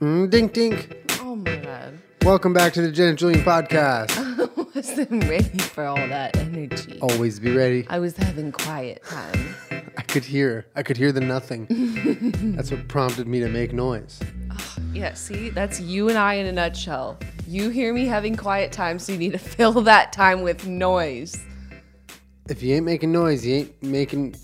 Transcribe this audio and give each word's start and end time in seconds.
Mm, 0.00 0.30
dink 0.30 0.54
dink. 0.54 1.10
Oh 1.20 1.36
my 1.36 1.56
god. 1.56 1.98
Welcome 2.22 2.54
back 2.54 2.72
to 2.72 2.80
the 2.80 2.90
Jen 2.90 3.08
and 3.08 3.18
Julian 3.18 3.44
podcast. 3.44 4.12
I 4.16 4.62
wasn't 4.74 5.28
ready 5.28 5.58
for 5.58 5.84
all 5.84 5.96
that 5.96 6.34
energy. 6.38 6.98
Always 7.02 7.38
be 7.38 7.54
ready. 7.54 7.84
I 7.90 7.98
was 7.98 8.16
having 8.16 8.50
quiet 8.50 9.04
time. 9.04 9.54
I 9.98 10.00
could 10.00 10.24
hear. 10.24 10.64
I 10.74 10.82
could 10.82 10.96
hear 10.96 11.12
the 11.12 11.20
nothing. 11.20 11.66
That's 12.56 12.70
what 12.70 12.88
prompted 12.88 13.26
me 13.26 13.40
to 13.40 13.48
make 13.50 13.74
noise. 13.74 14.18
Yeah, 14.94 15.12
see, 15.12 15.50
that's 15.50 15.80
you 15.80 16.08
and 16.08 16.16
I 16.16 16.34
in 16.34 16.46
a 16.46 16.52
nutshell. 16.52 17.18
You 17.46 17.68
hear 17.68 17.92
me 17.92 18.06
having 18.06 18.36
quiet 18.36 18.72
time, 18.72 18.98
so 18.98 19.12
you 19.12 19.18
need 19.18 19.32
to 19.32 19.38
fill 19.56 19.82
that 19.82 20.14
time 20.14 20.40
with 20.40 20.66
noise. 20.66 21.36
If 22.48 22.62
you 22.62 22.74
ain't 22.74 22.86
making 22.86 23.12
noise, 23.12 23.44
you 23.44 23.54
ain't 23.54 23.82
making. 23.82 24.34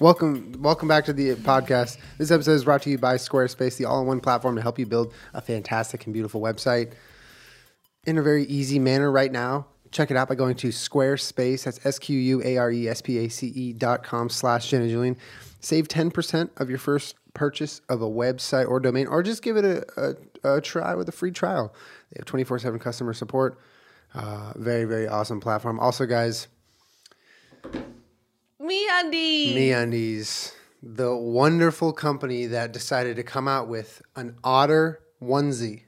Welcome, 0.00 0.62
welcome 0.62 0.88
back 0.88 1.04
to 1.04 1.12
the 1.12 1.34
podcast. 1.34 1.98
This 2.16 2.30
episode 2.30 2.52
is 2.52 2.64
brought 2.64 2.80
to 2.84 2.90
you 2.90 2.96
by 2.96 3.16
Squarespace, 3.16 3.76
the 3.76 3.84
all-in-one 3.84 4.20
platform 4.20 4.56
to 4.56 4.62
help 4.62 4.78
you 4.78 4.86
build 4.86 5.12
a 5.34 5.42
fantastic 5.42 6.06
and 6.06 6.14
beautiful 6.14 6.40
website 6.40 6.92
in 8.06 8.16
a 8.16 8.22
very 8.22 8.44
easy 8.44 8.78
manner. 8.78 9.10
Right 9.10 9.30
now, 9.30 9.66
check 9.90 10.10
it 10.10 10.16
out 10.16 10.30
by 10.30 10.36
going 10.36 10.54
to 10.54 10.68
Squarespace. 10.68 11.64
That's 11.64 11.84
S 11.84 11.98
Q 11.98 12.18
U 12.18 12.42
A 12.42 12.56
R 12.56 12.72
E 12.72 12.88
S 12.88 13.02
P 13.02 13.18
A 13.18 13.28
C 13.28 13.48
E 13.48 13.74
dot 13.74 14.02
com 14.02 14.30
slash 14.30 14.70
Jen 14.70 14.80
and 14.80 14.90
Julian. 14.90 15.18
Save 15.60 15.86
ten 15.86 16.10
percent 16.10 16.50
of 16.56 16.70
your 16.70 16.78
first 16.78 17.14
purchase 17.34 17.82
of 17.90 18.00
a 18.00 18.08
website 18.08 18.66
or 18.70 18.80
domain, 18.80 19.06
or 19.06 19.22
just 19.22 19.42
give 19.42 19.58
it 19.58 19.66
a, 19.66 20.16
a, 20.42 20.56
a 20.56 20.60
try 20.62 20.94
with 20.94 21.10
a 21.10 21.12
free 21.12 21.30
trial. 21.30 21.74
They 22.10 22.20
have 22.20 22.24
twenty 22.24 22.44
four 22.44 22.58
seven 22.58 22.80
customer 22.80 23.12
support. 23.12 23.58
Uh, 24.14 24.54
very 24.56 24.86
very 24.86 25.08
awesome 25.08 25.40
platform. 25.40 25.78
Also, 25.78 26.06
guys. 26.06 26.48
Me 28.60 28.86
Andy. 28.90 29.54
MeUndies, 29.54 30.52
the 30.82 31.16
wonderful 31.16 31.92
company 31.92 32.46
that 32.46 32.72
decided 32.72 33.16
to 33.16 33.22
come 33.22 33.48
out 33.48 33.68
with 33.68 34.02
an 34.16 34.36
otter 34.44 35.00
onesie. 35.22 35.84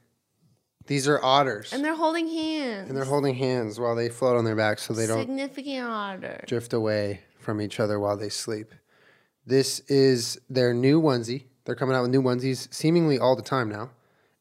These 0.87 1.07
are 1.07 1.23
otters, 1.23 1.73
And 1.73 1.85
they're 1.85 1.95
holding 1.95 2.29
hands. 2.29 2.89
and 2.89 2.97
they're 2.97 3.05
holding 3.05 3.35
hands 3.35 3.79
while 3.79 3.95
they 3.95 4.09
float 4.09 4.37
on 4.37 4.45
their 4.45 4.57
backs, 4.57 4.83
so 4.85 4.95
they 4.95 5.07
don't 5.07 5.21
Significant 5.21 5.87
order. 5.87 6.43
drift 6.47 6.73
away 6.73 7.21
from 7.39 7.61
each 7.61 7.79
other 7.79 8.01
while 8.01 8.17
they 8.17 8.29
sleep. 8.31 8.73
This 9.47 9.81
is 9.89 10.41
their 10.49 10.73
new 10.75 11.01
onesie. 11.01 11.45
They're 11.65 11.75
coming 11.77 11.95
out 11.95 12.03
with 12.03 12.11
new 12.11 12.23
onesies 12.23 12.73
seemingly 12.73 13.19
all 13.19 13.37
the 13.37 13.43
time 13.43 13.69
now, 13.69 13.91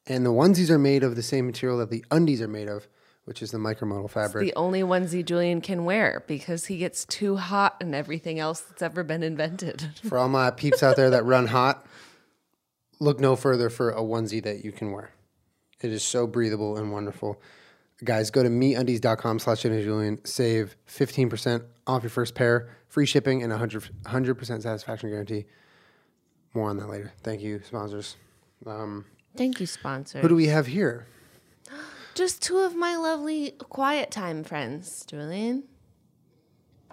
and 0.07 0.25
the 0.25 0.31
onesies 0.31 0.69
are 0.69 0.79
made 0.79 1.03
of 1.03 1.15
the 1.15 1.21
same 1.23 1.45
material 1.45 1.77
that 1.79 1.89
the 1.91 2.03
undies 2.09 2.41
are 2.41 2.47
made 2.47 2.69
of, 2.69 2.87
which 3.25 3.41
is 3.41 3.51
the 3.51 3.57
micromodal 3.57 4.09
fabric. 4.09 4.45
The 4.45 4.55
only 4.55 4.81
onesie 4.81 5.23
Julian 5.23 5.61
can 5.61 5.85
wear 5.85 6.23
because 6.27 6.65
he 6.65 6.77
gets 6.77 7.05
too 7.05 7.37
hot 7.37 7.77
and 7.79 7.93
everything 7.93 8.39
else 8.39 8.61
that's 8.61 8.81
ever 8.81 9.03
been 9.03 9.23
invented. 9.23 9.89
For 10.03 10.17
all 10.17 10.29
my 10.29 10.51
peeps 10.51 10.83
out 10.83 10.95
there 10.95 11.09
that 11.11 11.23
run 11.25 11.47
hot, 11.47 11.85
look 12.99 13.19
no 13.19 13.35
further 13.35 13.69
for 13.69 13.91
a 13.91 14.01
onesie 14.01 14.43
that 14.43 14.63
you 14.63 14.71
can 14.71 14.91
wear. 14.91 15.11
It 15.81 15.91
is 15.91 16.03
so 16.03 16.27
breathable 16.27 16.77
and 16.77 16.91
wonderful. 16.91 17.41
Guys, 18.03 18.31
go 18.31 18.41
to 18.43 18.49
meundies.com 18.49 19.39
slash 19.39 19.61
Jen 19.61 19.79
Julian. 19.81 20.23
Save 20.25 20.75
15% 20.87 21.63
off 21.85 22.03
your 22.03 22.09
first 22.09 22.33
pair, 22.35 22.69
free 22.87 23.05
shipping, 23.05 23.43
and 23.43 23.51
100, 23.51 23.89
100% 24.03 24.61
satisfaction 24.61 25.09
guarantee. 25.09 25.45
More 26.53 26.69
on 26.69 26.77
that 26.77 26.89
later. 26.89 27.13
Thank 27.23 27.41
you, 27.41 27.61
sponsors. 27.63 28.17
Um, 28.65 29.05
Thank 29.37 29.59
you, 29.59 29.65
sponsor. 29.65 30.19
who 30.19 30.27
do 30.27 30.35
we 30.35 30.47
have 30.47 30.67
here? 30.67 31.07
Just 32.13 32.41
two 32.41 32.59
of 32.59 32.75
my 32.75 32.95
lovely 32.97 33.51
quiet 33.59 34.11
time 34.11 34.43
friends, 34.43 35.05
Julian. 35.05 35.63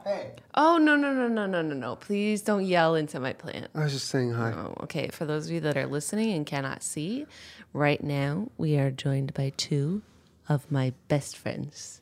Hey. 0.04 0.32
Oh 0.54 0.78
no 0.78 0.96
no 0.96 1.12
no 1.12 1.28
no 1.28 1.46
no 1.46 1.60
no 1.60 1.74
no! 1.74 1.96
Please 1.96 2.40
don't 2.42 2.64
yell 2.64 2.94
into 2.94 3.18
my 3.18 3.32
plant. 3.32 3.68
I 3.74 3.84
was 3.84 3.92
just 3.92 4.06
saying 4.06 4.32
hi. 4.32 4.52
Oh, 4.52 4.74
okay. 4.84 5.08
For 5.08 5.24
those 5.26 5.46
of 5.46 5.52
you 5.52 5.60
that 5.60 5.76
are 5.76 5.86
listening 5.86 6.32
and 6.32 6.46
cannot 6.46 6.82
see, 6.82 7.26
right 7.72 8.02
now 8.02 8.50
we 8.56 8.78
are 8.78 8.90
joined 8.90 9.34
by 9.34 9.52
two 9.56 10.02
of 10.48 10.70
my 10.70 10.92
best 11.08 11.36
friends. 11.36 12.00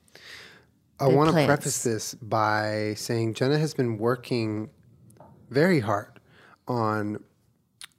I 1.00 1.08
want 1.08 1.34
to 1.34 1.46
preface 1.46 1.82
this 1.82 2.14
by 2.14 2.94
saying 2.96 3.34
Jenna 3.34 3.58
has 3.58 3.74
been 3.74 3.98
working 3.98 4.70
very 5.50 5.80
hard 5.80 6.20
on 6.68 7.22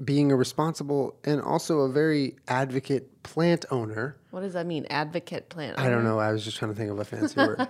being 0.03 0.31
a 0.31 0.35
responsible 0.35 1.15
and 1.23 1.41
also 1.41 1.79
a 1.79 1.89
very 1.89 2.35
advocate 2.47 3.23
plant 3.23 3.65
owner. 3.71 4.15
What 4.31 4.41
does 4.41 4.53
that 4.53 4.65
mean? 4.67 4.85
Advocate 4.89 5.49
plant. 5.49 5.79
I 5.79 5.89
don't 5.89 6.03
know. 6.03 6.19
I 6.19 6.31
was 6.31 6.43
just 6.45 6.57
trying 6.57 6.71
to 6.71 6.77
think 6.77 6.91
of 6.91 6.99
a 6.99 7.05
fancy 7.05 7.35
word. 7.39 7.67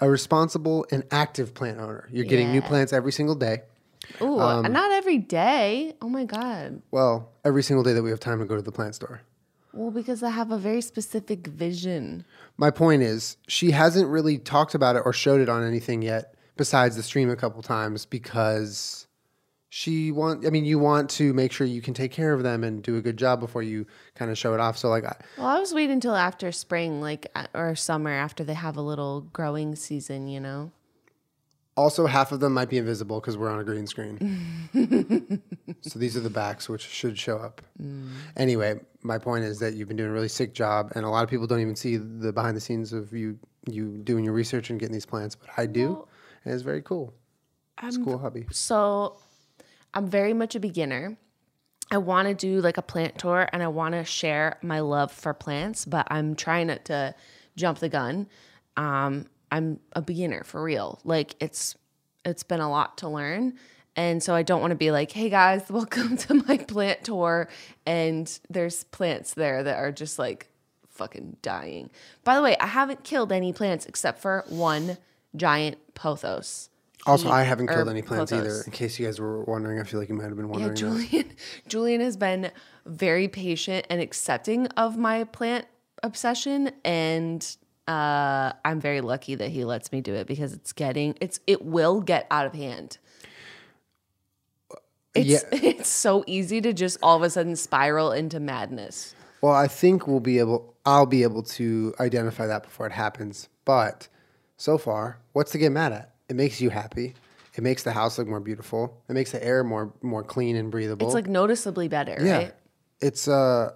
A 0.00 0.10
responsible 0.10 0.86
and 0.90 1.04
active 1.12 1.54
plant 1.54 1.78
owner. 1.78 2.08
You're 2.10 2.24
getting 2.24 2.50
new 2.50 2.62
plants 2.62 2.92
every 2.92 3.12
single 3.12 3.36
day. 3.36 3.62
Ooh, 4.20 4.40
Um, 4.40 4.72
not 4.72 4.90
every 4.92 5.18
day. 5.18 5.94
Oh 6.02 6.08
my 6.08 6.24
god. 6.24 6.82
Well, 6.90 7.30
every 7.44 7.62
single 7.62 7.84
day 7.84 7.92
that 7.92 8.02
we 8.02 8.10
have 8.10 8.20
time 8.20 8.40
to 8.40 8.44
go 8.44 8.56
to 8.56 8.62
the 8.62 8.72
plant 8.72 8.94
store. 8.94 9.20
Well, 9.72 9.90
because 9.90 10.22
I 10.22 10.30
have 10.30 10.50
a 10.50 10.58
very 10.58 10.80
specific 10.80 11.46
vision. 11.46 12.24
My 12.56 12.70
point 12.70 13.02
is, 13.02 13.36
she 13.46 13.70
hasn't 13.70 14.08
really 14.08 14.38
talked 14.38 14.74
about 14.74 14.96
it 14.96 15.02
or 15.04 15.12
showed 15.12 15.40
it 15.40 15.48
on 15.48 15.62
anything 15.62 16.02
yet, 16.02 16.34
besides 16.56 16.96
the 16.96 17.02
stream 17.02 17.28
a 17.30 17.36
couple 17.36 17.62
times, 17.62 18.06
because 18.06 19.06
she 19.70 20.10
want. 20.12 20.46
I 20.46 20.50
mean, 20.50 20.64
you 20.64 20.78
want 20.78 21.10
to 21.10 21.32
make 21.34 21.52
sure 21.52 21.66
you 21.66 21.82
can 21.82 21.94
take 21.94 22.12
care 22.12 22.32
of 22.32 22.42
them 22.42 22.64
and 22.64 22.82
do 22.82 22.96
a 22.96 23.02
good 23.02 23.16
job 23.16 23.40
before 23.40 23.62
you 23.62 23.86
kind 24.14 24.30
of 24.30 24.38
show 24.38 24.54
it 24.54 24.60
off. 24.60 24.78
So, 24.78 24.88
like, 24.88 25.04
I, 25.04 25.16
Well, 25.36 25.46
I 25.46 25.60
was 25.60 25.74
waiting 25.74 25.92
until 25.92 26.16
after 26.16 26.50
spring, 26.52 27.00
like 27.00 27.26
uh, 27.34 27.46
or 27.54 27.74
summer, 27.74 28.10
after 28.10 28.44
they 28.44 28.54
have 28.54 28.76
a 28.76 28.82
little 28.82 29.20
growing 29.20 29.76
season. 29.76 30.26
You 30.28 30.40
know. 30.40 30.72
also 31.76 32.06
half 32.06 32.32
of 32.32 32.40
them 32.40 32.54
might 32.54 32.68
be 32.68 32.78
invisible 32.78 33.20
because 33.20 33.36
we're 33.36 33.50
on 33.50 33.60
a 33.60 33.64
green 33.64 33.86
screen. 33.86 34.18
so 35.82 35.98
these 35.98 36.16
are 36.16 36.20
the 36.20 36.30
backs, 36.30 36.68
which 36.68 36.82
should 36.82 37.18
show 37.18 37.38
up. 37.38 37.62
Anyway, 38.36 38.80
my 39.02 39.18
point 39.18 39.44
is 39.44 39.58
that 39.60 39.74
you've 39.74 39.86
been 39.88 39.96
doing 39.96 40.10
a 40.10 40.12
really 40.12 40.28
sick 40.28 40.54
job, 40.54 40.90
and 40.94 41.04
a 41.04 41.08
lot 41.10 41.22
of 41.24 41.30
people 41.30 41.46
don't 41.46 41.60
even 41.60 41.76
see 41.76 41.96
the 41.98 42.32
behind 42.32 42.56
the 42.56 42.60
scenes 42.60 42.92
of 42.92 43.12
you 43.12 43.38
you 43.68 43.98
doing 43.98 44.24
your 44.24 44.32
research 44.32 44.70
and 44.70 44.80
getting 44.80 44.94
these 44.94 45.04
plants, 45.06 45.36
but 45.36 45.50
I 45.58 45.66
do, 45.66 46.08
and 46.44 46.54
it's 46.54 46.62
very 46.62 46.80
cool. 46.80 47.12
It's 47.82 47.96
a 47.96 48.00
cool 48.02 48.18
hobby. 48.18 48.46
So 48.50 49.18
I'm 49.94 50.08
very 50.08 50.32
much 50.32 50.54
a 50.54 50.60
beginner. 50.60 51.16
I 51.90 51.98
want 51.98 52.28
to 52.28 52.34
do 52.34 52.60
like 52.60 52.76
a 52.76 52.82
plant 52.82 53.18
tour 53.18 53.48
and 53.52 53.62
I 53.62 53.68
want 53.68 53.94
to 53.94 54.04
share 54.04 54.58
my 54.62 54.80
love 54.80 55.10
for 55.10 55.32
plants, 55.32 55.84
but 55.84 56.06
I'm 56.10 56.34
trying 56.34 56.66
not 56.66 56.84
to 56.86 57.14
jump 57.56 57.78
the 57.78 57.88
gun. 57.88 58.28
Um, 58.76 59.26
I'm 59.50 59.80
a 59.94 60.02
beginner 60.02 60.44
for 60.44 60.62
real. 60.62 61.00
Like 61.04 61.34
it's 61.40 61.76
it's 62.24 62.42
been 62.42 62.60
a 62.60 62.70
lot 62.70 62.98
to 62.98 63.08
learn. 63.08 63.54
And 63.96 64.22
so 64.22 64.34
I 64.34 64.42
don't 64.42 64.60
want 64.60 64.70
to 64.70 64.76
be 64.76 64.90
like, 64.90 65.10
hey 65.10 65.30
guys, 65.30 65.62
welcome 65.70 66.16
to 66.18 66.34
my 66.34 66.58
plant 66.58 67.04
tour. 67.04 67.48
And 67.86 68.38
there's 68.50 68.84
plants 68.84 69.34
there 69.34 69.62
that 69.62 69.78
are 69.78 69.90
just 69.90 70.18
like 70.18 70.48
fucking 70.88 71.38
dying. 71.42 71.90
By 72.24 72.36
the 72.36 72.42
way, 72.42 72.56
I 72.58 72.66
haven't 72.66 73.04
killed 73.04 73.32
any 73.32 73.52
plants 73.52 73.86
except 73.86 74.20
for 74.20 74.44
one 74.48 74.98
giant 75.34 75.78
pothos. 75.94 76.68
Also, 77.06 77.30
I 77.30 77.42
haven't 77.42 77.68
killed 77.68 77.88
any 77.88 78.02
plants 78.02 78.32
either. 78.32 78.62
In 78.66 78.72
case 78.72 78.98
you 78.98 79.06
guys 79.06 79.20
were 79.20 79.44
wondering, 79.44 79.80
I 79.80 79.84
feel 79.84 80.00
like 80.00 80.08
you 80.08 80.14
might 80.14 80.24
have 80.24 80.36
been 80.36 80.48
wondering. 80.48 80.74
that. 80.74 80.78
Julian. 80.78 81.32
Julian 81.68 82.00
has 82.00 82.16
been 82.16 82.50
very 82.86 83.28
patient 83.28 83.86
and 83.88 84.00
accepting 84.00 84.66
of 84.68 84.96
my 84.98 85.24
plant 85.24 85.66
obsession, 86.02 86.70
and 86.84 87.56
uh, 87.86 88.52
I'm 88.64 88.80
very 88.80 89.00
lucky 89.00 89.34
that 89.36 89.50
he 89.50 89.64
lets 89.64 89.92
me 89.92 90.00
do 90.00 90.14
it 90.14 90.26
because 90.26 90.52
it's 90.52 90.72
getting 90.72 91.16
it's 91.20 91.40
it 91.46 91.64
will 91.64 92.00
get 92.00 92.26
out 92.30 92.46
of 92.46 92.52
hand. 92.52 92.98
It's 95.14 95.28
Yeah. 95.28 95.38
it's 95.52 95.88
so 95.88 96.24
easy 96.26 96.60
to 96.60 96.72
just 96.72 96.98
all 97.02 97.16
of 97.16 97.22
a 97.22 97.30
sudden 97.30 97.56
spiral 97.56 98.12
into 98.12 98.40
madness. 98.40 99.14
Well, 99.40 99.54
I 99.54 99.68
think 99.68 100.06
we'll 100.06 100.20
be 100.20 100.38
able. 100.38 100.74
I'll 100.84 101.06
be 101.06 101.22
able 101.22 101.42
to 101.44 101.94
identify 102.00 102.46
that 102.46 102.64
before 102.64 102.86
it 102.86 102.92
happens. 102.92 103.48
But 103.64 104.08
so 104.56 104.78
far, 104.78 105.18
what's 105.32 105.52
to 105.52 105.58
get 105.58 105.70
mad 105.70 105.92
at? 105.92 106.14
It 106.28 106.36
makes 106.36 106.60
you 106.60 106.70
happy. 106.70 107.14
It 107.54 107.62
makes 107.62 107.82
the 107.82 107.92
house 107.92 108.18
look 108.18 108.28
more 108.28 108.40
beautiful. 108.40 109.02
It 109.08 109.14
makes 109.14 109.32
the 109.32 109.44
air 109.44 109.64
more 109.64 109.92
more 110.02 110.22
clean 110.22 110.56
and 110.56 110.70
breathable. 110.70 111.06
It's 111.06 111.14
like 111.14 111.26
noticeably 111.26 111.88
better, 111.88 112.16
yeah, 112.20 112.36
right? 112.36 112.54
it's 113.00 113.26
uh 113.26 113.72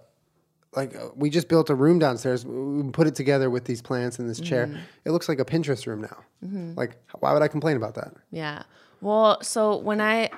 like 0.75 0.95
uh, 0.97 1.09
we 1.17 1.31
just 1.31 1.49
built 1.49 1.69
a 1.71 1.75
room 1.75 1.99
downstairs. 1.99 2.45
We 2.47 2.83
put 2.91 3.07
it 3.07 3.15
together 3.15 3.51
with 3.51 3.65
these 3.65 3.83
plants 3.83 4.19
and 4.19 4.29
this 4.29 4.41
chair. 4.41 4.67
Mm-hmm. 4.67 4.79
It 5.05 5.11
looks 5.11 5.29
like 5.29 5.39
a 5.39 5.45
Pinterest 5.45 5.87
room 5.87 6.01
now. 6.03 6.17
Like, 6.77 6.97
why 7.21 7.33
would 7.33 7.43
I 7.43 7.49
complain 7.49 7.77
about 7.77 7.95
that? 7.97 8.15
Yeah. 8.31 8.63
Well, 9.01 9.43
so 9.43 9.77
when 9.77 10.01
I, 10.01 10.31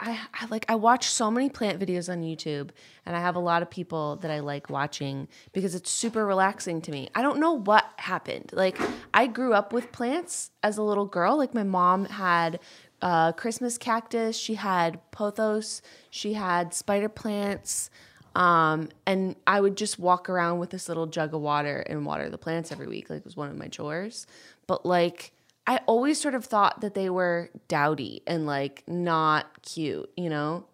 I, 0.00 0.18
I 0.32 0.46
like 0.46 0.64
I 0.68 0.76
watch 0.76 1.06
so 1.06 1.30
many 1.30 1.50
plant 1.50 1.78
videos 1.78 2.10
on 2.10 2.22
YouTube, 2.22 2.70
and 3.04 3.14
I 3.14 3.20
have 3.20 3.36
a 3.36 3.40
lot 3.40 3.60
of 3.60 3.70
people 3.70 4.16
that 4.16 4.30
I 4.30 4.40
like 4.40 4.70
watching 4.70 5.28
because 5.52 5.74
it's 5.74 5.90
super 5.90 6.24
relaxing 6.24 6.80
to 6.82 6.90
me. 6.90 7.10
I 7.14 7.20
don't 7.20 7.38
know 7.38 7.52
what 7.52 7.84
happened. 7.96 8.50
Like 8.52 8.78
I 9.12 9.26
grew 9.26 9.52
up 9.52 9.72
with 9.72 9.92
plants 9.92 10.50
as 10.62 10.78
a 10.78 10.82
little 10.82 11.04
girl. 11.04 11.36
Like 11.36 11.54
my 11.54 11.64
mom 11.64 12.06
had 12.06 12.60
uh, 13.02 13.32
Christmas 13.32 13.76
cactus, 13.76 14.36
she 14.36 14.54
had 14.54 14.98
pothos, 15.12 15.82
she 16.08 16.32
had 16.32 16.72
spider 16.72 17.08
plants. 17.08 17.90
Um, 18.34 18.90
and 19.06 19.34
I 19.46 19.60
would 19.60 19.76
just 19.76 19.98
walk 19.98 20.30
around 20.30 20.60
with 20.60 20.70
this 20.70 20.88
little 20.88 21.06
jug 21.06 21.34
of 21.34 21.40
water 21.40 21.80
and 21.80 22.06
water 22.06 22.30
the 22.30 22.38
plants 22.38 22.70
every 22.70 22.86
week. 22.86 23.10
Like 23.10 23.18
it 23.18 23.24
was 23.24 23.36
one 23.36 23.50
of 23.50 23.56
my 23.56 23.68
chores. 23.68 24.26
But 24.66 24.86
like 24.86 25.32
I 25.70 25.78
always 25.86 26.20
sort 26.20 26.34
of 26.34 26.44
thought 26.44 26.80
that 26.80 26.94
they 26.94 27.08
were 27.10 27.48
dowdy 27.68 28.22
and 28.26 28.44
like 28.44 28.82
not 28.88 29.62
cute, 29.62 30.10
you 30.16 30.28
know? 30.28 30.64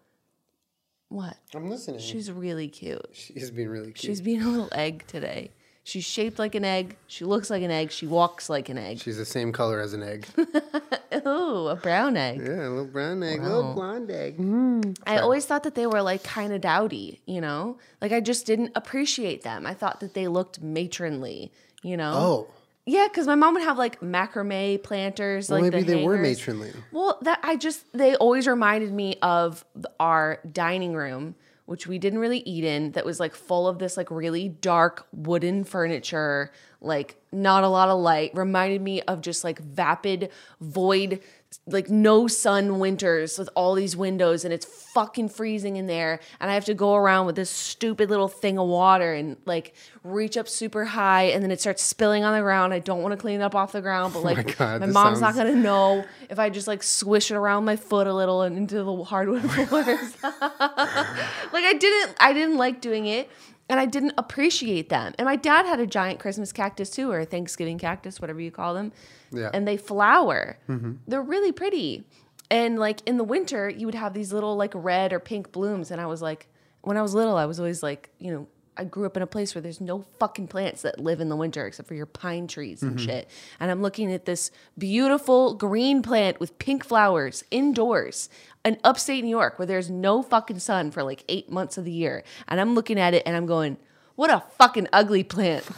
What? 1.09 1.37
I'm 1.53 1.69
listening. 1.69 1.99
She's 1.99 2.31
really 2.31 2.67
cute. 2.67 3.07
She's 3.13 3.51
being 3.51 3.69
really 3.69 3.91
cute. 3.91 3.99
She's 3.99 4.21
being 4.21 4.41
a 4.41 4.47
little 4.47 4.69
egg 4.71 5.05
today. 5.05 5.51
She's 5.83 6.03
shaped 6.03 6.39
like 6.39 6.55
an 6.55 6.65
egg. 6.65 6.97
She 7.05 7.25
looks 7.25 7.51
like 7.51 7.61
an 7.61 7.69
egg. 7.69 7.91
She 7.91 8.07
walks 8.07 8.49
like 8.49 8.69
an 8.69 8.79
egg. 8.79 8.99
She's 8.99 9.17
the 9.17 9.25
same 9.25 9.51
color 9.51 9.79
as 9.81 9.93
an 9.93 10.01
egg. 10.01 10.25
oh, 11.25 11.67
a 11.67 11.75
brown 11.75 12.17
egg. 12.17 12.41
yeah, 12.41 12.67
a 12.67 12.69
little 12.69 12.85
brown 12.85 13.21
egg, 13.21 13.39
a 13.39 13.43
little 13.43 13.73
blonde 13.75 14.09
egg. 14.09 14.37
Hmm. 14.37 14.81
I 15.05 15.19
always 15.19 15.45
thought 15.45 15.61
that 15.61 15.75
they 15.75 15.85
were 15.85 16.01
like 16.01 16.23
kind 16.23 16.53
of 16.53 16.61
dowdy, 16.61 17.21
you 17.27 17.39
know? 17.39 17.77
Like 18.01 18.13
I 18.13 18.19
just 18.19 18.47
didn't 18.47 18.71
appreciate 18.73 19.43
them. 19.43 19.67
I 19.67 19.75
thought 19.75 19.99
that 19.99 20.15
they 20.15 20.27
looked 20.27 20.59
matronly, 20.59 21.51
you 21.83 21.97
know? 21.97 22.13
Oh, 22.15 22.47
Yeah, 22.87 23.07
because 23.09 23.27
my 23.27 23.35
mom 23.35 23.53
would 23.55 23.63
have 23.63 23.77
like 23.77 23.99
macrame 23.99 24.81
planters. 24.81 25.49
well, 25.49 25.61
like 25.61 25.73
maybe 25.73 25.83
the 25.83 25.95
they 25.97 26.05
were 26.05 26.17
matronly. 26.17 26.71
Well, 26.93 27.19
that 27.23 27.39
I 27.43 27.57
just 27.57 27.85
they 27.91 28.15
always 28.15 28.47
reminded 28.47 28.93
me 28.93 29.17
of 29.21 29.65
our 29.99 30.39
dining 30.49 30.93
room, 30.93 31.35
which 31.65 31.85
we 31.85 31.99
didn't 31.99 32.19
really 32.19 32.39
eat 32.39 32.63
in. 32.63 32.93
That 32.93 33.05
was 33.05 33.19
like 33.19 33.35
full 33.35 33.67
of 33.67 33.77
this 33.77 33.97
like 33.97 34.09
really 34.09 34.47
dark 34.47 35.05
wooden 35.11 35.65
furniture, 35.65 36.53
like 36.79 37.21
not 37.33 37.65
a 37.65 37.67
lot 37.67 37.89
of 37.89 37.99
light. 37.99 38.31
Reminded 38.33 38.81
me 38.81 39.01
of 39.01 39.19
just 39.19 39.43
like 39.43 39.59
vapid, 39.59 40.29
void, 40.61 41.19
like 41.65 41.89
no 41.89 42.27
sun 42.27 42.79
winters 42.79 43.37
with 43.37 43.49
all 43.55 43.73
these 43.73 43.95
windows, 43.95 44.45
and 44.45 44.53
it's 44.53 44.65
fucking 44.65 45.29
freezing 45.29 45.75
in 45.75 45.87
there. 45.87 46.19
And 46.39 46.49
I 46.49 46.53
have 46.53 46.65
to 46.65 46.73
go 46.73 46.95
around 46.95 47.25
with 47.25 47.35
this 47.35 47.49
stupid 47.49 48.09
little 48.09 48.27
thing 48.27 48.57
of 48.57 48.67
water 48.67 49.13
and 49.13 49.37
like 49.45 49.73
reach 50.03 50.37
up 50.37 50.47
super 50.47 50.85
high, 50.85 51.23
and 51.23 51.43
then 51.43 51.51
it 51.51 51.59
starts 51.59 51.83
spilling 51.83 52.23
on 52.23 52.33
the 52.33 52.41
ground. 52.41 52.73
I 52.73 52.79
don't 52.79 53.01
want 53.01 53.13
to 53.13 53.17
clean 53.17 53.41
it 53.41 53.43
up 53.43 53.55
off 53.55 53.71
the 53.71 53.81
ground, 53.81 54.13
but 54.13 54.23
like 54.23 54.37
Oh 54.37 54.43
my 54.43 54.53
God, 54.53 54.81
my 54.81 54.87
mom's 54.87 55.21
not 55.21 55.35
gonna 55.35 55.55
know 55.55 56.05
if 56.29 56.39
I 56.39 56.49
just 56.49 56.67
like 56.67 56.83
swish 56.83 57.31
it 57.31 57.35
around 57.35 57.65
my 57.65 57.75
foot 57.75 58.07
a 58.07 58.13
little 58.13 58.41
and 58.41 58.57
into 58.57 58.83
the 58.83 59.03
hardwood 59.03 59.43
oh 59.45 59.65
floors. 59.65 60.23
like 60.23 61.63
I 61.63 61.75
didn't 61.79 62.15
I 62.19 62.33
didn't 62.33 62.57
like 62.57 62.81
doing 62.81 63.07
it 63.07 63.29
and 63.69 63.79
I 63.79 63.85
didn't 63.85 64.13
appreciate 64.17 64.89
them. 64.89 65.13
And 65.17 65.25
my 65.25 65.35
dad 65.35 65.65
had 65.65 65.79
a 65.79 65.87
giant 65.87 66.19
Christmas 66.19 66.51
cactus 66.51 66.89
too, 66.89 67.11
or 67.11 67.19
a 67.19 67.25
Thanksgiving 67.25 67.77
cactus, 67.77 68.21
whatever 68.21 68.39
you 68.39 68.51
call 68.51 68.73
them. 68.73 68.91
Yeah. 69.31 69.49
And 69.53 69.67
they 69.67 69.77
flower. 69.77 70.57
Mm-hmm. 70.69 70.93
They're 71.07 71.21
really 71.21 71.51
pretty. 71.51 72.05
And 72.49 72.79
like 72.79 73.01
in 73.05 73.17
the 73.17 73.23
winter, 73.23 73.69
you 73.69 73.85
would 73.85 73.95
have 73.95 74.13
these 74.13 74.31
little 74.31 74.55
like 74.55 74.71
red 74.73 75.11
or 75.11 75.19
pink 75.19 75.51
blooms. 75.51 75.91
And 75.91 75.99
I 75.99 76.05
was 76.05 76.21
like, 76.21 76.47
when 76.81 76.95
I 76.95 77.01
was 77.01 77.13
little, 77.13 77.35
I 77.35 77.45
was 77.45 77.59
always 77.59 77.83
like, 77.83 78.09
you 78.19 78.31
know, 78.31 78.47
I 78.77 78.83
grew 78.83 79.05
up 79.05 79.17
in 79.17 79.23
a 79.23 79.27
place 79.27 79.55
where 79.55 79.61
there's 79.61 79.81
no 79.81 80.05
fucking 80.19 80.47
plants 80.47 80.83
that 80.83 80.99
live 80.99 81.19
in 81.19 81.29
the 81.29 81.35
winter 81.35 81.65
except 81.65 81.87
for 81.87 81.95
your 81.95 82.05
pine 82.05 82.47
trees 82.47 82.83
and 82.83 83.01
shit. 83.01 83.27
And 83.59 83.71
I'm 83.71 83.81
looking 83.81 84.13
at 84.13 84.25
this 84.25 84.51
beautiful 84.77 85.55
green 85.55 86.03
plant 86.03 86.39
with 86.39 86.59
pink 86.59 86.85
flowers 86.85 87.43
indoors 87.49 88.29
in 88.67 88.77
upstate 88.83 89.23
New 89.23 89.29
York 89.29 89.57
where 89.57 89.65
there's 89.65 89.89
no 89.89 90.21
fucking 90.21 90.59
sun 90.59 90.91
for 90.91 91.03
like 91.03 91.23
eight 91.27 91.49
months 91.49 91.77
of 91.77 91.85
the 91.85 91.91
year. 91.91 92.23
And 92.47 92.59
I'm 92.59 92.75
looking 92.75 92.99
at 92.99 93.13
it 93.13 93.23
and 93.25 93.35
I'm 93.35 93.45
going, 93.45 93.77
what 94.15 94.29
a 94.29 94.43
fucking 94.57 94.87
ugly 94.93 95.23
plant. 95.23 95.65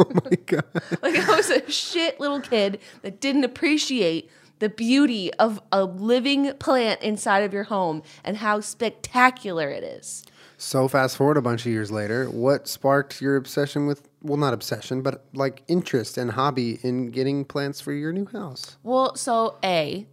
Oh 0.00 0.10
my 0.24 0.36
god. 0.46 0.64
Like 1.02 1.16
I 1.16 1.36
was 1.36 1.50
a 1.50 1.70
shit 1.70 2.18
little 2.18 2.40
kid 2.40 2.80
that 3.02 3.20
didn't 3.20 3.44
appreciate 3.44 4.30
the 4.58 4.70
beauty 4.70 5.30
of 5.34 5.60
a 5.70 5.84
living 5.84 6.54
plant 6.54 7.02
inside 7.02 7.40
of 7.40 7.52
your 7.52 7.64
home 7.64 8.02
and 8.24 8.38
how 8.38 8.60
spectacular 8.60 9.68
it 9.68 9.84
is. 9.84 10.24
So 10.56 10.88
fast 10.88 11.16
forward 11.18 11.36
a 11.36 11.42
bunch 11.42 11.66
of 11.66 11.72
years 11.72 11.90
later, 11.90 12.30
what 12.30 12.68
sparked 12.68 13.20
your 13.20 13.36
obsession 13.36 13.86
with 13.86 14.08
well 14.22 14.38
not 14.38 14.54
obsession, 14.54 15.02
but 15.02 15.26
like 15.34 15.62
interest 15.68 16.16
and 16.16 16.30
hobby 16.30 16.78
in 16.82 17.10
getting 17.10 17.44
plants 17.44 17.82
for 17.82 17.92
your 17.92 18.12
new 18.12 18.24
house? 18.24 18.78
Well, 18.82 19.16
so 19.16 19.58
A, 19.62 20.06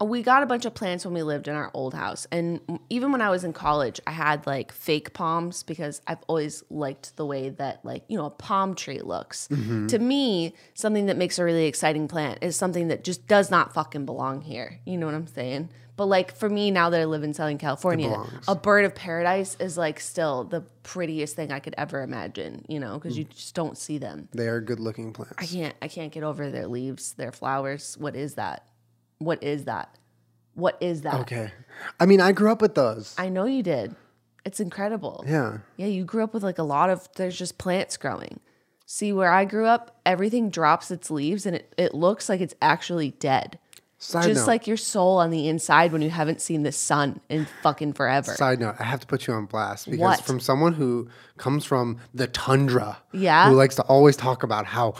we 0.00 0.22
got 0.22 0.42
a 0.42 0.46
bunch 0.46 0.64
of 0.64 0.74
plants 0.74 1.04
when 1.04 1.14
we 1.14 1.22
lived 1.22 1.48
in 1.48 1.54
our 1.54 1.70
old 1.72 1.94
house. 1.94 2.26
And 2.30 2.60
even 2.90 3.12
when 3.12 3.20
I 3.22 3.30
was 3.30 3.44
in 3.44 3.52
college, 3.52 4.00
I 4.06 4.10
had 4.10 4.46
like 4.46 4.72
fake 4.72 5.14
palms 5.14 5.62
because 5.62 6.02
I've 6.06 6.22
always 6.26 6.62
liked 6.68 7.16
the 7.16 7.24
way 7.24 7.48
that, 7.50 7.84
like, 7.84 8.04
you 8.08 8.18
know, 8.18 8.26
a 8.26 8.30
palm 8.30 8.74
tree 8.74 9.00
looks. 9.00 9.48
Mm-hmm. 9.48 9.86
To 9.88 9.98
me, 9.98 10.54
something 10.74 11.06
that 11.06 11.16
makes 11.16 11.38
a 11.38 11.44
really 11.44 11.66
exciting 11.66 12.08
plant 12.08 12.38
is 12.42 12.56
something 12.56 12.88
that 12.88 13.04
just 13.04 13.26
does 13.26 13.50
not 13.50 13.72
fucking 13.72 14.04
belong 14.04 14.42
here. 14.42 14.80
You 14.84 14.98
know 14.98 15.06
what 15.06 15.14
I'm 15.14 15.26
saying? 15.26 15.70
But 15.96 16.06
like 16.06 16.36
for 16.36 16.48
me, 16.48 16.70
now 16.70 16.90
that 16.90 17.00
I 17.00 17.06
live 17.06 17.24
in 17.24 17.32
Southern 17.32 17.56
California, 17.56 18.22
a 18.46 18.54
bird 18.54 18.84
of 18.84 18.94
paradise 18.94 19.56
is 19.58 19.78
like 19.78 19.98
still 19.98 20.44
the 20.44 20.60
prettiest 20.82 21.34
thing 21.36 21.50
I 21.50 21.58
could 21.58 21.74
ever 21.78 22.02
imagine, 22.02 22.66
you 22.68 22.78
know, 22.78 22.98
because 22.98 23.16
you 23.16 23.24
mm. 23.24 23.30
just 23.30 23.54
don't 23.54 23.78
see 23.78 23.96
them. 23.96 24.28
They 24.32 24.46
are 24.46 24.60
good 24.60 24.78
looking 24.78 25.14
plants. 25.14 25.36
I 25.38 25.46
can't 25.46 25.74
I 25.80 25.88
can't 25.88 26.12
get 26.12 26.22
over 26.22 26.50
their 26.50 26.66
leaves, 26.66 27.14
their 27.14 27.32
flowers. 27.32 27.96
What 27.98 28.14
is 28.14 28.34
that? 28.34 28.66
What 29.18 29.42
is 29.42 29.64
that? 29.64 29.96
What 30.54 30.78
is 30.80 31.02
that? 31.02 31.14
Okay. 31.20 31.50
I 32.00 32.06
mean, 32.06 32.20
I 32.20 32.32
grew 32.32 32.50
up 32.50 32.62
with 32.62 32.74
those. 32.74 33.14
I 33.18 33.28
know 33.28 33.44
you 33.44 33.62
did. 33.62 33.94
It's 34.44 34.60
incredible. 34.60 35.24
yeah. 35.26 35.58
Yeah, 35.76 35.86
you 35.86 36.04
grew 36.04 36.22
up 36.22 36.32
with 36.32 36.42
like 36.44 36.58
a 36.58 36.62
lot 36.62 36.88
of 36.88 37.08
there's 37.16 37.36
just 37.36 37.58
plants 37.58 37.96
growing. 37.96 38.40
See 38.86 39.12
where 39.12 39.32
I 39.32 39.44
grew 39.44 39.66
up, 39.66 39.98
everything 40.06 40.48
drops 40.50 40.90
its 40.92 41.10
leaves 41.10 41.44
and 41.46 41.56
it, 41.56 41.74
it 41.76 41.94
looks 41.94 42.28
like 42.28 42.40
it's 42.40 42.54
actually 42.62 43.10
dead. 43.12 43.58
Side 43.98 44.24
just 44.24 44.42
note. 44.42 44.46
like 44.46 44.66
your 44.68 44.76
soul 44.76 45.18
on 45.18 45.30
the 45.30 45.48
inside 45.48 45.90
when 45.90 46.02
you 46.02 46.10
haven't 46.10 46.40
seen 46.40 46.62
the 46.62 46.70
sun 46.70 47.18
in 47.28 47.46
fucking 47.62 47.94
forever. 47.94 48.32
Side 48.34 48.60
note, 48.60 48.76
I 48.78 48.84
have 48.84 49.00
to 49.00 49.06
put 49.06 49.26
you 49.26 49.34
on 49.34 49.46
blast 49.46 49.86
because 49.86 49.98
What? 50.00 50.20
from 50.20 50.38
someone 50.38 50.74
who 50.74 51.08
comes 51.38 51.64
from 51.64 51.98
the 52.14 52.28
tundra, 52.28 52.98
Yeah. 53.12 53.48
who 53.48 53.56
likes 53.56 53.74
to 53.76 53.82
always 53.84 54.14
talk 54.16 54.42
about 54.44 54.66
how 54.66 54.94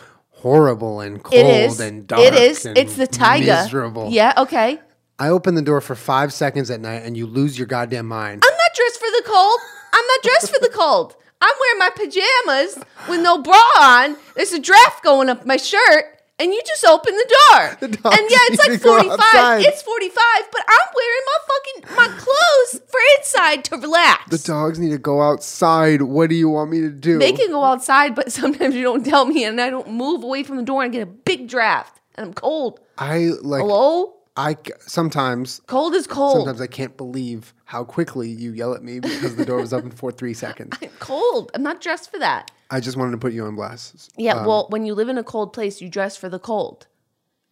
horrible 0.46 1.00
and 1.00 1.20
cold 1.24 1.34
it 1.34 1.46
is. 1.70 1.80
and 1.80 2.06
dark, 2.06 2.22
it 2.22 2.34
is. 2.34 2.64
and 2.66 2.78
It's 2.78 2.94
the 2.94 3.06
taiga. 3.08 3.62
miserable. 3.64 4.10
Yeah, 4.10 4.32
okay. 4.36 4.78
I 5.18 5.28
open 5.30 5.56
the 5.56 5.62
door 5.62 5.80
for 5.80 5.96
five 5.96 6.32
seconds 6.32 6.70
at 6.70 6.80
night 6.80 7.02
and 7.02 7.16
you 7.16 7.26
lose 7.26 7.58
your 7.58 7.66
goddamn 7.66 8.06
mind. 8.06 8.44
I'm 8.46 8.56
not 8.56 8.70
dressed 8.76 8.98
for 9.00 9.08
the 9.08 9.22
cold. 9.26 9.58
I'm 9.92 10.04
not 10.06 10.22
dressed 10.22 10.54
for 10.54 10.60
the 10.60 10.68
cold. 10.72 11.16
I'm 11.40 11.54
wearing 11.60 11.78
my 11.80 11.90
pajamas 11.90 12.78
with 13.08 13.22
no 13.22 13.38
bra 13.42 13.60
on. 13.80 14.16
There's 14.36 14.52
a 14.52 14.60
draft 14.60 15.02
going 15.02 15.28
up 15.28 15.44
my 15.44 15.56
shirt, 15.56 16.15
and 16.38 16.52
you 16.52 16.60
just 16.66 16.84
open 16.84 17.14
the 17.14 17.36
door. 17.50 17.76
The 17.80 17.86
and 17.86 17.96
yeah, 18.30 18.38
it's 18.50 18.68
like 18.68 18.80
45. 18.80 19.62
It's 19.64 19.82
45, 19.82 20.22
but 20.52 20.64
I'm 20.68 20.88
wearing 20.94 21.24
my 21.26 21.38
fucking 21.48 21.96
my 21.96 22.18
clothes 22.18 22.82
for 22.88 23.00
inside 23.18 23.64
to 23.66 23.76
relax. 23.76 24.30
The 24.30 24.46
dogs 24.46 24.78
need 24.78 24.90
to 24.90 24.98
go 24.98 25.22
outside. 25.22 26.02
What 26.02 26.30
do 26.30 26.36
you 26.36 26.48
want 26.48 26.70
me 26.70 26.80
to 26.80 26.90
do? 26.90 27.18
they 27.18 27.32
can 27.32 27.50
go 27.50 27.62
outside, 27.64 28.14
but 28.14 28.32
sometimes 28.32 28.74
you 28.74 28.82
don't 28.82 29.04
tell 29.04 29.24
me, 29.26 29.44
and 29.44 29.60
I 29.60 29.70
don't 29.70 29.90
move 29.90 30.22
away 30.22 30.42
from 30.42 30.56
the 30.56 30.62
door 30.62 30.82
and 30.82 30.92
get 30.92 31.02
a 31.02 31.06
big 31.06 31.48
draft, 31.48 32.00
and 32.16 32.26
I'm 32.26 32.34
cold. 32.34 32.80
I 32.98 33.30
like. 33.42 33.62
Hello? 33.62 34.12
I 34.38 34.56
sometimes 34.80 35.62
Cold 35.66 35.94
is 35.94 36.06
cold. 36.06 36.36
sometimes 36.36 36.60
I 36.60 36.66
can't 36.66 36.94
believe 36.98 37.54
how 37.64 37.84
quickly 37.84 38.28
you 38.28 38.52
yell 38.52 38.74
at 38.74 38.82
me 38.82 39.00
because 39.00 39.34
the 39.36 39.46
door 39.46 39.60
was 39.62 39.72
open 39.72 39.90
for 39.90 40.12
three 40.12 40.34
seconds. 40.34 40.76
I'm 40.82 40.90
cold. 40.98 41.50
I'm 41.54 41.62
not 41.62 41.80
dressed 41.80 42.10
for 42.10 42.18
that. 42.18 42.50
I 42.70 42.80
just 42.80 42.96
wanted 42.96 43.12
to 43.12 43.18
put 43.18 43.32
you 43.32 43.44
on 43.44 43.54
blast. 43.54 44.12
Yeah, 44.16 44.44
well, 44.46 44.66
when 44.70 44.84
you 44.84 44.94
live 44.94 45.08
in 45.08 45.18
a 45.18 45.24
cold 45.24 45.52
place, 45.52 45.80
you 45.80 45.88
dress 45.88 46.16
for 46.16 46.28
the 46.28 46.38
cold, 46.38 46.86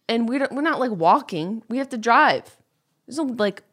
and 0.09 0.27
we 0.27 0.37
don't, 0.37 0.51
we're 0.51 0.61
not 0.61 0.79
like 0.79 0.91
walking. 0.91 1.63
We 1.69 1.77
have 1.77 1.89
to 1.89 1.97
drive. 1.97 2.57
There's 3.07 3.17
no 3.17 3.23
like. 3.23 3.63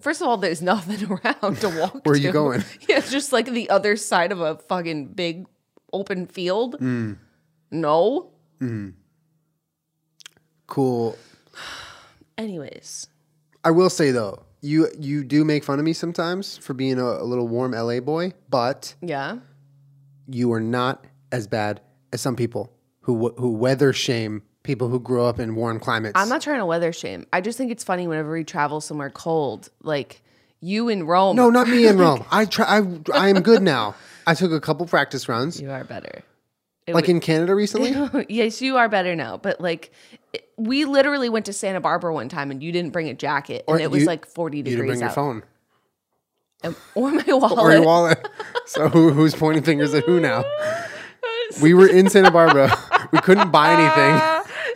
First 0.00 0.22
of 0.22 0.28
all, 0.28 0.38
there's 0.38 0.62
nothing 0.72 1.04
around 1.10 1.58
to 1.58 1.68
walk. 1.68 2.06
Where 2.06 2.14
are 2.14 2.18
you 2.18 2.32
going? 2.32 2.64
Yeah, 2.88 2.98
it's 2.98 3.10
just 3.10 3.32
like 3.32 3.46
the 3.46 3.68
other 3.68 3.96
side 3.96 4.32
of 4.32 4.40
a 4.40 4.56
fucking 4.56 5.08
big 5.08 5.46
open 5.92 6.26
field. 6.26 6.76
Mm. 6.80 7.18
No. 7.70 8.30
Cool. 10.66 11.18
Anyways, 12.38 13.06
I 13.64 13.70
will 13.70 13.90
say 13.90 14.10
though, 14.12 14.44
you 14.62 14.88
you 14.98 15.24
do 15.24 15.44
make 15.44 15.64
fun 15.64 15.78
of 15.78 15.84
me 15.84 15.92
sometimes 15.92 16.56
for 16.56 16.72
being 16.74 16.98
a, 16.98 17.04
a 17.04 17.24
little 17.24 17.48
warm 17.48 17.72
LA 17.72 18.00
boy, 18.00 18.32
but 18.48 18.94
yeah. 19.02 19.38
You 20.34 20.52
are 20.52 20.60
not 20.60 21.04
as 21.32 21.46
bad 21.46 21.80
as 22.12 22.20
some 22.20 22.36
people 22.36 22.72
who 23.02 23.30
who 23.38 23.50
weather 23.52 23.92
shame 23.92 24.42
people 24.62 24.88
who 24.88 25.00
grew 25.00 25.24
up 25.24 25.38
in 25.40 25.54
warm 25.54 25.80
climates. 25.80 26.12
I'm 26.16 26.28
not 26.28 26.42
trying 26.42 26.58
to 26.58 26.66
weather 26.66 26.92
shame. 26.92 27.26
I 27.32 27.40
just 27.40 27.56
think 27.56 27.70
it's 27.70 27.82
funny 27.84 28.06
whenever 28.06 28.32
we 28.32 28.44
travel 28.44 28.80
somewhere 28.80 29.10
cold, 29.10 29.70
like 29.82 30.22
you 30.60 30.88
in 30.88 31.04
Rome. 31.06 31.36
no, 31.36 31.48
not 31.50 31.68
me 31.68 31.86
in 31.86 31.96
Rome. 32.04 32.24
I 32.30 32.44
try. 32.44 32.66
I 32.80 32.82
I 33.14 33.28
am 33.28 33.40
good 33.40 33.62
now. 33.62 33.94
I 34.26 34.34
took 34.34 34.52
a 34.52 34.60
couple 34.60 34.86
practice 34.86 35.28
runs, 35.28 35.60
you 35.60 35.70
are 35.70 35.84
better. 35.84 36.22
It 36.86 36.94
like 36.94 37.08
in 37.08 37.20
Canada 37.20 37.54
recently. 37.54 38.26
yes, 38.28 38.60
you 38.60 38.76
are 38.76 38.88
better 38.88 39.14
now. 39.14 39.36
But 39.36 39.60
like, 39.60 39.92
it- 40.32 40.48
we 40.56 40.84
literally 40.84 41.28
went 41.28 41.46
to 41.46 41.52
Santa 41.52 41.80
Barbara 41.80 42.12
one 42.12 42.28
time, 42.28 42.50
and 42.50 42.62
you 42.62 42.72
didn't 42.72 42.90
bring 42.90 43.08
a 43.08 43.14
jacket, 43.14 43.64
and 43.68 43.76
Or 43.78 43.80
it 43.80 43.90
was 43.90 44.04
like 44.04 44.26
forty 44.26 44.58
You 44.58 44.62
degrees 44.64 44.76
didn't 44.76 44.88
bring 44.88 45.00
your 45.00 45.08
out. 45.08 45.14
phone 45.14 45.36
Um, 45.36 45.42
or 46.94 47.10
my 47.10 47.24
wallet. 47.28 47.58
or 47.58 47.72
your 47.72 47.84
wallet. 47.84 48.28
so 48.66 48.88
who, 48.88 49.10
who's 49.12 49.34
pointing 49.34 49.62
fingers 49.62 49.94
at 49.94 50.04
who 50.04 50.20
now? 50.20 50.44
We 51.60 51.74
were 51.74 51.88
in 51.88 52.08
Santa 52.08 52.30
Barbara. 52.30 52.72
We 53.10 53.18
couldn't 53.18 53.50
buy 53.50 53.72
anything. 53.72 54.14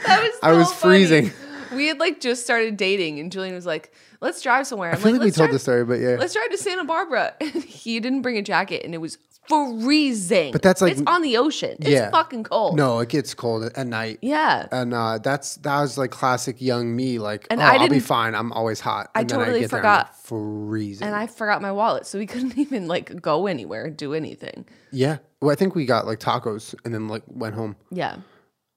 That 0.06 0.22
was 0.22 0.38
I 0.42 0.52
was 0.54 0.72
funny. 0.72 1.06
freezing. 1.06 1.30
We 1.75 1.88
had 1.88 1.99
like 1.99 2.21
just 2.21 2.43
started 2.45 2.76
dating, 2.76 3.19
and 3.21 3.31
Julian 3.33 3.54
was 3.54 3.66
like, 3.66 3.93
"Let's 4.21 4.40
drive 4.43 4.66
somewhere." 4.66 4.90
I'm 4.90 4.97
I 4.97 5.00
feel 5.00 5.12
like, 5.12 5.21
we 5.21 5.26
"Let's 5.26 5.37
told 5.37 5.49
drive- 5.49 5.54
the 5.54 5.59
story, 5.59 5.85
but 5.85 6.00
yeah. 6.00 6.16
Let's 6.19 6.35
drive 6.35 6.50
to 6.50 6.59
Santa 6.59 6.85
Barbara. 6.85 7.35
And 7.40 7.52
he 7.64 8.00
didn't 8.00 8.23
bring 8.23 8.37
a 8.38 8.43
jacket, 8.43 8.85
and 8.85 8.95
it 8.95 8.99
was 8.99 9.19
freezing. 9.47 10.52
But 10.52 10.62
that's 10.62 10.81
like- 10.81 10.93
it's 10.93 11.02
on 11.07 11.21
the 11.23 11.37
ocean. 11.37 11.76
It's 11.81 11.88
Yeah. 11.90 12.11
fucking 12.11 12.45
cold. 12.45 12.76
No, 12.76 13.00
it 13.00 13.09
gets 13.11 13.35
cold 13.35 13.64
at 13.64 13.87
night. 13.87 14.19
Yeah. 14.23 14.66
And 14.73 14.95
uh, 14.95 15.19
that's 15.19 15.57
that 15.57 15.81
was 15.83 15.99
like 15.99 16.11
classic 16.11 16.61
young 16.62 16.95
me. 16.97 17.19
Like, 17.19 17.47
And 17.50 17.61
oh, 17.61 17.64
I 17.64 17.76
I'll 17.76 17.88
be 17.88 18.00
fine. 18.00 18.35
I'm 18.35 18.52
always 18.52 18.81
hot. 18.81 19.11
I 19.14 19.21
And 19.21 19.28
then 19.31 19.38
totally 19.38 19.62
I'm, 19.64 19.69
forgot. 19.69 20.16
freezing. 20.25 21.07
and 21.07 21.14
I 21.14 21.26
forgot 21.26 21.61
my 21.61 21.73
wallet, 21.73 22.07
so 22.07 22.19
we 22.19 22.26
couldn't 22.33 22.57
even 22.57 22.88
like 22.88 23.21
go 23.21 23.47
anywhere, 23.47 23.90
do 23.90 24.14
anything. 24.14 24.66
yeah. 24.90 25.19
Well, 25.43 25.50
I 25.50 25.57
think 25.57 25.75
we 25.75 25.85
got 25.85 26.07
like 26.07 26.21
tacos 26.21 26.75
and 26.87 26.95
then 26.95 27.07
like 27.09 27.23
went 27.26 27.54
home. 27.54 27.76
Yeah. 27.90 28.16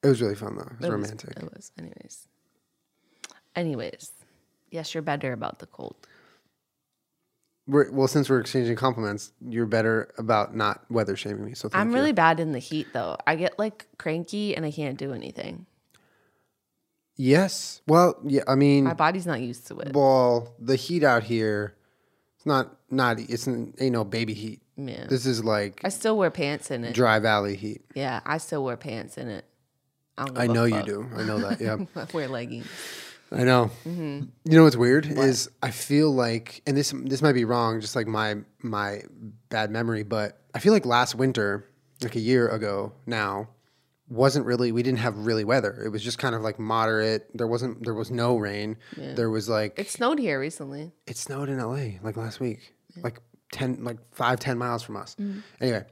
It 0.03 0.07
was 0.09 0.21
really 0.21 0.35
fun 0.35 0.57
though. 0.57 0.63
It 0.63 0.69
was 0.69 0.73
It 0.79 0.81
was- 0.81 0.89
romantic. 0.91 1.37
It 1.37 1.43
was. 1.43 1.71
Anyways. 1.79 2.27
Anyways. 3.57 4.11
Yes, 4.71 4.93
you're 4.93 5.01
better 5.03 5.33
about 5.33 5.59
the 5.59 5.65
cold. 5.65 5.95
We're, 7.67 7.91
well, 7.91 8.07
since 8.07 8.29
we're 8.29 8.39
exchanging 8.39 8.77
compliments, 8.77 9.31
you're 9.45 9.65
better 9.65 10.13
about 10.17 10.55
not 10.55 10.89
weather 10.89 11.17
shaming 11.17 11.43
me. 11.43 11.53
So 11.53 11.67
thank 11.67 11.81
I'm 11.81 11.89
you. 11.89 11.95
really 11.95 12.13
bad 12.13 12.39
in 12.39 12.53
the 12.53 12.59
heat 12.59 12.87
though. 12.93 13.17
I 13.27 13.35
get 13.35 13.59
like 13.59 13.87
cranky 13.97 14.55
and 14.55 14.65
I 14.65 14.71
can't 14.71 14.97
do 14.97 15.11
anything. 15.11 15.65
yes. 17.17 17.81
Well, 17.87 18.15
yeah. 18.25 18.43
I 18.47 18.55
mean, 18.55 18.85
My 18.85 18.93
body's 18.93 19.25
not 19.25 19.41
used 19.41 19.67
to 19.67 19.79
it. 19.79 19.93
well, 19.93 20.53
the 20.59 20.75
heat 20.77 21.03
out 21.03 21.23
here, 21.23 21.75
it's 22.37 22.45
not 22.45 22.77
not. 22.89 23.19
It's 23.19 23.47
n- 23.47 23.73
ain't 23.79 23.93
no 23.93 24.03
baby 24.05 24.33
heat. 24.33 24.61
Yeah. 24.77 25.07
This 25.07 25.25
is 25.25 25.43
like 25.43 25.81
I 25.83 25.89
still 25.89 26.17
wear 26.17 26.29
pants 26.31 26.71
in 26.71 26.83
it. 26.85 26.93
dry 26.93 27.19
valley 27.19 27.55
heat. 27.55 27.81
Yeah, 27.95 28.21
I 28.25 28.37
still 28.37 28.63
wear 28.63 28.77
pants 28.77 29.17
in 29.17 29.27
it. 29.27 29.43
I, 30.17 30.25
don't 30.25 30.37
I 30.37 30.47
know 30.47 30.63
you 30.65 30.81
do. 30.83 31.05
I 31.15 31.23
know 31.23 31.39
that. 31.39 31.59
Yeah. 31.59 31.77
I 32.01 32.07
wear 32.13 32.27
leggings. 32.27 32.67
I 33.31 33.43
know. 33.43 33.71
Mm-hmm. 33.85 34.23
You 34.45 34.57
know 34.57 34.63
what's 34.63 34.77
weird 34.77 35.05
is 35.05 35.49
I 35.61 35.71
feel 35.71 36.11
like, 36.11 36.61
and 36.65 36.77
this 36.77 36.93
this 36.95 37.21
might 37.21 37.33
be 37.33 37.45
wrong, 37.45 37.81
just 37.81 37.95
like 37.95 38.07
my 38.07 38.37
my 38.61 39.01
bad 39.49 39.69
memory, 39.71 40.03
but 40.03 40.41
I 40.55 40.59
feel 40.59 40.73
like 40.73 40.85
last 40.85 41.15
winter, 41.15 41.65
like 42.01 42.15
a 42.15 42.19
year 42.21 42.47
ago 42.47 42.93
now, 43.05 43.49
wasn't 44.09 44.45
really 44.45 44.71
we 44.71 44.81
didn't 44.83 44.99
have 44.99 45.17
really 45.25 45.43
weather. 45.43 45.81
It 45.83 45.89
was 45.89 46.01
just 46.01 46.19
kind 46.19 46.35
of 46.35 46.41
like 46.41 46.57
moderate. 46.57 47.29
There 47.33 47.47
wasn't 47.47 47.83
there 47.83 47.93
was 47.93 48.11
no 48.11 48.37
rain. 48.37 48.77
There 48.95 49.29
was 49.29 49.49
like 49.49 49.77
It 49.77 49.89
snowed 49.89 50.19
here 50.19 50.39
recently. 50.39 50.93
it 51.05 51.17
snowed 51.17 51.49
in 51.49 51.57
LA 51.59 51.99
like 52.01 52.15
last 52.15 52.39
week, 52.39 52.73
like 53.03 53.19
ten, 53.51 53.83
like 53.83 53.97
five, 54.13 54.39
ten 54.39 54.57
miles 54.57 54.83
from 54.83 54.95
us. 54.95 55.15
Anyway, 55.59 55.83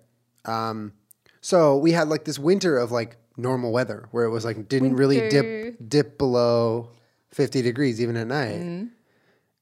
um, 0.45 0.93
so 1.41 1.75
we 1.77 1.91
had 1.91 2.07
like 2.07 2.23
this 2.23 2.39
winter 2.39 2.77
of 2.77 2.91
like 2.93 3.17
normal 3.37 3.73
weather 3.73 4.07
where 4.11 4.23
it 4.23 4.29
was 4.29 4.45
like 4.45 4.69
didn't 4.69 4.95
really 4.95 5.27
dip 5.27 5.75
dip 5.89 6.17
below 6.17 6.89
fifty 7.35 7.61
degrees 7.61 8.01
even 8.01 8.15
at 8.17 8.27
night, 8.27 8.55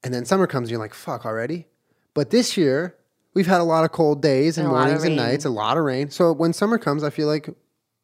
and 0.03 0.13
then 0.13 0.25
summer 0.25 0.47
comes 0.47 0.67
and 0.67 0.71
you're 0.71 0.79
like 0.79 0.93
fuck 0.93 1.25
already. 1.25 1.67
But 2.13 2.29
this 2.29 2.55
year 2.55 2.95
we've 3.33 3.47
had 3.47 3.59
a 3.61 3.63
lot 3.63 3.83
of 3.83 3.91
cold 3.91 4.21
days 4.21 4.57
and, 4.57 4.67
And 4.67 4.71
a 4.71 4.75
lot 4.75 4.83
of 4.83 4.93
mornings 4.93 5.03
and 5.05 5.15
nights, 5.15 5.45
a 5.45 5.49
lot 5.49 5.77
of 5.77 5.83
rain. 5.83 6.09
So 6.11 6.31
when 6.31 6.53
summer 6.53 6.77
comes, 6.77 7.03
I 7.03 7.09
feel 7.09 7.27
like 7.27 7.49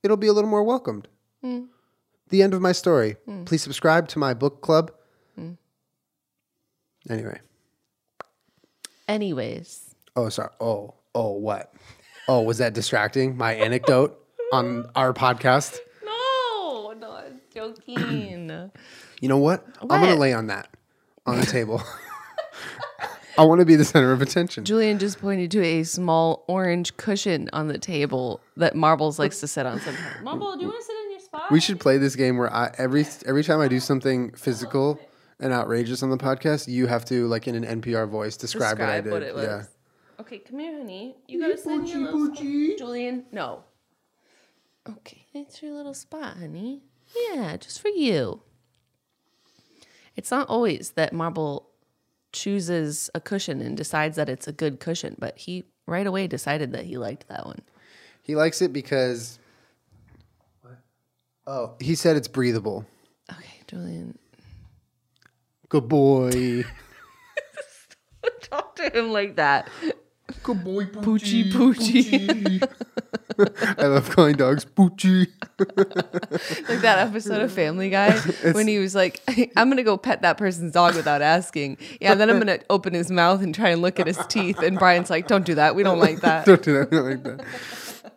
it'll 0.01 0.17
be 0.17 0.27
a 0.27 0.33
little 0.33 0.49
more 0.49 0.63
welcomed. 0.63 1.07
Hmm. 1.43 1.65
The 2.29 2.41
end 2.41 2.53
of 2.55 2.61
my 2.61 2.71
story. 2.71 3.15
Please 3.45 3.61
subscribe 3.61 4.07
to 4.09 4.19
my 4.19 4.33
book 4.33 4.61
club. 4.61 4.91
Hmm. 5.35 5.53
Anyway. 7.09 7.39
Anyways, 9.07 9.95
Oh, 10.15 10.29
sorry. 10.29 10.49
Oh, 10.59 10.95
oh, 11.15 11.31
what? 11.31 11.73
Oh, 12.27 12.41
was 12.41 12.57
that 12.57 12.73
distracting? 12.73 13.37
My 13.37 13.53
anecdote 13.53 14.19
on 14.51 14.85
our 14.95 15.13
podcast? 15.13 15.77
no, 16.05 16.93
no, 16.99 17.11
I'm 17.11 17.39
joking. 17.53 18.47
You 19.19 19.29
know 19.29 19.37
what? 19.37 19.65
I'm 19.81 19.87
going 19.87 20.05
to 20.05 20.15
lay 20.15 20.33
on 20.33 20.47
that 20.47 20.69
on 21.25 21.39
the 21.39 21.45
table. 21.45 21.81
I 23.37 23.43
want 23.43 23.59
to 23.59 23.65
be 23.65 23.75
the 23.77 23.85
center 23.85 24.11
of 24.11 24.21
attention. 24.21 24.65
Julian 24.65 24.99
just 24.99 25.19
pointed 25.21 25.49
to 25.51 25.63
a 25.63 25.83
small 25.83 26.43
orange 26.47 26.97
cushion 26.97 27.49
on 27.53 27.69
the 27.69 27.77
table 27.77 28.41
that 28.57 28.75
Marbles 28.75 29.17
likes 29.17 29.39
to 29.39 29.47
sit 29.47 29.65
on 29.65 29.79
sometimes. 29.79 30.23
Marble, 30.23 30.55
do 30.55 30.63
you 30.63 30.67
want 30.67 30.81
to 30.81 30.85
sit 30.85 30.95
in 31.05 31.11
your 31.11 31.19
spot? 31.21 31.49
We 31.49 31.61
should 31.61 31.79
play 31.79 31.97
this 31.97 32.17
game 32.17 32.37
where 32.37 32.53
I 32.53 32.73
every 32.77 33.05
every 33.25 33.45
time 33.45 33.61
I 33.61 33.69
do 33.69 33.79
something 33.79 34.31
physical 34.33 34.99
and 35.39 35.53
outrageous 35.53 36.03
on 36.03 36.09
the 36.09 36.17
podcast, 36.17 36.67
you 36.67 36.87
have 36.87 37.05
to 37.05 37.27
like 37.27 37.47
in 37.47 37.55
an 37.55 37.81
NPR 37.81 38.09
voice 38.09 38.35
describe, 38.35 38.77
what 38.77 38.89
I 38.89 38.99
did. 38.99 39.23
it 39.23 39.35
was. 39.35 39.43
yeah. 39.45 39.63
Okay, 40.19 40.39
come 40.39 40.59
here, 40.59 40.77
honey. 40.77 41.15
You 41.29 41.39
gotta 41.39 41.57
sit 41.57 41.71
in 41.71 41.85
your 41.85 41.99
little 42.11 42.35
spot. 42.35 42.45
Julian, 42.77 43.23
no. 43.31 43.63
Okay, 44.89 45.25
it's 45.33 45.61
your 45.61 45.71
little 45.73 45.93
spot, 45.93 46.37
honey. 46.37 46.83
Yeah, 47.15 47.55
just 47.55 47.79
for 47.81 47.87
you. 47.87 48.41
It's 50.19 50.31
not 50.31 50.49
always 50.49 50.91
that 50.97 51.13
Marble 51.13 51.69
chooses 52.33 53.09
a 53.15 53.21
cushion 53.21 53.61
and 53.61 53.77
decides 53.77 54.17
that 54.17 54.27
it's 54.27 54.49
a 54.49 54.51
good 54.51 54.81
cushion, 54.81 55.15
but 55.17 55.37
he 55.37 55.63
right 55.87 56.05
away 56.05 56.27
decided 56.27 56.73
that 56.73 56.83
he 56.83 56.97
liked 56.97 57.29
that 57.29 57.45
one. 57.45 57.61
He 58.21 58.35
likes 58.35 58.61
it 58.61 58.73
because 58.73 59.39
What? 60.61 60.79
Oh, 61.47 61.75
he 61.79 61.95
said 61.95 62.17
it's 62.17 62.27
breathable. 62.27 62.85
Okay, 63.31 63.61
Julian. 63.67 64.19
Good 65.69 65.87
boy. 65.87 66.65
Talk 68.41 68.75
to 68.75 68.89
him 68.89 69.13
like 69.13 69.37
that. 69.37 69.69
Good 70.43 70.63
boy, 70.63 70.85
Poochie, 70.85 71.51
poochie. 71.51 72.63
I 73.79 73.85
love 73.87 74.09
calling 74.09 74.35
dogs 74.35 74.65
Poochie. 74.65 75.27
like 76.69 76.81
that 76.81 77.07
episode 77.07 77.41
of 77.41 77.51
Family 77.51 77.89
Guy 77.89 78.17
when 78.51 78.67
he 78.67 78.79
was 78.79 78.95
like, 78.95 79.21
"I'm 79.55 79.69
gonna 79.69 79.83
go 79.83 79.97
pet 79.97 80.21
that 80.23 80.37
person's 80.37 80.73
dog 80.73 80.95
without 80.95 81.21
asking." 81.21 81.77
Yeah, 82.01 82.15
then 82.15 82.29
I'm 82.29 82.39
gonna 82.39 82.59
open 82.69 82.93
his 82.93 83.09
mouth 83.11 83.41
and 83.41 83.53
try 83.53 83.69
and 83.69 83.81
look 83.81 83.99
at 83.99 84.07
his 84.07 84.19
teeth. 84.27 84.59
And 84.59 84.77
Brian's 84.79 85.09
like, 85.09 85.27
"Don't 85.27 85.45
do 85.45 85.55
that. 85.55 85.75
We 85.75 85.83
don't 85.83 85.99
like 85.99 86.21
that." 86.21 86.45
Don't 86.45 86.61
do 86.61 86.73
that. 86.79 86.91
We 86.91 86.97
Don't 86.97 87.09
like 87.09 87.23
that. 87.23 87.45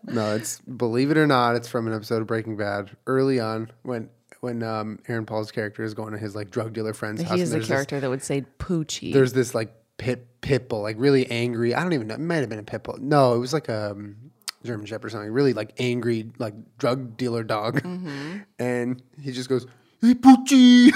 No, 0.04 0.34
it's 0.34 0.58
believe 0.60 1.10
it 1.10 1.16
or 1.16 1.26
not, 1.26 1.54
it's 1.54 1.68
from 1.68 1.86
an 1.86 1.94
episode 1.94 2.20
of 2.22 2.26
Breaking 2.26 2.56
Bad 2.56 2.90
early 3.06 3.38
on 3.38 3.70
when 3.82 4.08
when 4.40 4.62
um, 4.64 4.98
Aaron 5.06 5.24
Paul's 5.26 5.52
character 5.52 5.84
is 5.84 5.94
going 5.94 6.12
to 6.12 6.18
his 6.18 6.34
like 6.34 6.50
drug 6.50 6.72
dealer 6.72 6.94
friend's 6.94 7.22
house. 7.22 7.36
He 7.36 7.40
is 7.42 7.50
a 7.50 7.52
there's 7.54 7.68
this- 7.68 7.74
character 7.74 8.00
that 8.00 8.10
would 8.10 8.22
say 8.24 8.44
"Poochie." 8.58 9.12
there's 9.12 9.32
this 9.32 9.54
like 9.54 9.72
pit 10.02 10.26
pit 10.40 10.68
bull, 10.68 10.82
like 10.82 10.96
really 10.98 11.30
angry. 11.30 11.74
I 11.74 11.82
don't 11.82 11.92
even 11.92 12.08
know. 12.08 12.14
It 12.14 12.20
might 12.20 12.36
have 12.36 12.48
been 12.48 12.58
a 12.58 12.64
pit 12.64 12.82
bull. 12.82 12.98
No, 13.00 13.34
it 13.34 13.38
was 13.38 13.52
like 13.52 13.68
a 13.68 13.92
um, 13.92 14.16
German 14.64 14.84
Shepherd 14.86 15.06
or 15.06 15.10
something. 15.10 15.30
Really 15.30 15.52
like 15.52 15.74
angry, 15.78 16.30
like 16.38 16.54
drug 16.78 17.16
dealer 17.16 17.44
dog. 17.44 17.82
Mm-hmm. 17.82 18.38
And 18.58 19.02
he 19.20 19.30
just 19.32 19.48
goes, 19.48 19.66
"Hey, 20.00 20.14
Poochie!" 20.14 20.90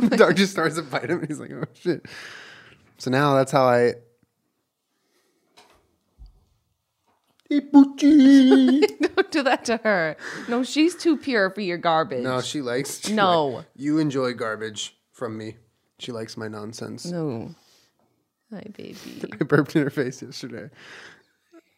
the 0.10 0.16
dog 0.16 0.36
just 0.36 0.52
starts 0.52 0.76
to 0.76 0.82
bite 0.82 1.08
him, 1.10 1.20
and 1.20 1.28
he's 1.28 1.40
like, 1.40 1.52
"Oh 1.52 1.64
shit!" 1.74 2.04
So 2.98 3.10
now 3.10 3.34
that's 3.34 3.50
how 3.52 3.64
I. 3.64 3.94
Hey, 7.48 7.60
Poochie! 7.62 8.80
don't 9.16 9.30
do 9.32 9.42
that 9.42 9.64
to 9.64 9.78
her. 9.78 10.16
No, 10.48 10.62
she's 10.62 10.94
too 10.94 11.16
pure 11.16 11.50
for 11.50 11.60
your 11.62 11.78
garbage. 11.78 12.22
no, 12.22 12.40
she 12.40 12.60
likes. 12.62 13.00
she 13.00 13.12
No. 13.12 13.46
like- 13.48 13.64
you 13.74 13.98
enjoy 13.98 14.34
garbage 14.34 14.96
from 15.12 15.36
me. 15.36 15.56
She 15.98 16.12
likes 16.12 16.36
my 16.36 16.46
nonsense. 16.48 17.06
no. 17.06 17.54
Hi, 18.52 18.64
baby. 18.76 18.96
I 19.40 19.44
burped 19.44 19.76
in 19.76 19.82
her 19.82 19.90
face 19.90 20.22
yesterday. 20.22 20.70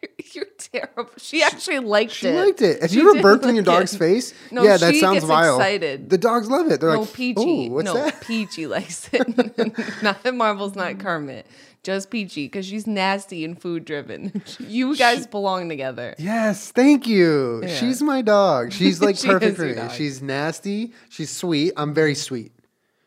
You're 0.33 0.47
terrible. 0.59 1.11
She 1.19 1.43
actually 1.43 1.79
liked 1.79 2.13
She 2.13 2.27
it. 2.27 2.33
She 2.33 2.37
liked 2.39 2.63
it. 2.63 2.83
Have 2.83 2.91
She 2.91 2.97
you 2.99 3.11
ever 3.13 3.23
burped 3.23 3.45
in 3.45 3.55
your 3.55 3.63
dog's 3.65 3.95
it. 3.95 3.99
face? 3.99 4.35
No, 4.51 4.63
yeah, 4.65 4.77
that 4.77 4.95
sounds 4.97 5.23
vile. 5.25 5.57
excited. 5.57 6.11
The 6.11 6.19
dogs 6.19 6.49
love 6.51 6.71
it. 6.73 6.81
They're 6.81 6.93
No, 6.93 7.01
like, 7.03 7.13
Peachy. 7.13 7.67
"Ooh, 7.69 7.71
what's 7.71 7.85
no, 7.85 7.95
that?" 7.95 8.21
Peachy 8.21 8.67
likes 8.77 9.09
it. 9.13 10.03
not 10.03 10.23
that 10.25 10.35
Marble's 10.35 10.75
not 10.75 10.99
Kermit. 10.99 11.47
Just 11.85 12.11
Peachy, 12.11 12.47
because 12.47 12.65
she's 12.67 12.87
nasty 12.87 13.45
and 13.45 13.61
food 13.61 13.85
driven. 13.85 14.41
you 14.61 14.97
guys 14.97 15.27
belong 15.27 15.69
together. 15.69 16.15
Yes, 16.17 16.71
thank 16.71 17.09
you. 17.09 17.61
Yeah. 17.65 17.75
She's 17.77 18.01
my 18.01 18.23
dog. 18.23 18.73
She's 18.73 19.03
like 19.03 19.17
She 19.17 19.27
perfect 19.29 19.57
for 19.57 19.65
me. 19.67 19.75
dog. 19.75 19.91
She's 19.91 20.23
nasty. 20.23 20.93
She's 21.11 21.31
sweet. 21.31 21.73
I'm 21.77 21.93
very 21.93 22.15
sweet. 22.15 22.53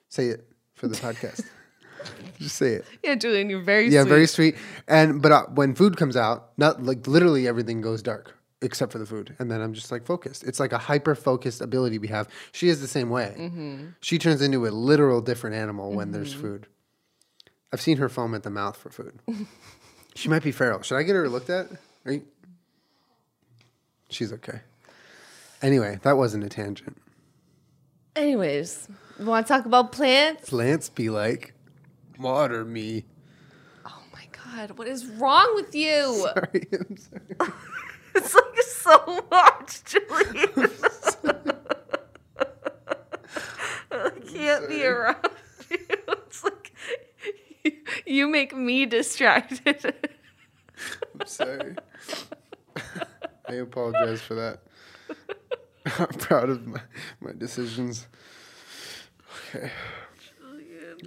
Say 0.10 0.28
it 0.28 0.46
for 0.74 0.88
the 0.90 0.96
podcast. 0.96 1.46
Just 2.40 2.56
say 2.56 2.74
it. 2.74 2.86
Yeah, 3.04 3.16
Julian, 3.16 3.50
you're 3.50 3.62
very 3.62 3.88
sweet. 3.88 3.96
Yeah, 3.96 4.02
sweet. 4.02 4.10
very 4.10 4.28
sweet. 4.28 4.56
And 4.88 5.22
but 5.22 5.32
uh, 5.32 5.46
when 5.54 5.76
food 5.76 5.98
comes 5.98 6.16
out, 6.16 6.50
not 6.58 6.84
like 6.84 7.08
literally 7.08 7.48
everything 7.48 7.82
goes 7.82 8.02
dark 8.02 8.36
except 8.62 8.92
for 8.92 8.98
the 8.98 9.06
food, 9.06 9.36
and 9.38 9.52
then 9.52 9.62
I'm 9.62 9.74
just 9.74 9.92
like 9.92 10.06
focused. 10.06 10.44
It's 10.44 10.60
like 10.60 10.74
a 10.74 10.78
hyper 10.78 11.16
focused 11.16 11.62
ability 11.62 12.00
we 12.00 12.08
have. 12.08 12.28
She 12.52 12.70
is 12.70 12.82
the 12.82 12.88
same 12.88 13.10
way. 13.10 13.36
Mm-hmm. 13.38 13.88
She 14.02 14.18
turns 14.18 14.42
into 14.42 14.66
a 14.66 14.70
literal 14.70 15.22
different 15.22 15.56
animal 15.56 15.94
when 15.94 16.12
there's 16.12 16.34
food. 16.34 16.68
I've 17.72 17.82
seen 17.82 17.98
her 17.98 18.10
foam 18.10 18.34
at 18.36 18.44
the 18.44 18.50
mouth 18.50 18.78
for 18.78 18.90
food. 18.90 19.20
she 20.16 20.30
might 20.30 20.44
be 20.44 20.52
feral. 20.52 20.82
Should 20.82 20.98
I 20.98 21.04
get 21.04 21.14
her 21.14 21.28
looked 21.28 21.50
at? 21.50 21.68
Are 22.06 22.14
you? 22.14 22.24
She's 24.10 24.32
okay. 24.34 24.62
Anyway, 25.62 26.00
that 26.04 26.18
wasn't 26.18 26.44
a 26.44 26.50
tangent. 26.50 26.98
Anyways, 28.16 28.88
want 29.20 29.46
to 29.46 29.54
talk 29.54 29.66
about 29.66 29.92
plants? 29.92 30.50
Plants 30.50 30.90
be 30.90 31.10
like, 31.10 31.54
water 32.20 32.66
me. 32.66 33.06
Oh 33.86 34.02
my 34.14 34.28
God, 34.44 34.78
what 34.78 34.88
is 34.88 35.06
wrong 35.06 35.54
with 35.56 35.74
you? 35.76 36.28
Sorry, 36.34 36.68
I'm 36.74 36.98
sorry. 36.98 37.52
It's 38.16 38.34
like 38.34 38.62
so 38.62 39.26
much, 39.30 39.84
Julian. 39.84 40.72
I 43.92 44.10
can't 44.32 44.70
be 44.70 44.86
around 44.86 45.18
you. 45.70 45.78
It's 46.08 46.44
like 46.44 46.74
you 48.06 48.28
make 48.28 48.56
me 48.56 48.86
distracted. 48.86 49.94
I'm 51.20 51.28
sorry. 51.28 51.76
I 53.48 53.54
apologize 53.54 54.22
for 54.22 54.36
that. 54.36 54.60
I'm 56.00 56.08
proud 56.08 56.50
of 56.50 56.66
my, 56.66 56.82
my 57.22 57.32
decisions. 57.38 58.08
Okay. 59.54 59.72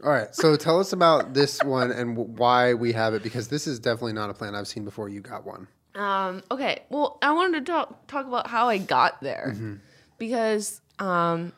All 0.05 0.11
right. 0.11 0.35
So 0.35 0.57
tell 0.57 0.81
us 0.81 0.93
about 0.93 1.35
this 1.35 1.63
one 1.63 1.91
and 1.91 2.17
why 2.17 2.75
we 2.75 2.93
have 2.93 3.15
it 3.15 3.23
because 3.23 3.49
this 3.49 3.67
is 3.67 3.79
definitely 3.79 4.13
not 4.13 4.31
a 4.31 4.35
plan 4.35 4.55
I've 4.55 4.69
seen 4.69 4.85
before. 4.85 5.09
You 5.09 5.21
got 5.21 5.45
one. 5.45 5.69
Um, 5.95 6.43
okay. 6.51 6.83
Well, 6.91 7.19
I 7.23 7.33
wanted 7.33 7.67
to 7.67 7.73
talk 7.73 8.07
talk 8.07 8.27
about 8.27 8.47
how 8.47 8.69
I 8.69 8.79
got 8.79 9.21
there 9.21 9.55
because 10.19 10.81
um, 10.99 11.53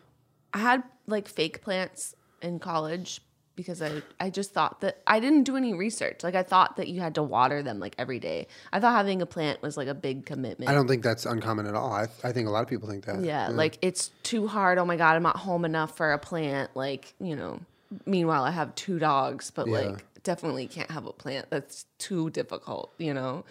I 0.55 0.59
had 0.59 0.83
like 1.07 1.29
fake 1.29 1.63
plants 1.63 2.15
in 2.43 2.59
college 2.59 3.21
because 3.61 3.83
I 3.83 4.03
I 4.19 4.31
just 4.31 4.53
thought 4.53 4.81
that 4.81 5.03
I 5.07 5.21
didn't 5.21 5.45
do 5.45 5.57
any 5.57 5.75
research. 5.75 6.23
Like 6.23 6.35
I 6.35 6.43
thought 6.43 6.77
that 6.77 6.89
you 6.89 7.01
had 7.01 7.17
to 7.17 7.23
water 7.23 7.63
them 7.63 7.79
like 7.79 7.95
every 7.99 8.19
day. 8.19 8.47
I 8.73 8.81
thought 8.81 8.97
having 8.97 9.21
a 9.21 9.27
plant 9.27 9.61
was 9.61 9.77
like 9.77 9.89
a 9.89 9.95
big 9.95 10.25
commitment. 10.25 10.71
I 10.71 10.75
don't 10.75 10.89
think 10.89 11.03
that's 11.03 11.27
uncommon 11.27 11.67
at 11.67 11.75
all. 11.75 11.93
I, 11.93 12.07
I 12.25 12.33
think 12.33 12.49
a 12.49 12.51
lot 12.51 12.63
of 12.63 12.69
people 12.69 12.89
think 12.89 13.05
that. 13.05 13.23
Yeah, 13.23 13.49
like 13.49 13.79
it's 13.83 14.11
too 14.23 14.47
hard. 14.47 14.79
Oh 14.79 14.87
my 14.87 14.97
god, 14.97 15.17
I'm 15.17 15.23
not 15.23 15.37
home 15.37 15.65
enough 15.65 15.97
for 15.97 16.13
a 16.13 16.19
plant. 16.19 16.71
Like 16.75 17.15
you 17.21 17.37
know. 17.37 17.61
Meanwhile, 18.07 18.45
I 18.45 18.51
have 18.51 18.75
two 18.75 18.99
dogs, 18.99 19.51
but 19.51 19.67
Yeah. 19.67 19.73
like 19.81 20.05
definitely 20.23 20.67
can't 20.67 20.91
have 20.91 21.07
a 21.07 21.13
plant. 21.13 21.47
That's 21.51 21.87
too 21.99 22.31
difficult. 22.31 22.93
You 22.99 23.15
know, 23.15 23.45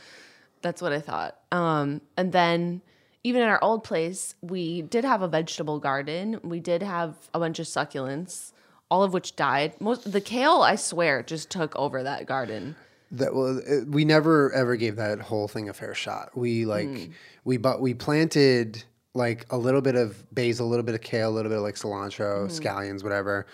that's 0.62 0.81
what 0.81 0.93
I 0.93 1.00
thought. 1.00 1.38
Um, 1.51 2.01
and 2.15 2.31
then 2.31 2.81
even 3.24 3.41
in 3.41 3.50
our 3.50 3.62
old 3.63 3.84
place, 3.84 4.36
we 4.41 4.81
did 4.81 5.03
have 5.03 5.22
a 5.22 5.27
vegetable 5.27 5.79
garden. 5.79 6.39
We 6.43 6.60
did 6.60 6.81
have 6.84 7.15
a 7.34 7.39
bunch 7.39 7.60
of 7.60 7.65
succulents, 7.65 8.53
all 8.89 9.03
of 9.03 9.13
which 9.13 9.36
died. 9.36 9.74
Most 9.81 10.10
the 10.12 10.22
kale, 10.22 10.62
I 10.62 10.75
swear, 10.75 11.22
just 11.24 11.50
took 11.50 11.75
over 11.75 12.03
that 12.03 12.25
garden. 12.25 12.75
That 13.12 13.34
was 13.34 13.58
it, 13.67 13.88
we 13.88 14.05
never 14.05 14.53
ever 14.53 14.75
gave 14.75 14.96
that 14.98 15.19
whole 15.19 15.48
thing 15.48 15.67
a 15.67 15.74
fair 15.74 15.96
shot. 15.96 16.38
We 16.38 16.65
like 16.65 16.88
Hmm. 16.88 17.12
we 17.43 17.58
but 17.58 17.81
we 17.81 17.93
planted 17.96 18.84
like 19.15 19.48
a 19.50 19.58
little 19.58 19.81
bit 19.81 19.96
of 19.96 20.24
basil, 20.34 20.67
a 20.67 20.69
little 20.69 20.86
bit 20.86 20.93
of 20.93 21.01
kale, 21.01 21.29
a 21.29 21.31
little 21.31 21.50
bit 21.50 21.58
of 21.58 21.63
like 21.63 21.75
cilantro, 21.75 22.41
Hmm. 22.43 22.48
scallions, 22.55 23.03
whatever, 23.03 23.48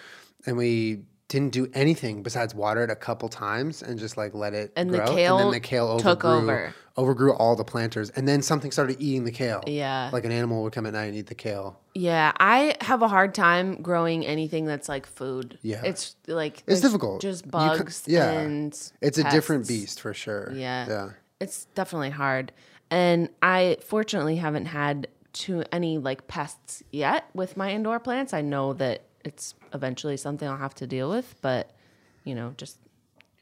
and 0.45 0.57
we 0.57 1.01
didn't 1.27 1.51
do 1.53 1.67
anything 1.73 2.21
besides 2.21 2.53
water 2.53 2.83
it 2.83 2.91
a 2.91 2.95
couple 2.95 3.27
times 3.27 3.81
and 3.81 3.97
just 3.97 4.15
like 4.15 4.35
let 4.35 4.53
it 4.53 4.71
And 4.75 4.91
the 4.93 4.99
grow. 4.99 5.07
and 5.15 5.39
then 5.39 5.51
the 5.51 5.59
kale 5.59 5.87
overgrew, 5.87 5.99
took 6.11 6.23
over. 6.23 6.75
overgrew 6.97 7.33
all 7.33 7.55
the 7.55 7.63
planters, 7.63 8.11
and 8.11 8.27
then 8.27 8.43
something 8.43 8.71
started 8.71 8.97
eating 8.99 9.23
the 9.23 9.31
kale. 9.31 9.63
Yeah. 9.65 10.11
like 10.13 10.23
an 10.23 10.31
animal 10.31 10.61
would 10.63 10.73
come 10.73 10.85
at 10.85 10.93
night 10.93 11.05
and 11.05 11.15
eat 11.15 11.25
the 11.27 11.33
kale. 11.35 11.79
Yeah, 11.95 12.31
I 12.39 12.75
have 12.81 13.01
a 13.01 13.07
hard 13.07 13.33
time 13.33 13.81
growing 13.81 14.23
anything 14.25 14.65
that's 14.65 14.87
like 14.87 15.07
food. 15.07 15.57
Yeah. 15.63 15.81
it's 15.83 16.15
like 16.27 16.63
It's 16.67 16.81
difficult. 16.81 17.21
Just 17.21 17.45
ca- 17.45 17.49
bugs. 17.77 18.03
yeah. 18.05 18.29
and 18.31 18.91
It's 19.01 19.17
a 19.17 19.29
different 19.31 19.67
beast 19.67 19.99
for 20.01 20.13
sure. 20.13 20.51
Yeah. 20.53 20.87
yeah. 20.87 21.09
It's 21.39 21.65
definitely 21.73 22.11
hard. 22.11 22.51
And 22.91 23.29
I 23.41 23.77
fortunately 23.83 24.35
haven't 24.35 24.65
had 24.67 25.07
too 25.33 25.63
any 25.71 25.97
like 25.97 26.27
pests 26.27 26.83
yet 26.91 27.25
with 27.33 27.57
my 27.57 27.71
indoor 27.71 27.99
plants. 27.99 28.31
I 28.31 28.41
know 28.41 28.73
that 28.73 29.01
it's 29.25 29.53
eventually 29.73 30.15
something 30.17 30.47
I'll 30.47 30.57
have 30.57 30.75
to 30.75 30.87
deal 30.87 31.09
with, 31.09 31.35
but 31.41 31.71
you 32.23 32.33
know, 32.35 32.53
just 32.57 32.77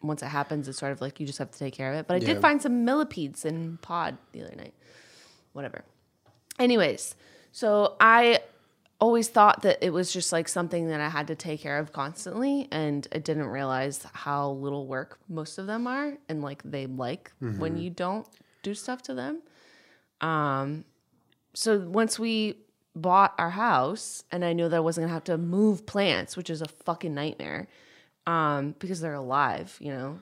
once 0.01 0.21
it 0.23 0.27
happens, 0.27 0.67
it's 0.67 0.77
sort 0.79 0.91
of 0.91 0.99
like 1.01 1.19
you 1.19 1.25
just 1.27 1.37
have 1.39 1.51
to 1.51 1.59
take 1.59 1.73
care 1.73 1.91
of 1.93 1.99
it. 1.99 2.07
But 2.07 2.15
I 2.15 2.17
Yeah. 2.19 2.33
did 2.33 2.41
find 2.41 2.61
some 2.61 2.83
millipedes 2.85 3.45
in 3.45 3.77
pod 3.81 4.17
the 4.31 4.43
other 4.43 4.55
night. 4.55 4.73
Whatever. 5.53 5.83
Anyways, 6.59 7.15
so 7.51 7.95
I 7.99 8.41
always 8.99 9.27
thought 9.29 9.61
that 9.63 9.77
it 9.81 9.91
was 9.91 10.11
just 10.11 10.31
like 10.31 10.47
something 10.47 10.87
that 10.87 10.99
I 11.01 11.09
had 11.09 11.27
to 11.27 11.35
take 11.35 11.61
care 11.61 11.77
of 11.77 11.91
constantly, 11.93 12.67
and 12.71 13.07
I 13.13 13.19
didn't 13.19 13.47
realize 13.47 14.05
how 14.13 14.51
little 14.51 14.87
work 14.87 15.19
most 15.29 15.57
of 15.57 15.67
them 15.67 15.87
are, 15.87 16.17
and 16.29 16.41
like 16.41 16.61
they 16.63 16.85
like 16.87 17.31
when 17.57 17.77
you 17.77 17.89
don't 17.89 18.27
do 18.61 18.73
stuff 18.73 19.01
to 19.03 19.13
them. 19.13 19.41
Um, 20.21 20.85
so 21.53 21.79
once 21.79 22.17
we 22.17 22.57
bought 22.95 23.33
our 23.37 23.49
house, 23.51 24.23
and 24.31 24.45
I 24.45 24.53
knew 24.53 24.69
that 24.69 24.77
I 24.77 24.79
wasn't 24.79 25.03
gonna 25.05 25.13
have 25.13 25.23
to 25.25 25.37
move 25.37 25.85
plants, 25.85 26.37
which 26.37 26.49
is 26.49 26.61
a 26.61 26.67
fucking 26.67 27.13
nightmare, 27.13 27.67
um, 28.27 28.75
because 28.79 29.01
they're 29.01 29.13
alive, 29.13 29.75
you 29.79 29.91
know, 29.91 30.19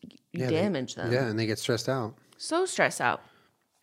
you 0.00 0.10
Yeah, 0.40 0.46
they- 0.46 0.52
damage 0.52 0.94
them 0.94 1.12
Yeah, 1.12 1.26
and 1.26 1.38
they 1.38 1.46
get 1.46 1.58
stressed 1.58 1.88
out. 1.88 2.14
so 2.38 2.64
stressed 2.64 3.00
out. 3.00 3.20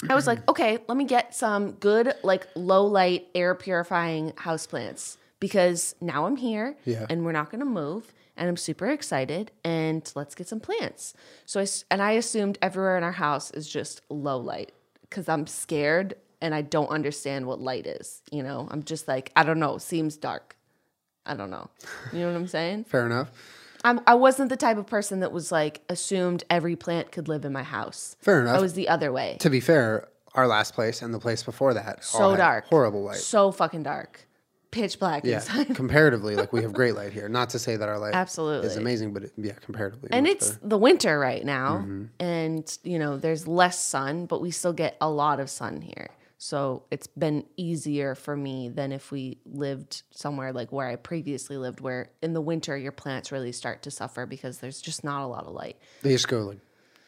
I 0.10 0.16
was 0.16 0.26
like, 0.28 0.48
okay, 0.50 0.78
let 0.88 0.98
me 0.98 1.04
get 1.04 1.36
some 1.36 1.74
good, 1.74 2.14
like 2.24 2.48
low 2.56 2.86
light, 2.86 3.28
air 3.36 3.54
purifying 3.54 4.32
houseplants 4.32 5.18
because 5.42 5.94
now 6.00 6.26
I'm 6.26 6.38
here 6.38 6.78
Yeah. 6.86 7.06
and 7.10 7.26
we're 7.26 7.34
not 7.34 7.50
to 7.60 7.66
move. 7.66 8.14
And 8.38 8.48
I'm 8.48 8.56
super 8.56 8.88
excited 8.88 9.52
and 9.66 10.10
let's 10.16 10.34
get 10.36 10.48
some 10.48 10.62
plants. 10.62 11.14
So 11.46 11.60
I, 11.60 11.68
and 11.92 12.02
I 12.02 12.12
assumed 12.14 12.58
everywhere 12.62 12.98
in 12.98 13.04
our 13.04 13.12
house 13.12 13.52
is 13.52 13.68
just 13.70 14.00
low 14.10 14.38
light 14.38 14.72
because 15.02 15.28
I'm 15.28 15.46
scared 15.46 16.16
and 16.42 16.54
I 16.56 16.62
don't 16.62 16.88
understand 16.90 17.46
what 17.46 17.60
light 17.60 17.86
is. 17.88 18.22
You 18.32 18.44
know, 18.44 18.68
I'm 18.72 18.84
just 18.84 19.08
like, 19.08 19.32
I 19.36 19.44
don't 19.44 19.60
know, 19.60 19.78
seems 19.78 20.18
dark. 20.18 20.56
I 21.26 21.36
don't 21.36 21.50
know. 21.50 21.70
You 22.14 22.20
know 22.20 22.28
what 22.28 22.36
I'm 22.38 22.48
saying? 22.48 22.86
Fair 22.86 23.06
enough. 23.06 23.30
I'm, 23.84 24.02
I 24.08 24.16
wasn't 24.16 24.50
the 24.50 24.58
type 24.58 24.78
of 24.78 24.88
person 24.88 25.20
that 25.22 25.32
was 25.32 25.52
like 25.52 25.82
assumed 25.90 26.44
every 26.50 26.76
plant 26.76 27.12
could 27.12 27.28
live 27.28 27.46
in 27.46 27.54
my 27.54 27.64
house. 27.64 28.16
Fair 28.20 28.42
enough. 28.42 28.58
I 28.58 28.62
was 28.62 28.74
the 28.74 28.90
other 28.90 29.12
way. 29.12 29.38
to 29.40 29.50
be 29.50 29.60
fair, 29.60 30.08
our 30.36 30.48
last 30.48 30.74
place 30.74 31.02
and 31.02 31.14
the 31.14 31.20
place 31.20 31.44
before 31.44 31.74
that 31.74 32.06
all 32.14 32.32
so 32.32 32.36
dark, 32.36 32.66
horrible 32.68 33.04
light. 33.04 33.18
so 33.18 33.52
fucking 33.52 33.84
dark, 33.84 34.28
pitch 34.72 35.00
black 35.00 35.24
Yeah, 35.24 35.36
inside. 35.36 35.76
comparatively, 35.76 36.36
like 36.36 36.52
we 36.52 36.62
have 36.62 36.74
great 36.74 36.96
light 36.96 37.14
here. 37.14 37.30
Not 37.30 37.50
to 37.52 37.60
say 37.60 37.76
that 37.78 37.88
our 37.88 37.98
light 38.00 38.14
Absolutely. 38.14 38.68
is 38.68 38.76
amazing, 38.78 39.14
but 39.14 39.24
it, 39.24 39.34
yeah, 39.38 39.54
comparatively, 39.54 40.10
and 40.12 40.28
it's 40.28 40.52
better. 40.52 40.68
the 40.68 40.78
winter 40.78 41.18
right 41.20 41.44
now, 41.46 41.78
Mm-hmm. 41.78 42.04
and 42.20 42.78
you 42.84 43.00
know 43.00 43.18
there's 43.18 43.48
less 43.48 43.82
sun, 43.84 44.26
but 44.26 44.42
we 44.42 44.52
still 44.52 44.74
get 44.74 44.98
a 45.02 45.10
lot 45.10 45.40
of 45.40 45.50
sun 45.50 45.82
here. 45.82 46.10
So 46.42 46.84
it's 46.90 47.06
been 47.06 47.46
easier 47.58 48.16
for 48.16 48.34
me 48.36 48.70
than 48.70 48.94
if 48.94 49.12
we 49.12 49.40
lived 49.46 50.04
somewhere 50.12 50.54
like 50.54 50.72
where 50.72 50.88
I 50.88 50.96
previously 50.96 51.58
lived, 51.58 51.82
where 51.82 52.12
in 52.22 52.32
the 52.32 52.40
winter 52.40 52.78
your 52.78 52.94
plants 52.94 53.30
really 53.34 53.52
start 53.52 53.82
to 53.84 53.92
suffer 53.92 54.26
because 54.26 54.60
there's 54.60 54.82
just 54.82 55.04
not 55.04 55.22
a 55.22 55.28
lot 55.28 55.44
of 55.46 55.54
light. 55.54 55.78
they 56.02 56.12
just 56.14 56.30
go 56.30 56.40
like 56.44 56.60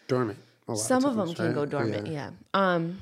dormant. 0.10 0.38
a 0.68 0.74
lot 0.74 0.80
Some 0.82 1.06
of 1.06 1.16
times, 1.16 1.30
them 1.30 1.36
can 1.36 1.46
right? 1.46 1.56
go 1.56 1.66
dormant, 1.66 2.08
Yeah. 2.08 2.32
yeah. 2.54 2.74
Um, 2.76 3.00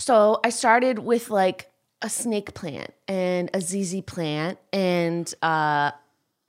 so 0.00 0.40
I 0.42 0.50
started 0.50 0.98
with 0.98 1.30
like 1.30 1.70
a 2.02 2.10
snake 2.10 2.54
plant 2.54 2.92
and 3.06 3.48
a 3.54 3.60
ZZ 3.60 4.00
plant 4.00 4.58
and 4.72 5.32
uh, 5.42 5.92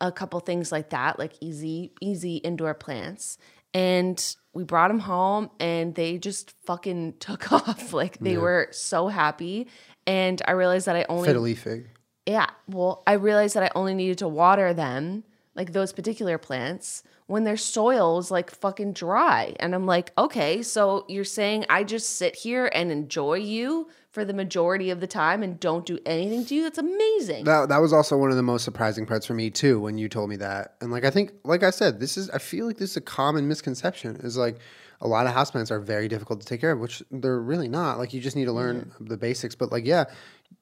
a 0.01 0.11
couple 0.11 0.39
things 0.39 0.71
like 0.71 0.89
that, 0.89 1.19
like 1.19 1.33
easy, 1.39 1.91
easy 2.01 2.37
indoor 2.37 2.73
plants. 2.73 3.37
And 3.73 4.35
we 4.53 4.63
brought 4.63 4.89
them 4.89 4.99
home 4.99 5.49
and 5.59 5.95
they 5.95 6.17
just 6.17 6.53
fucking 6.65 7.15
took 7.19 7.51
off. 7.51 7.93
Like 7.93 8.19
they 8.19 8.37
were 8.37 8.67
so 8.71 9.07
happy. 9.07 9.67
And 10.05 10.41
I 10.47 10.51
realized 10.51 10.85
that 10.87 10.95
I 10.95 11.05
only 11.09 11.29
Fiddly 11.29 11.57
fig. 11.57 11.89
yeah. 12.25 12.49
Well, 12.67 13.03
I 13.07 13.13
realized 13.13 13.55
that 13.55 13.63
I 13.63 13.71
only 13.75 13.93
needed 13.93 14.17
to 14.19 14.27
water 14.27 14.73
them, 14.73 15.23
like 15.55 15.73
those 15.73 15.93
particular 15.93 16.37
plants, 16.37 17.03
when 17.27 17.45
their 17.45 17.57
soil's 17.57 18.29
like 18.29 18.51
fucking 18.51 18.93
dry. 18.93 19.55
And 19.59 19.73
I'm 19.73 19.85
like, 19.85 20.11
okay, 20.17 20.61
so 20.61 21.05
you're 21.07 21.23
saying 21.23 21.65
I 21.69 21.83
just 21.83 22.17
sit 22.17 22.35
here 22.35 22.69
and 22.73 22.91
enjoy 22.91 23.35
you 23.35 23.87
for 24.13 24.23
the 24.23 24.33
majority 24.33 24.91
of 24.91 24.99
the 24.99 25.07
time 25.07 25.41
and 25.41 25.59
don't 25.59 25.85
do 25.85 25.97
anything 26.05 26.45
to 26.45 26.55
you? 26.55 26.63
That's 26.63 26.77
amazing. 26.77 27.43
That 27.45 27.69
that 27.69 27.79
was 27.79 27.91
also 27.91 28.15
one 28.15 28.29
of 28.29 28.37
the 28.37 28.43
most 28.43 28.63
surprising 28.63 29.05
parts 29.05 29.25
for 29.25 29.33
me 29.33 29.49
too 29.49 29.79
when 29.79 29.97
you 29.97 30.07
told 30.07 30.29
me 30.29 30.35
that. 30.37 30.75
And 30.79 30.91
like 30.91 31.03
I 31.03 31.09
think, 31.09 31.33
like 31.43 31.63
I 31.63 31.71
said, 31.71 31.99
this 31.99 32.15
is 32.15 32.29
I 32.29 32.37
feel 32.37 32.67
like 32.67 32.77
this 32.77 32.91
is 32.91 32.97
a 32.97 33.01
common 33.01 33.47
misconception. 33.47 34.15
Is 34.17 34.37
like 34.37 34.59
a 35.01 35.07
lot 35.07 35.25
of 35.25 35.33
houseplants 35.33 35.71
are 35.71 35.79
very 35.79 36.07
difficult 36.07 36.39
to 36.41 36.45
take 36.45 36.61
care 36.61 36.71
of, 36.71 36.79
which 36.79 37.03
they're 37.11 37.41
really 37.41 37.67
not. 37.67 37.97
Like 37.97 38.13
you 38.13 38.21
just 38.21 38.35
need 38.35 38.45
to 38.45 38.53
learn 38.53 38.91
the 39.01 39.17
basics. 39.17 39.55
But 39.55 39.71
like 39.71 39.85
yeah, 39.85 40.05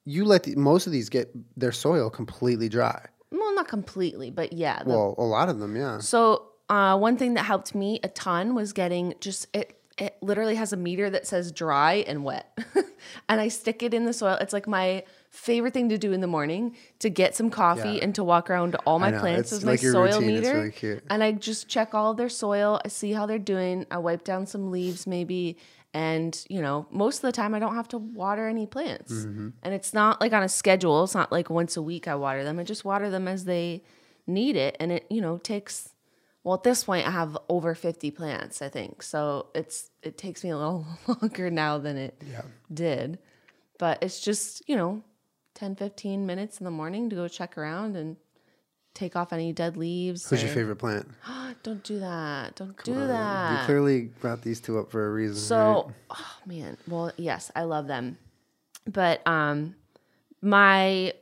you 0.05 0.23
let 0.23 0.43
the, 0.43 0.55
most 0.55 0.87
of 0.87 0.93
these 0.93 1.09
get 1.09 1.29
their 1.59 1.73
soil 1.73 2.09
completely 2.09 2.69
dry. 2.69 3.05
well, 3.31 3.53
not 3.53 3.67
completely, 3.67 4.31
but 4.31 4.53
yeah. 4.53 4.81
the 4.83 4.89
Well, 4.89 5.15
a 5.17 5.23
lot 5.23 5.49
of 5.49 5.59
them, 5.59 5.75
yeah. 5.75 5.99
So 5.99 6.47
uh, 6.69 6.97
one 6.97 7.17
thing 7.17 7.33
that 7.33 7.43
helped 7.43 7.75
me 7.75 7.99
a 8.01 8.07
ton 8.07 8.55
was 8.55 8.71
getting 8.71 9.13
just 9.19 9.47
it. 9.53 9.77
It 9.97 10.15
literally 10.21 10.55
has 10.55 10.73
a 10.73 10.77
meter 10.77 11.09
that 11.09 11.27
says 11.27 11.51
dry 11.51 12.05
and 12.07 12.23
wet, 12.23 12.57
and 13.29 13.41
I 13.41 13.49
stick 13.49 13.83
it 13.83 13.93
in 13.93 14.05
the 14.05 14.13
soil. 14.13 14.37
It's 14.39 14.53
like 14.53 14.67
my 14.67 15.03
favorite 15.29 15.73
thing 15.73 15.89
to 15.89 15.97
do 15.97 16.11
in 16.13 16.21
the 16.21 16.27
morning 16.27 16.75
to 16.99 17.09
get 17.09 17.35
some 17.35 17.49
coffee 17.49 17.93
Yeah. 17.93 18.03
and 18.03 18.15
to 18.15 18.23
walk 18.23 18.49
around 18.49 18.75
all 18.85 18.99
my 18.99 19.11
plants 19.11 19.51
it's 19.51 19.61
with 19.61 19.65
my 19.65 19.71
like 19.71 19.81
your 19.81 19.93
soil 19.93 20.19
routine. 20.19 20.35
Meter. 20.35 20.73
really. 20.81 21.01
And 21.09 21.23
I 21.23 21.31
just 21.33 21.67
check 21.67 21.93
all 21.93 22.13
their 22.13 22.29
soil. 22.29 22.79
I 22.83 22.87
see 22.87 23.11
how 23.11 23.25
they're 23.25 23.37
doing. 23.39 23.85
I 23.91 23.97
wipe 23.97 24.23
down 24.23 24.45
some 24.45 24.71
leaves 24.71 25.05
maybe, 25.05 25.57
and 25.93 26.41
you 26.49 26.61
know 26.61 26.87
most 26.89 27.17
of 27.17 27.21
the 27.23 27.31
time 27.33 27.53
I 27.53 27.59
don't 27.59 27.75
have 27.75 27.87
to 27.89 27.97
water 27.97 28.47
any 28.47 28.65
plants. 28.65 29.11
Mm-hmm. 29.13 29.49
And 29.61 29.73
it's 29.73 29.93
not 29.93 30.21
like 30.21 30.33
on 30.33 30.43
a 30.43 30.49
schedule. 30.49 31.03
It's 31.03 31.13
not 31.15 31.31
like 31.31 31.49
once 31.49 31.75
a 31.77 31.81
week 31.81 32.07
I 32.07 32.15
water 32.15 32.43
them. 32.43 32.59
I 32.59 32.63
just 32.63 32.85
water 32.85 33.09
them 33.09 33.27
as 33.27 33.43
they 33.45 33.83
need 34.25 34.55
it, 34.55 34.77
and 34.79 34.91
it 34.93 35.05
you 35.09 35.19
know 35.21 35.37
takes. 35.37 35.89
Well, 36.43 36.55
at 36.55 36.63
this 36.63 36.83
point, 36.83 37.07
I 37.07 37.11
have 37.11 37.37
over 37.49 37.75
fifty 37.75 38.09
plants. 38.11 38.61
I 38.61 38.69
think 38.69 39.03
so. 39.03 39.47
It's 39.53 39.89
it 40.01 40.17
takes 40.17 40.43
me 40.43 40.49
a 40.49 40.57
little 40.57 40.85
longer 41.07 41.49
now 41.51 41.77
than 41.77 41.97
it 41.97 42.21
did, 42.73 43.19
but 43.77 44.01
it's 44.01 44.19
just 44.19 44.67
you 44.67 44.75
know 44.75 45.03
10, 45.55 45.75
15 45.75 46.25
minutes 46.25 46.59
in 46.59 46.63
the 46.63 46.71
morning 46.71 47.09
to 47.09 47.15
go 47.15 47.27
check 47.27 47.57
around 47.57 47.95
and 47.95 48.15
take 48.93 49.15
off 49.15 49.31
any 49.33 49.53
dead 49.53 49.77
leaves. 49.77 50.29
Who's 50.29 50.41
your 50.41 50.51
favorite 50.51 50.77
plant? 50.77 51.07
Don't 51.63 51.83
do 51.83 51.99
that. 51.99 52.55
Don't 52.55 52.81
do 52.83 52.91
You 52.91 53.07
that. 53.07 53.59
You 53.59 53.65
clearly 53.65 54.01
brought 54.19 54.41
these 54.41 54.59
two 54.59 54.79
up 54.79 54.89
for 54.91 55.07
a 55.07 55.11
reason. 55.11 55.35
So, 55.37 55.85
right? 55.85 55.95
oh 56.17 56.35
man, 56.45 56.77
well, 56.87 57.11
yes, 57.17 57.51
I 57.55 57.63
love 57.63 57.87
them, 57.87 58.17
but 58.87 59.25
um, 59.27 59.75
my 60.41 61.13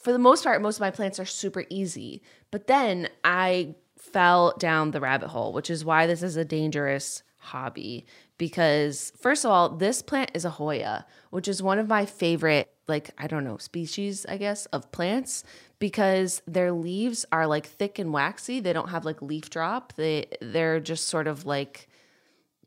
for 0.00 0.12
the 0.12 0.18
most 0.18 0.44
part, 0.44 0.60
most 0.60 0.76
of 0.76 0.80
my 0.80 0.90
plants 0.90 1.18
are 1.18 1.24
super 1.24 1.64
easy. 1.70 2.22
But 2.50 2.66
then 2.66 3.08
I 3.24 3.74
fell 4.12 4.54
down 4.58 4.90
the 4.90 5.00
rabbit 5.00 5.28
hole, 5.28 5.52
which 5.52 5.70
is 5.70 5.84
why 5.84 6.06
this 6.06 6.22
is 6.22 6.36
a 6.36 6.44
dangerous 6.44 7.22
hobby. 7.38 8.06
Because 8.38 9.12
first 9.20 9.44
of 9.44 9.50
all, 9.50 9.68
this 9.68 10.02
plant 10.02 10.30
is 10.34 10.44
a 10.44 10.50
Hoya, 10.50 11.06
which 11.30 11.46
is 11.48 11.62
one 11.62 11.78
of 11.78 11.88
my 11.88 12.04
favorite, 12.06 12.68
like 12.88 13.10
I 13.16 13.26
don't 13.26 13.44
know, 13.44 13.58
species, 13.58 14.26
I 14.28 14.36
guess, 14.36 14.66
of 14.66 14.90
plants. 14.92 15.44
Because 15.78 16.42
their 16.46 16.72
leaves 16.72 17.26
are 17.30 17.46
like 17.46 17.66
thick 17.66 17.98
and 17.98 18.12
waxy. 18.12 18.58
They 18.60 18.72
don't 18.72 18.88
have 18.90 19.04
like 19.04 19.20
leaf 19.22 19.50
drop. 19.50 19.92
They 19.94 20.26
they're 20.40 20.80
just 20.80 21.08
sort 21.08 21.26
of 21.26 21.44
like 21.46 21.88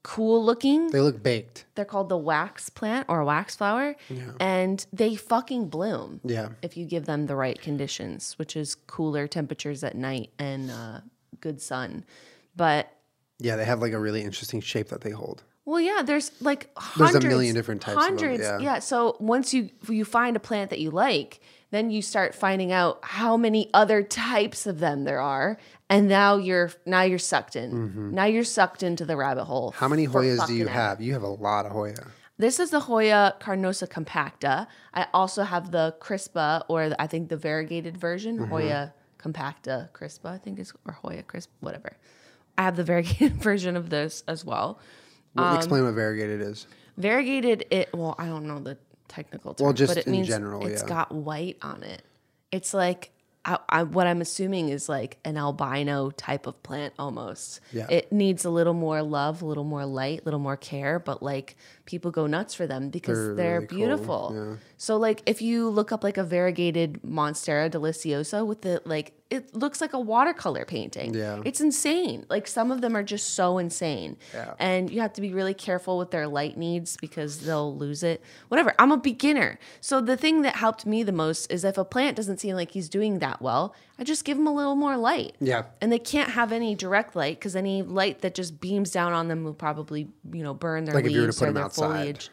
cool 0.03 0.43
looking. 0.45 0.91
they 0.91 1.01
look 1.01 1.21
baked. 1.21 1.65
They're 1.75 1.83
called 1.83 2.07
the 2.09 2.17
wax 2.17 2.69
plant 2.69 3.07
or 3.09 3.23
wax 3.25 3.55
flower. 3.57 3.95
And 4.39 4.85
they 4.93 5.15
fucking 5.15 5.67
bloom 5.69 6.21
Yeah. 6.23 6.49
if 6.61 6.77
you 6.77 6.85
give 6.85 7.05
them 7.05 7.25
the 7.25 7.35
right 7.35 7.59
conditions, 7.59 8.37
which 8.39 8.55
is 8.55 8.75
cooler 8.75 9.27
temperatures 9.27 9.83
at 9.83 9.95
night 9.95 10.29
and 10.39 10.71
uh, 10.71 10.99
good 11.41 11.61
sun. 11.61 12.03
But 12.55 12.91
Yeah, 13.39 13.55
they 13.55 13.65
have 13.65 13.81
like 13.81 13.93
a 13.93 13.99
really 13.99 14.23
interesting 14.23 14.61
shape 14.61 14.89
that 14.89 15.01
they 15.01 15.11
hold. 15.11 15.43
well, 15.65 15.79
yeah, 15.81 16.01
there's 16.03 16.31
like 16.41 16.69
There's 16.97 17.09
a 17.09 17.13
hundreds, 17.13 17.25
million 17.25 17.55
different 17.55 17.81
types 17.81 18.01
Hundreds, 18.01 18.43
yeah. 18.61 18.79
So 18.79 19.17
once 19.19 19.53
you 19.53 19.69
you 19.89 20.05
find 20.05 20.35
a 20.35 20.39
plant 20.39 20.69
that 20.71 20.79
you 20.79 20.91
like, 20.91 21.39
then 21.71 21.91
you 21.91 22.01
start 22.01 22.33
finding 22.33 22.71
out 22.71 22.99
how 23.03 23.35
many 23.37 23.69
other 23.73 24.01
types 24.01 24.65
of 24.65 24.79
them 24.79 25.03
there 25.03 25.19
are, 25.21 25.57
and 25.89 26.07
now 26.07 26.37
you're 26.37 26.71
now 26.85 27.01
you're 27.03 27.19
sucked 27.19 27.55
in. 27.55 28.13
Now 28.13 28.25
you're 28.25 28.45
sucked 28.45 28.81
into 28.83 29.03
the 29.05 29.17
rabbit 29.17 29.43
hole. 29.45 29.71
Mm-hmm. 29.71 29.79
How 29.79 29.87
many 29.89 30.07
Hoyas 30.07 30.47
do 30.47 30.53
you 30.55 30.63
ever. 30.63 30.71
have? 30.73 31.01
You 31.01 31.13
have 31.13 31.23
a 31.23 31.27
lot 31.27 31.65
of 31.65 31.73
Hoya. 31.73 31.95
This 32.39 32.59
is 32.59 32.69
the 32.69 32.79
Hoya 32.81 33.35
carnosa 33.41 33.87
compacta. 33.87 34.67
I 34.93 35.07
also 35.13 35.41
have 35.43 35.71
the 35.71 35.95
crispa, 35.99 36.63
or 36.69 36.89
the, 36.89 37.01
I 37.01 37.07
think 37.07 37.29
the 37.29 37.37
variegated 37.37 37.97
version, 37.97 38.37
Mm-hmm. 38.37 38.51
Hoya 38.51 38.93
compacta 39.31 39.91
crispa, 39.91 40.25
I 40.31 40.37
think 40.37 40.59
is, 40.59 40.73
or 40.85 40.93
Hoya 40.93 41.23
crisp, 41.23 41.49
whatever. 41.59 41.97
I 42.57 42.63
have 42.63 42.75
the 42.75 42.83
variegated 42.83 43.33
version 43.41 43.75
of 43.75 43.89
this 43.89 44.23
as 44.27 44.43
well. 44.45 44.79
Well, 45.35 45.45
Um, 45.45 45.55
explain 45.57 45.83
what 45.83 45.93
variegated 45.93 46.41
is. 46.41 46.67
Variegated, 46.97 47.65
it 47.69 47.93
well, 47.93 48.15
I 48.17 48.25
don't 48.27 48.47
know 48.47 48.59
the 48.59 48.77
technical 49.07 49.53
term, 49.53 49.65
Well, 49.65 49.73
just 49.73 49.91
but 49.91 49.97
it 49.99 50.07
in 50.07 50.11
means 50.13 50.27
general, 50.27 50.65
it's 50.65 50.81
yeah. 50.81 50.87
got 50.87 51.11
white 51.13 51.57
on 51.61 51.83
it. 51.83 52.01
It's 52.51 52.73
like 52.73 53.11
I, 53.45 53.59
I, 53.69 53.83
what 53.83 54.07
I'm 54.07 54.19
assuming 54.19 54.69
is 54.69 54.89
like 54.89 55.19
an 55.23 55.37
albino 55.37 56.09
type 56.11 56.47
of 56.47 56.61
plant 56.63 56.93
almost. 56.99 57.61
Yeah. 57.71 57.87
It 57.89 58.11
needs 58.11 58.43
a 58.43 58.49
little 58.49 58.73
more 58.73 59.01
love, 59.01 59.41
a 59.41 59.45
little 59.45 59.63
more 59.63 59.85
light, 59.85 60.21
a 60.21 60.23
little 60.25 60.39
more 60.39 60.57
care, 60.57 60.99
but 60.99 61.23
like 61.23 61.55
people 61.85 62.11
go 62.11 62.27
nuts 62.27 62.53
for 62.55 62.67
them 62.67 62.89
because 62.89 63.17
They're 63.17 63.35
they're, 63.35 63.55
really 63.61 63.67
cool, 63.67 63.77
beautiful. 63.77 64.31
yeah. 64.35 64.55
So 64.77 64.95
like 64.97 65.23
if 65.25 65.41
you 65.41 65.69
look 65.69 65.91
up 65.91 66.03
like 66.03 66.17
a 66.17 66.23
variegated 66.23 67.01
Monstera 67.01 67.69
deliciosa 67.69 68.45
with 68.45 68.61
the 68.61 68.81
like 68.85 69.13
it 69.29 69.53
looks 69.53 69.81
like 69.81 69.91
a 69.93 69.99
watercolor 69.99 70.63
painting. 70.63 71.13
Yeah. 71.13 71.41
It's 71.43 71.59
insane. 71.59 72.25
Like 72.29 72.47
some 72.47 72.71
of 72.71 72.79
them 72.79 72.95
are 72.95 73.03
just 73.03 73.33
so 73.33 73.57
insane. 73.57 74.15
Yeah. 74.33 74.53
And 74.59 74.89
you 74.89 75.01
have 75.01 75.11
to 75.13 75.21
be 75.21 75.33
really 75.33 75.53
careful 75.53 75.97
with 75.97 76.11
their 76.11 76.27
light 76.27 76.55
needs 76.57 76.95
because 76.95 77.39
they'll 77.41 77.75
lose 77.75 78.03
it. 78.03 78.21
Whatever. 78.47 78.73
I'm 78.79 78.91
a 78.91 78.97
beginner. 78.97 79.59
So 79.81 79.99
the 79.99 80.15
thing 80.15 80.43
that 80.43 80.55
helped 80.55 80.85
me 80.85 81.03
the 81.03 81.11
most 81.11 81.51
is 81.51 81.65
if 81.65 81.77
a 81.77 81.83
plant 81.83 82.15
doesn't 82.15 82.39
seem 82.39 82.55
like 82.55 82.71
he's 82.71 82.87
doing 82.87 83.19
that 83.19 83.41
well, 83.41 83.75
I 83.99 84.03
just 84.05 84.23
give 84.23 84.37
him 84.37 84.47
a 84.47 84.53
little 84.53 84.75
more 84.75 84.95
light. 84.95 85.35
Yeah. 85.41 85.63
And 85.81 85.91
they 85.91 85.99
can't 85.99 86.29
have 86.29 86.51
any 86.53 86.73
direct 86.75 87.15
light 87.15 87.37
because 87.39 87.55
any 87.55 87.81
light 87.81 88.21
that 88.21 88.33
just 88.33 88.61
beams 88.61 88.91
down 88.91 89.11
on 89.11 89.27
them 89.27 89.43
will 89.43 89.53
probably, 89.53 90.07
you 90.31 90.43
know, 90.43 90.53
burn 90.53 90.85
their 90.85 90.95
Like 90.95 91.03
if 91.05 91.11
you 91.11 91.17
were 91.21 91.23
to 91.23 91.27
leaves 91.27 91.39
put 91.39 91.45
or 91.45 91.47
them 91.47 91.55
their 91.55 91.63
outside. 91.65 91.85
foliage. 91.87 92.29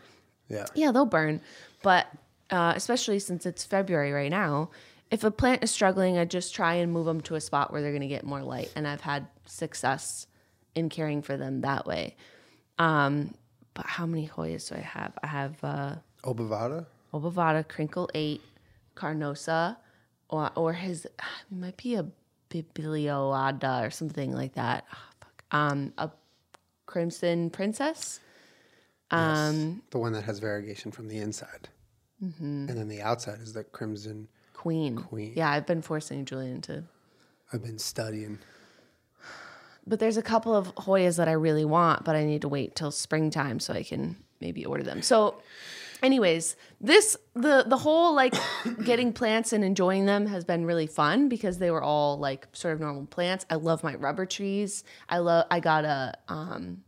Yeah. 0.49 0.67
Yeah, 0.77 0.93
they'll 0.93 1.07
burn. 1.07 1.41
But 1.83 2.07
uh, 2.51 2.73
especially 2.77 3.19
since 3.19 3.47
it's 3.47 3.65
February 3.65 4.13
right 4.13 4.31
now, 4.31 4.71
if 5.11 5.25
a 5.25 5.31
plant 5.31 5.63
is 5.63 5.71
struggling, 5.71 6.19
I 6.19 6.25
just 6.25 6.55
try 6.55 6.75
and 6.75 6.93
move 6.93 7.07
them 7.07 7.21
to 7.23 7.35
a 7.35 7.41
spot 7.41 7.73
where 7.73 7.83
they're 7.83 7.93
going 7.93 8.03
to 8.03 8.09
get 8.09 8.25
more 8.25 8.43
light. 8.43 8.73
And 8.75 8.87
I've 8.87 9.01
had 9.01 9.27
success 9.47 10.27
in 10.75 10.89
caring 10.89 11.23
for 11.23 11.37
them 11.37 11.61
that 11.61 11.87
way. 11.87 12.17
Um, 12.79 13.35
but 13.75 13.87
how 13.87 14.07
many 14.07 14.29
Hoyas 14.29 14.69
do 14.69 14.77
I 14.77 14.81
have? 14.81 15.13
I 15.23 15.27
have 15.27 15.63
uh, 15.63 15.95
Obovata? 16.25 16.87
Obovata, 17.13 17.65
Krinkle 17.65 18.09
8, 18.15 18.41
Carnosa, 18.97 19.77
or, 20.29 20.51
or 20.57 20.73
his, 20.73 21.05
it 21.05 21.13
might 21.51 21.77
be 21.77 21.95
a 21.95 22.07
Biblioada 22.49 23.85
or 23.85 23.91
something 23.91 24.33
like 24.33 24.55
that. 24.55 24.85
Oh, 24.93 24.99
fuck. 25.21 25.45
Um, 25.51 25.93
a 25.99 26.11
Crimson 26.87 27.51
Princess. 27.51 28.21
Um, 29.11 29.83
The 29.91 29.99
one 29.99 30.13
that 30.13 30.25
has 30.25 30.39
variegation 30.39 30.91
from 30.91 31.09
the 31.09 31.19
inside. 31.19 31.69
Mm-hmm. 32.25 32.69
And 32.69 32.79
then 32.79 32.89
the 32.89 33.03
outside 33.03 33.41
is 33.41 33.53
the 33.53 33.65
crimson. 33.65 34.29
Queen. 34.55 34.97
Queen. 34.97 35.33
Yeah, 35.37 35.51
I've 35.51 35.67
been 35.67 35.83
forcing 35.83 36.25
Julian 36.25 36.63
to. 36.63 36.85
I've 37.53 37.63
been 37.63 37.79
studying. 37.79 38.39
But 39.87 39.99
there's 39.99 40.17
a 40.17 40.23
couple 40.23 40.55
of 40.55 40.75
Hoyas 40.77 41.19
that 41.19 41.29
I 41.29 41.33
really 41.33 41.65
want, 41.65 42.05
but 42.05 42.17
I 42.17 42.25
need 42.25 42.41
to 42.43 42.49
wait 42.49 42.75
till 42.75 42.91
springtime 42.91 43.61
so 43.61 43.75
I 43.75 43.83
can 43.83 44.17
maybe 44.41 44.65
order 44.65 44.83
them. 44.83 45.03
So, 45.03 45.43
anyways, 46.03 46.57
this 46.81 47.17
the 47.35 47.65
the 47.67 47.77
whole 47.77 48.15
like 48.15 48.35
getting 48.85 49.13
plants 49.13 49.53
and 49.53 49.63
enjoying 49.63 50.07
them 50.07 50.27
has 50.27 50.45
been 50.45 50.65
really 50.65 50.87
fun 50.87 51.29
because 51.29 51.59
they 51.59 51.71
were 51.71 51.83
all 51.83 52.19
like 52.19 52.49
sort 52.53 52.73
of 52.73 52.81
normal 52.81 53.05
plants. 53.05 53.45
I 53.51 53.57
love 53.57 53.85
my 53.85 53.95
rubber 53.95 54.25
trees. 54.25 54.85
I 55.09 55.19
love. 55.19 55.47
I 55.51 55.61
got 55.61 55.85
a 55.85 56.15
um, 56.29 56.83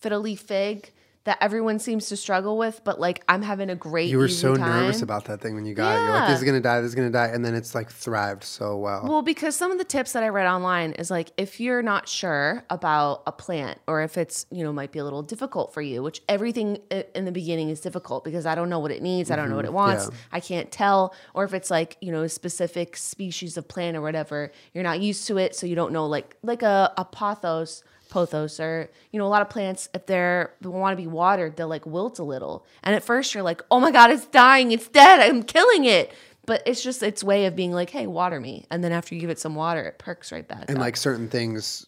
fiddle 0.00 0.20
leaf 0.20 0.40
fig 0.40 0.90
that 1.24 1.38
everyone 1.40 1.78
seems 1.78 2.08
to 2.08 2.16
struggle 2.16 2.58
with, 2.58 2.82
but 2.84 3.00
like 3.00 3.22
I'm 3.28 3.42
having 3.42 3.70
a 3.70 3.74
great. 3.74 4.10
You 4.10 4.18
were 4.18 4.28
so 4.28 4.54
nervous 4.54 5.02
about 5.02 5.24
that 5.24 5.40
thing 5.40 5.54
when 5.54 5.64
you 5.64 5.74
got 5.74 5.96
it. 5.96 6.04
You're 6.04 6.14
like, 6.14 6.28
this 6.28 6.42
is 6.42 6.46
to 6.46 6.60
die, 6.60 6.80
this 6.80 6.90
is 6.90 6.94
to 6.94 7.10
die. 7.10 7.28
And 7.28 7.44
then 7.44 7.54
it's 7.54 7.74
like 7.74 7.90
thrived 7.90 8.44
so 8.44 8.76
well. 8.76 9.06
Well, 9.08 9.22
because 9.22 9.56
some 9.56 9.72
of 9.72 9.78
the 9.78 9.84
tips 9.84 10.12
that 10.12 10.22
I 10.22 10.28
read 10.28 10.46
online 10.46 10.92
is 10.92 11.10
like 11.10 11.30
if 11.36 11.60
you're 11.60 11.82
not 11.82 12.08
sure 12.08 12.64
about 12.68 13.22
a 13.26 13.32
plant 13.32 13.78
or 13.86 14.02
if 14.02 14.18
it's, 14.18 14.46
you 14.50 14.62
know, 14.62 14.72
might 14.72 14.92
be 14.92 14.98
a 14.98 15.04
little 15.04 15.22
difficult 15.22 15.72
for 15.72 15.80
you, 15.80 16.02
which 16.02 16.20
everything 16.28 16.78
in 17.14 17.24
the 17.24 17.32
beginning 17.32 17.70
is 17.70 17.80
difficult 17.80 18.22
because 18.24 18.44
I 18.44 18.54
don't 18.54 18.68
know 18.68 18.78
what 18.78 18.90
it 18.90 19.02
needs, 19.02 19.30
I 19.30 19.36
don't 19.36 19.48
know 19.48 19.56
what 19.56 19.64
it 19.64 19.72
wants, 19.72 19.84
Mm-hmm. 20.04 20.14
Yeah. 20.14 20.20
I 20.32 20.40
can't 20.40 20.72
tell, 20.72 21.14
or 21.34 21.44
if 21.44 21.54
it's 21.54 21.70
like, 21.70 21.96
you 22.00 22.10
know, 22.10 22.22
a 22.22 22.28
specific 22.28 22.96
species 22.96 23.56
of 23.56 23.68
plant 23.68 23.96
or 23.96 24.00
whatever, 24.00 24.50
you're 24.72 24.84
not 24.84 25.00
used 25.00 25.26
to 25.28 25.38
it, 25.38 25.54
so 25.54 25.66
you 25.66 25.74
don't 25.74 25.92
know 25.92 26.06
like 26.06 26.36
like 26.42 26.62
a, 26.62 26.92
a 26.96 27.04
pothos 27.04 27.82
pothos 28.14 28.60
or 28.60 28.88
you 29.10 29.18
know 29.18 29.26
a 29.26 29.32
lot 29.36 29.42
of 29.42 29.50
plants 29.50 29.88
if 29.92 30.06
they're 30.06 30.52
they 30.60 30.68
want 30.68 30.92
to 30.96 31.02
be 31.02 31.06
watered 31.08 31.56
they'll 31.56 31.68
like 31.68 31.84
wilt 31.84 32.18
a 32.20 32.22
little 32.22 32.64
and 32.84 32.94
at 32.94 33.02
first 33.02 33.34
you're 33.34 33.42
like 33.42 33.60
oh 33.70 33.80
my 33.80 33.90
god 33.90 34.10
it's 34.10 34.26
dying 34.26 34.70
it's 34.70 34.88
dead 34.88 35.18
i'm 35.20 35.42
killing 35.42 35.84
it 35.84 36.12
but 36.46 36.62
it's 36.66 36.82
just 36.82 37.02
its 37.02 37.24
way 37.24 37.46
of 37.46 37.56
being 37.56 37.72
like 37.72 37.90
hey 37.90 38.06
water 38.06 38.38
me 38.40 38.64
and 38.70 38.84
then 38.84 38.92
after 38.92 39.14
you 39.14 39.20
give 39.20 39.30
it 39.30 39.38
some 39.38 39.54
water 39.56 39.82
it 39.82 39.98
perks 39.98 40.30
right 40.30 40.46
back 40.46 40.66
and 40.68 40.78
up. 40.78 40.82
like 40.82 40.96
certain 40.96 41.28
things, 41.28 41.86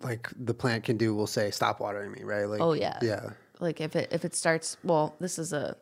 like 0.00 0.28
the 0.36 0.54
plant 0.54 0.84
can 0.84 0.96
do, 0.96 1.14
will 1.14 1.26
say, 1.28 1.50
stop 1.50 1.78
watering 1.80 2.10
me, 2.12 2.22
right? 2.24 2.46
Like, 2.46 2.60
Oh, 2.60 2.72
yeah. 2.72 2.98
Yeah. 3.02 3.30
like 3.60 3.80
if 3.80 3.94
it 3.96 4.08
if 4.12 4.24
it 4.24 4.34
starts 4.34 4.76
well 4.84 5.14
this 5.20 5.38
is 5.38 5.52
a 5.52 5.76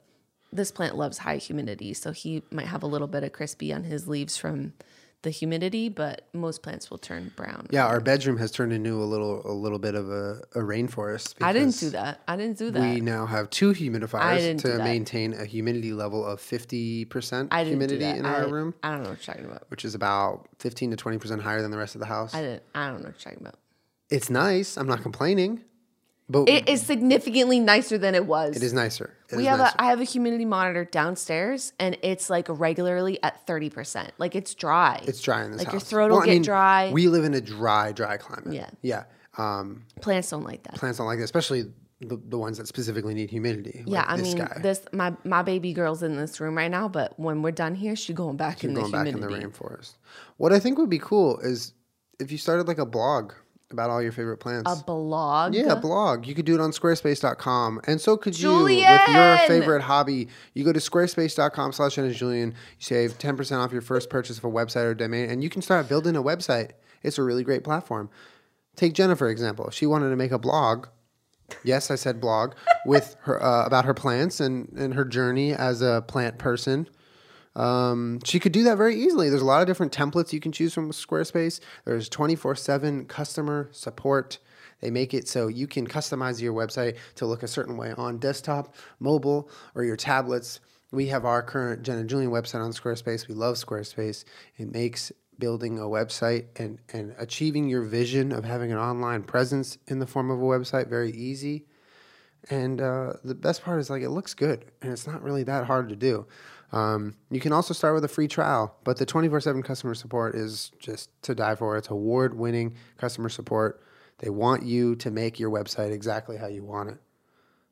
this 0.53 0.71
plant 0.71 0.97
loves 0.97 1.19
high 1.19 1.37
humidity 1.37 1.93
so 1.95 2.13
he 2.13 2.43
might 2.51 2.67
have 2.67 2.83
a 2.83 2.87
little 2.87 3.09
bit 3.09 3.25
of 3.25 3.33
crispy 3.33 3.73
on 3.73 3.85
his 3.85 4.09
leaves 4.09 4.37
from 4.37 4.73
the 5.23 5.31
humidity 5.31 5.89
but 5.89 6.27
most 6.33 6.63
plants 6.63 6.91
will 6.91 6.99
turn 6.99 7.33
brown 7.37 7.67
Yeah. 7.71 7.87
Our 7.87 8.01
bedroom 8.01 8.39
has 8.39 8.51
turned 8.51 8.73
into 8.73 8.95
a 9.03 9.05
little, 9.05 9.43
a 9.45 9.53
little 9.53 9.79
bit 9.79 9.95
of 9.95 10.11
a, 10.11 10.41
a 10.55 10.61
rainforest. 10.61 11.35
i 11.41 11.53
didn't 11.53 11.79
do 11.79 11.91
that 11.91 12.21
i 12.27 12.37
didn't 12.37 12.59
do 12.59 12.71
that 12.71 12.81
We 12.81 13.01
now 13.01 13.27
have 13.27 13.51
two 13.51 13.73
humidifiers 13.73 14.61
to 14.63 14.79
maintain 14.79 15.35
a 15.35 15.45
humidity 15.45 15.93
level 15.93 16.25
of 16.25 16.41
50% 16.41 17.53
humidity 17.67 18.05
in 18.05 18.27
I, 18.27 18.43
our 18.43 18.49
room, 18.49 18.75
i 18.83 18.91
don't 18.91 19.03
know 19.03 19.11
what 19.11 19.27
you're 19.27 19.35
talking 19.35 19.49
about 19.51 19.65
which 19.69 19.85
is 19.85 19.95
about 19.95 20.49
15 20.59 20.93
to 20.93 20.97
20% 20.97 21.41
higher 21.41 21.63
than 21.63 21.71
the 21.71 21.79
rest 21.79 21.95
of 21.95 22.01
the 22.01 22.07
house. 22.07 22.35
i 22.35 22.41
didn't 22.43 22.63
i 22.75 22.87
don't 22.87 23.01
know 23.01 23.09
what 23.09 23.25
you're 23.25 23.33
talking 23.33 23.47
about 23.47 23.59
it's 24.11 24.29
nice. 24.29 24.77
I'm 24.77 24.89
not 24.89 25.03
complaining, 25.03 25.63
but 26.31 26.49
it 26.49 26.69
is 26.69 26.81
significantly 26.81 27.59
nicer 27.59 27.99
than 27.99 28.15
it 28.15 28.25
was 28.25 28.57
it 28.57 28.63
is 28.63 28.73
nicer. 28.73 29.13
It 29.31 29.37
we 29.37 29.43
is 29.43 29.49
have 29.49 29.59
nicer. 29.59 29.75
a 29.79 29.83
I 29.83 29.87
have 29.87 30.01
a 30.01 30.05
humidity 30.05 30.45
monitor 30.45 30.85
downstairs 30.85 31.73
and 31.79 31.97
it's 32.03 32.31
like 32.31 32.47
regularly 32.49 33.21
at 33.23 33.47
30%. 33.47 34.11
Like 34.19 34.35
it's 34.37 34.55
dry. 34.55 35.03
It's 35.07 35.21
dry 35.21 35.45
in 35.45 35.51
this 35.51 35.61
house. 35.63 35.67
Like 35.67 35.67
house. 35.67 35.73
your 35.75 35.81
throat 35.81 36.11
will 36.13 36.21
I 36.21 36.27
get 36.27 36.33
mean, 36.33 36.43
dry. 36.43 36.91
We 36.93 37.09
live 37.09 37.25
in 37.25 37.35
a 37.35 37.41
dry, 37.41 37.93
dry 37.93 38.17
climate. 38.17 38.55
Yeah. 38.55 38.71
Yeah. 38.83 39.05
Um, 39.39 39.85
Plants 40.01 40.31
don't 40.31 40.45
like 40.45 40.63
that. 40.65 40.75
plants 40.75 40.99
don't 40.99 41.07
like 41.07 41.19
that, 41.19 41.25
especially 41.25 41.65
the, 42.01 42.21
the 42.29 42.39
ones 42.39 42.59
that 42.59 42.67
specifically 42.67 43.13
need 43.15 43.31
humidity. 43.31 43.83
yeah, 43.87 44.01
like 44.01 44.09
I 44.11 44.17
this 44.17 44.25
mean 44.35 44.39
guy. 44.39 44.59
this 44.63 44.81
my 44.93 45.15
my 45.25 45.43
baby 45.43 45.73
girl's 45.73 46.03
in 46.03 46.17
this 46.17 46.41
room 46.41 46.57
right 46.57 46.71
now, 46.71 46.89
but 46.89 47.19
when 47.19 47.43
we're 47.43 47.51
done 47.51 47.75
here, 47.75 47.95
she's 47.95 48.17
going 48.17 48.37
back 48.37 48.65
in 48.65 48.75
the 48.75 48.81
going 48.81 48.93
back 48.93 49.07
in 49.07 49.21
the 49.21 49.27
rainforest. 49.27 49.97
What 50.39 50.53
I 50.53 50.59
think 50.61 50.79
would 50.79 50.89
be 50.91 50.99
cool 50.99 51.39
is 51.41 51.75
if 52.19 52.33
you 52.33 52.39
started 52.39 52.67
like 52.69 52.79
a 52.79 52.87
blog 52.87 53.33
about 53.71 53.91
all 53.91 54.03
your 54.03 54.13
favorite 54.13 54.39
plants. 54.39 54.71
A 54.71 54.85
blog. 54.85 55.55
Yeah, 55.55 55.73
a 55.73 55.77
blog. 55.77 56.27
You 56.27 56.35
could 56.35 56.45
do 56.45 56.55
it 56.55 56.61
on 56.61 56.71
squarespace.com. 56.71 57.81
And 57.87 58.01
so 58.01 58.17
could 58.17 58.39
you 58.39 58.65
with 58.65 59.09
your 59.09 59.39
favorite 59.47 59.83
hobby. 59.83 60.29
You 60.55 60.65
go 60.65 60.73
to 60.73 60.81
squarespace.com 60.81 61.73
slash 61.73 61.95
Julian. 61.95 62.51
You 62.51 62.55
save 62.85 63.19
10% 63.19 63.59
off 63.59 63.73
your 63.73 63.83
first 63.83 64.11
purchase 64.11 64.39
of 64.39 64.45
a 64.45 64.51
website 64.51 64.85
or 64.85 64.95
domain, 64.95 65.31
and 65.31 65.43
you 65.43 65.51
can 65.51 65.63
start 65.63 65.89
building 65.89 66.17
a 66.17 66.23
website. 66.23 66.73
It's 67.03 67.19
a 67.19 67.23
really 67.23 67.45
great 67.45 67.65
platform. 67.65 68.11
Take 68.77 68.95
Jenna, 68.95 69.17
for 69.17 69.29
example. 69.29 69.71
She 69.71 69.87
wanted 69.87 70.11
to 70.11 70.17
make 70.17 70.33
a 70.33 70.39
blog, 70.39 70.87
yes, 71.65 71.91
I 71.91 71.95
said 71.95 72.21
blog, 72.21 72.55
with 72.87 73.17
her 73.23 73.43
uh, 73.43 73.67
about 73.67 73.85
her 73.85 73.95
plants 73.95 74.41
and, 74.41 74.69
and 74.77 74.95
her 74.95 75.05
journey 75.05 75.53
as 75.53 75.83
a 75.83 76.05
plant 76.07 76.39
person. 76.39 76.89
Um, 77.57 78.21
she 78.25 78.39
could 78.39 78.53
do 78.53 78.63
that 78.65 78.77
very 78.77 78.95
easily. 78.95 79.29
There's 79.29 79.43
a 79.43 79.47
lot 79.47 79.61
of 79.61 79.67
different 79.67 79.93
templates 79.93 80.33
you 80.33 80.41
can 80.41 80.53
choose 80.53 80.73
from 80.73 80.93
Squarespace. 80.93 81.61
There's 81.85 82.09
24 82.09 82.55
7 82.55 83.07
customer 83.07 83.69
support. 83.73 84.39
They 84.81 84.91
make 84.91 85.13
it 85.13 85.29
so 85.29 85.49
you 85.49 85.67
can 85.67 85.87
customize 85.87 86.41
your 86.41 86.55
website 86.55 86.97
to 87.17 87.27
look 87.27 87.43
a 87.43 87.49
certain 87.49 87.77
way 87.77 87.93
on 87.97 88.19
desktop, 88.19 88.75
mobile, 88.99 89.51
or 89.75 89.85
your 89.85 89.97
tablets. 89.97 90.61
We 90.91 91.07
have 91.09 91.25
our 91.25 91.43
current 91.43 91.83
Jen 91.83 91.99
and 91.99 92.09
Julian 92.09 92.31
website 92.31 92.65
on 92.65 92.73
Squarespace. 92.73 93.29
We 93.29 93.35
love 93.35 93.57
Squarespace. 93.57 94.25
It 94.57 94.73
makes 94.73 95.13
building 95.39 95.79
a 95.79 95.83
website 95.83 96.47
and, 96.57 96.79
and 96.93 97.15
achieving 97.19 97.69
your 97.69 97.83
vision 97.83 98.33
of 98.33 98.45
having 98.45 98.73
an 98.73 98.79
online 98.79 99.23
presence 99.23 99.79
in 99.87 99.99
the 99.99 100.07
form 100.07 100.31
of 100.31 100.39
a 100.39 100.45
website 100.45 100.89
very 100.89 101.11
easy. 101.13 101.67
And 102.49 102.81
uh, 102.81 103.15
the 103.25 103.35
best 103.35 103.63
part 103.63 103.81
is 103.81 103.91
like 103.91 104.03
it 104.03 104.11
looks 104.11 104.35
good 104.35 104.67
and 104.81 104.93
it's 104.93 105.07
not 105.07 105.23
really 105.23 105.43
that 105.45 105.67
hard 105.67 105.89
to 105.89 105.97
do. 105.97 106.27
Um, 106.73 107.17
you 107.31 107.41
can 107.41 107.53
also 107.53 107.75
start 107.75 107.95
with 107.95 108.05
a 108.05 108.09
free 108.09 108.29
trial, 108.29 108.77
but 108.85 108.97
the 108.97 109.07
24 109.07 109.41
7 109.41 109.63
customer 109.63 109.95
support 109.95 110.35
is 110.35 110.71
just 110.79 111.11
to 111.23 111.35
die 111.35 111.55
for. 111.57 111.77
It's 111.77 111.89
award 111.89 112.35
winning 112.39 112.77
customer 112.97 113.29
support. 113.29 113.83
They 114.19 114.31
want 114.31 114.65
you 114.65 114.95
to 114.97 115.11
make 115.11 115.41
your 115.41 115.51
website 115.51 115.93
exactly 115.93 116.37
how 116.37 116.47
you 116.47 116.63
want 116.63 116.91
it. 116.91 116.99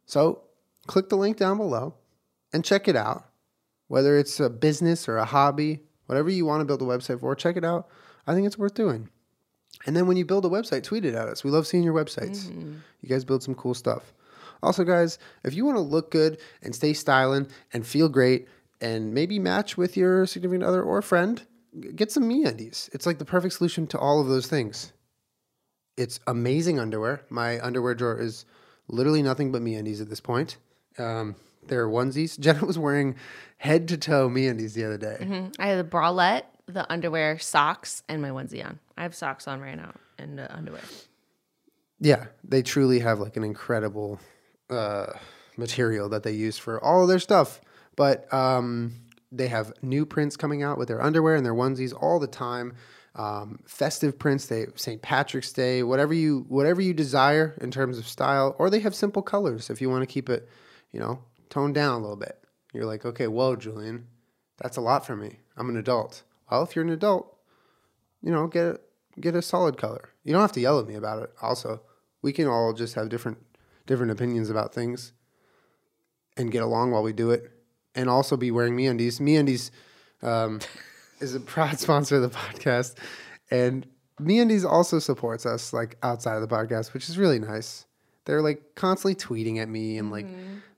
So 0.06 0.42
click 0.87 1.11
the 1.11 1.16
link 1.16 1.37
down 1.37 1.58
below 1.58 1.94
and 2.52 2.64
check 2.64 2.88
it 2.88 2.96
out. 2.96 3.28
Whether 3.87 4.18
it's 4.18 4.40
a 4.40 4.50
business 4.50 5.08
or 5.08 5.16
a 5.16 5.24
hobby, 5.24 5.80
whatever 6.06 6.30
you 6.30 6.44
want 6.44 6.61
to 6.61 6.64
build 6.64 6.82
a 6.82 6.84
website 6.84 7.20
for, 7.20 7.34
check 7.34 7.56
it 7.56 7.64
out. 7.64 7.88
I 8.26 8.34
think 8.34 8.46
it's 8.46 8.58
worth 8.58 8.74
doing. 8.74 9.08
And 9.87 9.96
then 9.96 10.06
when 10.06 10.16
you 10.16 10.24
build 10.24 10.44
a 10.44 10.48
website, 10.48 10.82
tweet 10.82 11.04
it 11.04 11.14
at 11.14 11.28
us. 11.28 11.44
We 11.44 11.50
love 11.50 11.66
seeing 11.66 11.84
your 11.84 11.94
websites. 11.94 12.50
You 13.00 13.08
guys 13.08 13.24
build 13.24 13.42
some 13.42 13.54
cool 13.54 13.74
stuff. 13.74 14.12
Also, 14.62 14.84
guys, 14.84 15.18
if 15.44 15.54
you 15.54 15.64
want 15.64 15.76
to 15.76 15.82
look 15.82 16.11
good 16.11 16.38
and 16.62 16.74
stay 16.74 16.92
styling 16.92 17.46
and 17.72 17.87
feel 17.87 18.08
great 18.08 18.48
and 18.81 19.12
maybe 19.12 19.38
match 19.38 19.77
with 19.77 19.97
your 19.97 20.27
significant 20.27 20.64
other 20.64 20.83
or 20.83 21.03
friend, 21.03 21.43
get 21.97 22.11
some 22.12 22.27
me 22.29 22.45
MeUndies. 22.45 22.88
It's 22.95 23.07
like 23.07 23.19
the 23.19 23.25
perfect 23.25 23.55
solution 23.55 23.87
to 23.88 23.99
all 23.99 24.21
of 24.21 24.29
those 24.29 24.47
things. 24.47 24.93
It's 25.97 26.21
amazing 26.27 26.79
underwear. 26.79 27.23
My 27.29 27.61
underwear 27.61 27.95
drawer 27.95 28.21
is 28.21 28.45
literally 28.88 29.23
nothing 29.23 29.51
but 29.51 29.62
me 29.62 29.75
MeUndies 29.75 30.01
at 30.01 30.09
this 30.09 30.21
point. 30.21 30.57
Um, 30.99 31.35
they're 31.67 31.88
onesies. 31.88 32.38
Jenna 32.41 32.64
was 32.64 32.79
wearing 32.79 33.17
head 33.59 33.88
to 33.88 33.97
toe 33.99 34.29
me 34.29 34.47
MeUndies 34.47 34.75
the 34.75 34.85
other 34.85 34.99
day. 34.99 35.17
Mhm. 35.21 35.55
I 35.59 35.69
had 35.69 35.79
the 35.85 35.88
bralette, 35.88 36.45
the 36.67 36.91
underwear, 36.91 37.38
socks, 37.38 38.03
and 38.09 38.23
my 38.23 38.31
onesie 38.31 38.64
on. 38.64 38.79
I 38.97 39.03
have 39.03 39.14
socks 39.14 39.49
on 39.49 39.61
right 39.61 39.77
now 39.77 39.93
and 40.19 40.38
uh, 40.41 40.47
underwear. 40.51 40.83
Yeah, 42.01 42.27
they 42.45 42.62
truly 42.62 43.01
have 43.01 43.19
like 43.19 43.37
an 43.37 43.43
incredible 43.45 44.21
uh, 44.71 45.07
material 45.57 46.09
that 46.11 46.23
they 46.23 46.33
use 46.33 46.57
for 46.59 46.83
all 46.83 47.03
of 47.03 47.09
their 47.09 47.19
stuff. 47.19 47.61
But 47.98 48.32
um, 48.32 48.92
they 49.32 49.48
have 49.48 49.72
new 49.82 50.06
prints 50.06 50.37
coming 50.37 50.62
out 50.62 50.78
with 50.78 50.87
their 50.87 51.02
underwear 51.02 51.34
and 51.34 51.44
their 51.44 51.52
onesies 51.52 51.92
all 52.00 52.20
the 52.20 52.28
time. 52.28 52.76
Um, 53.16 53.58
festive 53.66 54.20
prints, 54.20 54.46
they 54.46 54.66
St. 54.76 55.02
Patrick's 55.02 55.52
Day, 55.52 55.82
whatever 55.82 56.14
you 56.14 56.46
whatever 56.48 56.80
you 56.80 56.94
desire 56.94 57.58
in 57.61 57.72
terms 57.72 57.98
of 57.98 58.06
style, 58.06 58.54
or 58.56 58.70
they 58.70 58.78
have 58.78 58.94
simple 58.94 59.20
colors 59.20 59.68
if 59.68 59.80
you 59.80 59.90
want 59.90 60.02
to 60.02 60.06
keep 60.06 60.28
it, 60.28 60.48
you 60.92 61.00
know, 61.00 61.24
toned 61.50 61.74
down 61.74 61.96
a 61.96 61.98
little 61.98 62.14
bit. 62.14 62.38
You're 62.72 62.87
like, 62.87 63.04
okay, 63.04 63.26
whoa, 63.26 63.56
Julian, 63.56 64.06
that's 64.58 64.76
a 64.76 64.80
lot 64.80 65.04
for 65.04 65.16
me. 65.16 65.40
I'm 65.56 65.68
an 65.68 65.76
adult. 65.76 66.22
Well, 66.48 66.62
if 66.62 66.76
you're 66.76 66.84
an 66.84 66.92
adult, 66.92 67.37
you 68.22 68.30
know, 68.30 68.46
get 68.46 68.64
a, 68.64 68.80
get 69.18 69.34
a 69.34 69.42
solid 69.42 69.76
color. 69.76 70.11
You 70.22 70.32
don't 70.32 70.42
have 70.42 70.52
to 70.52 70.61
yell 70.61 70.78
at 70.78 70.87
me 70.87 70.94
about 70.94 71.20
it. 71.20 71.32
Also, 71.42 71.80
we 72.22 72.32
can 72.32 72.46
all 72.46 72.72
just 72.72 72.94
have 72.94 73.08
different 73.08 73.38
different 73.87 74.12
opinions 74.12 74.50
about 74.50 74.72
things 74.72 75.12
and 76.37 76.52
get 76.52 76.62
along 76.62 76.92
while 76.92 77.02
we 77.02 77.12
do 77.12 77.32
it, 77.32 77.58
and 77.98 78.08
also 78.08 78.37
be 78.37 78.50
wearing 78.50 78.76
MeUndies. 78.76 79.20
MeUndies 79.20 79.70
um, 80.26 80.61
is 81.20 81.34
a 81.34 81.40
proud 81.40 81.78
sponsor 81.78 82.16
of 82.16 82.22
the 82.22 82.30
podcast, 82.30 82.94
and 83.50 83.87
MeUndies 84.20 84.64
also 84.64 84.98
supports 84.98 85.44
us 85.44 85.72
like 85.72 85.96
outside 86.02 86.37
of 86.37 86.40
the 86.48 86.54
podcast, 86.54 86.94
which 86.94 87.08
is 87.08 87.18
really 87.18 87.38
nice. 87.38 87.84
They're 88.24 88.42
like 88.42 88.62
constantly 88.74 89.14
tweeting 89.14 89.58
at 89.58 89.68
me 89.68 89.98
and 89.98 90.11
like 90.11 90.26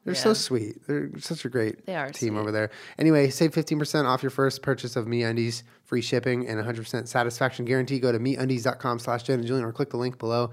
they're 0.04 0.14
so 0.14 0.34
sweet. 0.34 0.86
They're 0.86 1.10
such 1.18 1.44
a 1.44 1.48
great 1.48 1.84
They 1.84 1.96
are 1.96 2.10
team 2.10 2.34
sweet. 2.34 2.40
over 2.40 2.52
there. 2.52 2.70
Anyway, 2.96 3.28
save 3.28 3.52
15% 3.52 4.04
off 4.06 4.22
your 4.22 4.30
first 4.30 4.62
purchase 4.62 4.94
of 4.96 5.06
MeUndies, 5.06 5.62
free 5.84 6.00
shipping, 6.00 6.46
and 6.46 6.58
100% 6.58 7.08
satisfaction 7.08 7.64
guarantee. 7.64 7.98
Go 7.98 8.12
to 8.12 8.18
MeUndies.com 8.18 8.98
slash 9.00 9.24
Jen 9.24 9.40
and 9.40 9.46
Julian 9.48 9.66
or 9.66 9.72
click 9.72 9.90
the 9.90 9.96
link 9.96 10.18
below. 10.18 10.52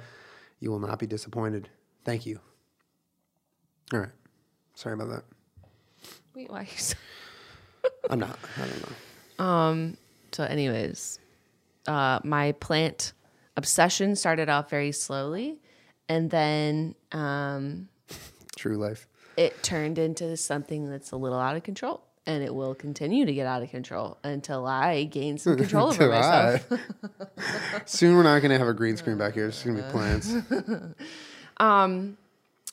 You 0.59 0.71
will 0.71 0.79
not 0.79 0.97
be 0.99 1.07
disappointed. 1.07 1.69
Thank 2.03 2.25
you. 2.25 2.39
All 3.93 3.99
right. 3.99 4.09
Sorry 4.73 4.93
about 4.93 5.09
that. 5.09 5.36
Wait, 6.37 6.51
why? 6.51 6.59
are 6.59 6.63
you 6.63 7.89
I'm 8.11 8.19
not. 8.19 8.37
I 8.57 8.67
don't 8.67 8.89
know. 9.39 9.43
Um. 9.43 9.97
So, 10.31 10.43
anyways, 10.43 11.17
uh, 11.87 12.19
my 12.23 12.51
plant 12.51 13.13
obsession 13.55 14.15
started 14.15 14.47
off 14.47 14.69
very 14.69 14.91
slowly, 14.91 15.57
and 16.07 16.29
then 16.29 16.93
um, 17.11 17.89
True 18.55 18.77
life. 18.77 19.07
it 19.35 19.63
turned 19.63 19.97
into 19.97 20.37
something 20.37 20.91
that's 20.91 21.09
a 21.09 21.15
little 21.15 21.39
out 21.39 21.55
of 21.55 21.63
control, 21.63 22.03
and 22.27 22.43
it 22.43 22.53
will 22.53 22.75
continue 22.75 23.25
to 23.25 23.33
get 23.33 23.47
out 23.47 23.63
of 23.63 23.71
control 23.71 24.19
until 24.23 24.67
I 24.67 25.05
gain 25.05 25.39
some 25.39 25.57
control 25.57 25.87
over 25.87 26.07
myself. 26.07 26.71
Soon 27.85 28.15
we're 28.15 28.21
not 28.21 28.41
going 28.43 28.51
to 28.51 28.59
have 28.59 28.67
a 28.67 28.75
green 28.75 28.95
screen 28.95 29.17
back 29.17 29.33
here. 29.33 29.47
It's 29.47 29.63
going 29.63 29.77
to 29.77 29.81
be 29.81 29.89
plants. 29.89 30.35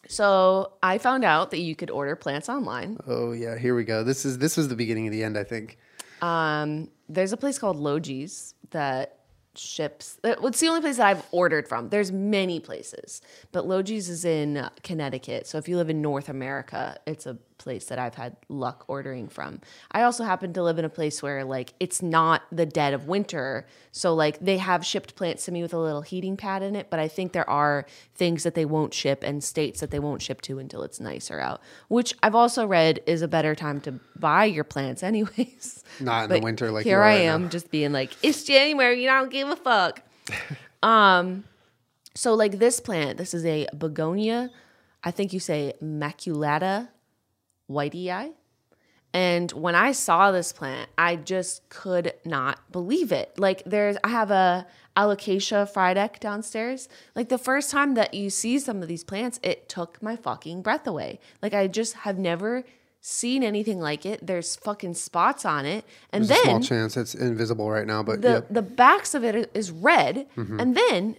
So 0.09 0.73
I 0.83 0.99
found 0.99 1.25
out 1.25 1.51
that 1.51 1.61
you 1.61 1.75
could 1.75 1.91
order 1.91 2.17
plants 2.17 2.49
online. 2.49 2.99
Oh 3.07 3.33
yeah, 3.33 3.57
here 3.59 3.75
we 3.75 3.85
go. 3.85 4.05
This 4.05 4.25
is 4.25 4.39
this 4.39 4.57
was 4.57 4.69
the 4.69 4.77
beginning 4.77 5.07
of 5.07 5.13
the 5.13 5.25
end, 5.25 5.37
I 5.37 5.45
think. 5.45 5.79
Um, 6.23 6.91
there's 7.09 7.33
a 7.33 7.37
place 7.37 7.59
called 7.59 7.77
Logee's 7.77 8.55
that 8.71 9.19
ships. 9.57 10.19
It's 10.25 10.61
the 10.61 10.69
only 10.69 10.81
place 10.81 10.97
that 10.97 11.07
I've 11.07 11.25
ordered 11.31 11.69
from. 11.69 11.89
There's 11.89 12.11
many 12.13 12.61
places, 12.61 13.21
but 13.53 13.67
Logee's 13.67 14.09
is 14.09 14.25
in 14.25 14.69
Connecticut. 14.83 15.47
So 15.47 15.59
if 15.59 15.69
you 15.69 15.77
live 15.77 15.91
in 15.91 16.03
North 16.03 16.29
America, 16.29 16.99
it's 17.07 17.27
a 17.27 17.39
place 17.59 17.87
that 17.87 17.99
I've 17.99 18.15
had 18.15 18.37
luck 18.49 18.85
ordering 18.89 19.29
from. 19.29 19.61
I 19.93 20.03
also 20.03 20.25
happen 20.25 20.53
to 20.55 20.63
live 20.63 20.79
in 20.79 20.85
a 20.85 20.89
place 20.89 21.23
where 21.23 21.45
like 21.45 21.75
it's 21.81 22.03
not 22.03 22.43
the 22.53 22.67
dead 22.67 22.95
of 22.95 23.07
winter, 23.07 23.67
so 23.93 24.15
like 24.15 24.39
they 24.41 24.59
have 24.59 24.85
shipped 24.85 25.15
plants 25.17 25.45
to 25.47 25.53
me 25.53 25.63
with 25.63 25.73
a 25.73 25.79
little 25.79 26.03
heating 26.03 26.37
pad 26.37 26.63
in 26.63 26.77
it. 26.77 26.89
But 26.91 27.01
I 27.01 27.09
think 27.09 27.33
there 27.33 27.49
are 27.49 27.87
things 28.15 28.43
that 28.43 28.55
they 28.55 28.65
won't 28.65 28.93
ship 28.95 29.23
and 29.23 29.43
states 29.43 29.81
that 29.81 29.91
they 29.91 29.99
won't 29.99 30.23
ship 30.23 30.41
to 30.43 30.59
until 30.59 30.83
it's 30.83 31.01
nicer 31.01 31.41
out, 31.41 31.61
which 31.89 32.15
I've 32.23 32.35
also 32.35 32.67
read 32.67 33.01
is 33.07 33.23
a 33.23 33.29
better 33.29 33.55
time 33.55 33.81
to 33.83 34.01
buy 34.17 34.45
your 34.45 34.65
plants, 34.65 35.03
anyways. 35.11 35.83
Not 36.01 36.25
in 36.25 36.29
But 36.29 36.35
the 36.41 36.45
winter 36.45 36.71
like 36.71 36.85
here 36.85 37.03
I 37.03 37.13
am 37.15 37.45
now. 37.45 37.49
just 37.49 37.71
being 37.71 37.93
like 37.93 38.11
it's 38.23 38.45
January 38.45 39.01
you 39.01 39.09
don't 39.09 39.31
give 39.31 39.49
a 39.49 39.57
fuck 39.57 40.03
um 40.83 41.45
so 42.15 42.35
like 42.35 42.59
this 42.59 42.81
plant 42.81 43.19
this 43.19 43.35
is 43.35 43.45
a 43.45 43.67
begonia 43.77 44.51
I 45.03 45.11
think 45.11 45.33
you 45.33 45.41
say 45.41 45.75
maculata 45.83 46.89
whitey 47.71 48.11
eye 48.11 48.31
and 49.13 49.53
when 49.53 49.75
I 49.75 49.93
saw 49.93 50.31
this 50.33 50.53
plant 50.53 50.91
I 50.99 51.17
just 51.17 51.69
could 51.69 52.13
not 52.25 52.59
believe 52.73 53.13
it 53.13 53.39
like 53.39 53.63
there's 53.65 53.97
I 54.05 54.09
have 54.09 54.31
a 54.31 54.67
alocasia 54.97 55.73
frydek 55.73 56.21
downstairs 56.21 56.89
like 57.15 57.29
the 57.29 57.39
first 57.39 57.71
time 57.71 57.95
that 57.95 58.15
you 58.15 58.31
see 58.31 58.59
some 58.59 58.83
of 58.83 58.89
these 58.89 59.05
plants 59.05 59.41
it 59.43 59.69
took 59.69 60.03
my 60.03 60.17
fucking 60.17 60.63
breath 60.63 60.87
away 60.87 61.21
like 61.43 61.55
I 61.55 61.67
just 61.69 61.95
have 61.95 62.19
never 62.19 62.65
seen 63.01 63.43
anything 63.43 63.81
like 63.81 64.07
it 64.07 64.27
there's 64.27 64.57
fucking 64.57 64.95
spots 64.95 65.45
on 65.45 65.67
it 65.67 65.85
and 66.11 66.25
There's 66.25 66.31
a 66.31 66.43
then 66.43 66.45
small 66.45 66.61
chance 66.61 66.97
it's 66.97 67.15
invisible 67.15 67.71
right 67.71 67.87
now, 67.87 68.03
but 68.03 68.23
the 68.23 68.29
yep. 68.29 68.47
the 68.51 68.63
backs 68.63 69.15
of 69.15 69.23
it 69.25 69.51
is 69.55 69.71
red, 69.71 70.27
Mm-hmm. 70.37 70.59
and 70.61 70.75
then 70.75 71.17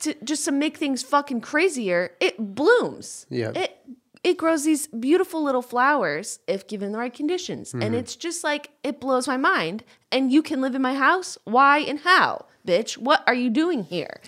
to 0.00 0.14
just 0.22 0.44
to 0.44 0.52
make 0.52 0.76
things 0.76 1.02
fucking 1.02 1.40
crazier, 1.40 2.12
it 2.20 2.54
blooms. 2.54 3.26
Yeah. 3.30 3.50
it 3.54 3.76
it 4.24 4.36
grows 4.36 4.64
these 4.64 4.86
beautiful 4.86 5.42
little 5.42 5.62
flowers 5.62 6.38
if 6.46 6.66
given 6.68 6.92
the 6.92 6.98
right 6.98 7.12
conditions, 7.12 7.70
Mm-hmm. 7.72 7.82
and 7.82 7.94
it's 7.94 8.14
just 8.16 8.44
like 8.44 8.70
it 8.84 9.00
blows 9.00 9.26
my 9.26 9.36
mind. 9.36 9.84
And 10.10 10.30
you 10.30 10.42
can 10.42 10.60
live 10.60 10.74
in 10.74 10.82
my 10.82 10.94
house? 10.94 11.38
Why 11.44 11.78
and 11.78 12.00
how, 12.00 12.46
bitch? 12.66 12.96
What 12.98 13.22
are 13.26 13.34
you 13.34 13.50
doing 13.50 13.82
here? 13.84 14.20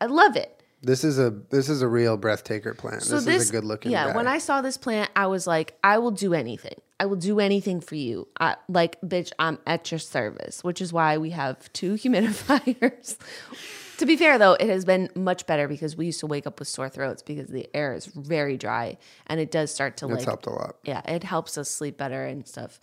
I 0.00 0.06
love 0.06 0.36
it. 0.36 0.58
This 0.84 1.04
is 1.04 1.18
a 1.18 1.30
this 1.50 1.68
is 1.68 1.80
a 1.82 1.86
real 1.88 2.16
breathtaker 2.18 2.76
plant. 2.76 3.02
So 3.02 3.20
this, 3.20 3.42
is 3.44 3.50
a 3.50 3.52
good 3.52 3.64
looking 3.64 3.92
Yeah, 3.92 4.06
guy. 4.08 4.16
when 4.16 4.26
I 4.26 4.38
saw 4.38 4.62
this 4.62 4.76
plant, 4.76 5.10
I 5.14 5.26
was 5.26 5.46
like, 5.46 5.76
I 5.84 5.98
will 5.98 6.10
do 6.10 6.34
anything. 6.34 6.74
I 6.98 7.06
will 7.06 7.16
do 7.16 7.38
anything 7.40 7.80
for 7.80 7.94
you. 7.96 8.26
I, 8.40 8.56
like, 8.68 9.00
bitch, 9.00 9.32
I'm 9.38 9.58
at 9.66 9.90
your 9.92 9.98
service, 10.00 10.62
which 10.64 10.80
is 10.80 10.92
why 10.92 11.18
we 11.18 11.30
have 11.30 11.72
two 11.72 11.94
humidifiers 12.02 13.16
To 14.02 14.06
be 14.06 14.16
fair 14.16 14.36
though, 14.36 14.54
it 14.54 14.68
has 14.68 14.84
been 14.84 15.10
much 15.14 15.46
better 15.46 15.68
because 15.68 15.96
we 15.96 16.06
used 16.06 16.18
to 16.18 16.26
wake 16.26 16.44
up 16.44 16.58
with 16.58 16.66
sore 16.66 16.88
throats 16.88 17.22
because 17.22 17.46
the 17.46 17.68
air 17.72 17.94
is 17.94 18.06
very 18.06 18.56
dry 18.56 18.98
and 19.28 19.38
it 19.38 19.52
does 19.52 19.72
start 19.72 19.96
to 19.98 20.06
It's 20.06 20.14
like 20.16 20.24
helped 20.24 20.46
a 20.46 20.50
lot. 20.50 20.74
yeah, 20.82 21.02
it 21.08 21.22
helps 21.22 21.56
us 21.56 21.70
sleep 21.70 21.98
better 21.98 22.26
and 22.26 22.44
stuff. 22.44 22.80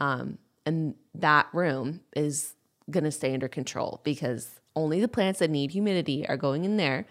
Um, 0.00 0.38
and 0.64 0.94
that 1.14 1.48
room 1.52 2.00
is 2.16 2.54
going 2.90 3.04
to 3.04 3.10
stay 3.10 3.34
under 3.34 3.48
control 3.48 4.00
because 4.02 4.60
only 4.74 4.98
the 4.98 5.08
plants 5.08 5.40
that 5.40 5.50
need 5.50 5.72
humidity 5.72 6.26
are 6.26 6.38
going 6.38 6.64
in 6.64 6.78
there 6.78 7.04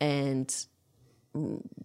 and 0.00 0.66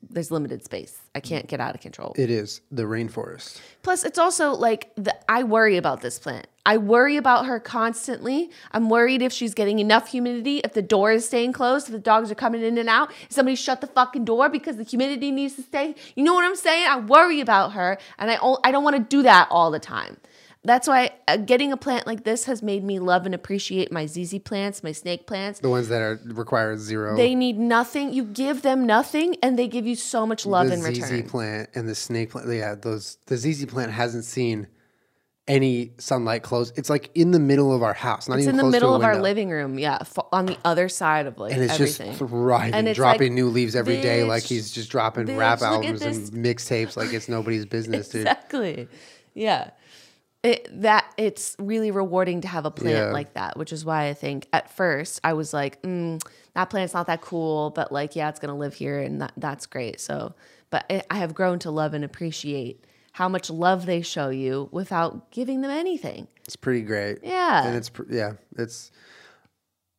there's 0.09 0.31
limited 0.31 0.63
space. 0.63 0.99
I 1.15 1.19
can't 1.19 1.47
get 1.47 1.59
out 1.59 1.75
of 1.75 1.81
control. 1.81 2.13
It 2.17 2.29
is 2.29 2.61
the 2.71 2.83
rainforest. 2.83 3.59
Plus, 3.83 4.03
it's 4.03 4.19
also 4.19 4.51
like 4.51 4.91
the, 4.95 5.15
I 5.29 5.43
worry 5.43 5.77
about 5.77 6.01
this 6.01 6.19
plant. 6.19 6.47
I 6.65 6.77
worry 6.77 7.17
about 7.17 7.47
her 7.47 7.59
constantly. 7.59 8.51
I'm 8.71 8.89
worried 8.89 9.21
if 9.21 9.33
she's 9.33 9.53
getting 9.53 9.79
enough 9.79 10.09
humidity, 10.09 10.59
if 10.59 10.73
the 10.73 10.81
door 10.81 11.11
is 11.11 11.25
staying 11.25 11.53
closed, 11.53 11.87
if 11.87 11.93
the 11.93 11.99
dogs 11.99 12.29
are 12.29 12.35
coming 12.35 12.61
in 12.61 12.77
and 12.77 12.87
out, 12.87 13.11
if 13.23 13.31
somebody 13.31 13.55
shut 13.55 13.81
the 13.81 13.87
fucking 13.87 14.25
door 14.25 14.47
because 14.47 14.77
the 14.77 14.83
humidity 14.83 15.31
needs 15.31 15.55
to 15.55 15.63
stay. 15.63 15.95
You 16.15 16.23
know 16.23 16.35
what 16.35 16.45
I'm 16.45 16.55
saying? 16.55 16.87
I 16.87 16.99
worry 16.99 17.41
about 17.41 17.73
her, 17.73 17.97
and 18.19 18.29
I 18.29 18.37
I 18.63 18.71
don't 18.71 18.83
want 18.83 18.95
to 18.95 19.01
do 19.01 19.23
that 19.23 19.47
all 19.49 19.71
the 19.71 19.79
time. 19.79 20.17
That's 20.63 20.87
why 20.87 21.09
uh, 21.27 21.37
getting 21.37 21.71
a 21.71 21.77
plant 21.77 22.05
like 22.05 22.23
this 22.23 22.45
has 22.45 22.61
made 22.61 22.83
me 22.83 22.99
love 22.99 23.25
and 23.25 23.33
appreciate 23.33 23.91
my 23.91 24.05
ZZ 24.05 24.37
plants, 24.39 24.83
my 24.83 24.91
snake 24.91 25.25
plants. 25.25 25.59
The 25.59 25.69
ones 25.69 25.87
that 25.89 26.01
are 26.01 26.19
require 26.25 26.77
zero. 26.77 27.17
They 27.17 27.33
need 27.33 27.57
nothing. 27.57 28.13
You 28.13 28.25
give 28.25 28.61
them 28.61 28.85
nothing, 28.85 29.37
and 29.41 29.57
they 29.57 29.67
give 29.67 29.87
you 29.87 29.95
so 29.95 30.27
much 30.27 30.45
love 30.45 30.67
the 30.67 30.73
in 30.75 30.81
ZZ 30.81 30.87
return. 30.87 31.09
The 31.17 31.23
ZZ 31.23 31.31
plant 31.31 31.69
and 31.73 31.89
the 31.89 31.95
snake 31.95 32.29
plant. 32.29 32.47
Yeah, 32.47 32.75
those 32.75 33.17
the 33.25 33.37
ZZ 33.37 33.65
plant 33.65 33.91
hasn't 33.91 34.23
seen 34.23 34.67
any 35.47 35.93
sunlight 35.97 36.43
close. 36.43 36.71
It's 36.75 36.91
like 36.91 37.09
in 37.15 37.31
the 37.31 37.39
middle 37.39 37.73
of 37.75 37.81
our 37.81 37.93
house, 37.95 38.29
not 38.29 38.35
even. 38.35 38.41
It's 38.41 38.47
even 38.49 38.59
in 38.59 38.65
the 38.67 38.71
middle 38.71 38.93
of 38.93 39.03
our 39.03 39.19
living 39.19 39.49
room, 39.49 39.79
yeah, 39.79 39.97
f- 40.01 40.19
on 40.31 40.45
the 40.45 40.57
other 40.63 40.87
side 40.89 41.25
of 41.25 41.39
like 41.39 41.53
and 41.53 41.63
it's 41.63 41.73
everything. 41.73 42.09
just 42.09 42.19
thriving, 42.19 42.75
And 42.75 42.87
it's 42.87 42.97
dropping 42.97 43.29
like, 43.29 43.31
new 43.31 43.49
leaves 43.49 43.75
every 43.75 43.99
day, 43.99 44.23
like 44.23 44.43
he's 44.43 44.71
just 44.71 44.91
dropping 44.91 45.25
bitch, 45.25 45.37
rap 45.37 45.63
albums 45.63 46.03
and 46.03 46.15
mixtapes 46.31 46.95
like 46.95 47.13
it's 47.13 47.27
nobody's 47.27 47.65
business, 47.77 48.09
dude. 48.09 48.21
exactly. 48.21 48.87
Yeah. 49.33 49.71
It, 50.43 50.67
that 50.81 51.05
it's 51.17 51.55
really 51.59 51.91
rewarding 51.91 52.41
to 52.41 52.47
have 52.47 52.65
a 52.65 52.71
plant 52.71 52.97
Yeah. 52.97 53.11
like 53.11 53.33
that, 53.35 53.57
which 53.57 53.71
is 53.71 53.85
why 53.85 54.07
I 54.07 54.15
think 54.15 54.47
at 54.51 54.71
first 54.71 55.19
I 55.23 55.33
was 55.33 55.53
like, 55.53 55.79
mm, 55.83 56.19
that 56.55 56.71
plant's 56.71 56.95
not 56.95 57.05
that 57.07 57.21
cool, 57.21 57.69
but 57.69 57.91
like, 57.91 58.15
yeah, 58.15 58.27
it's 58.29 58.39
gonna 58.39 58.57
live 58.57 58.73
here, 58.73 58.99
and 58.99 59.21
that, 59.21 59.33
that's 59.37 59.67
great. 59.67 59.99
So, 60.01 60.33
but 60.71 60.85
I 60.89 61.03
I 61.11 61.17
have 61.17 61.35
grown 61.35 61.59
to 61.59 61.69
love 61.69 61.93
and 61.93 62.03
appreciate 62.03 62.85
how 63.11 63.29
much 63.29 63.51
love 63.51 63.85
they 63.85 64.01
show 64.01 64.29
you 64.29 64.67
without 64.71 65.29
giving 65.31 65.61
them 65.61 65.69
anything. 65.69 66.27
It's 66.45 66.55
pretty 66.55 66.81
great. 66.81 67.19
Yeah. 67.23 67.67
and 67.67 67.75
it's 67.75 67.89
pr- 67.89 68.03
yeah, 68.09 68.33
it's 68.57 68.91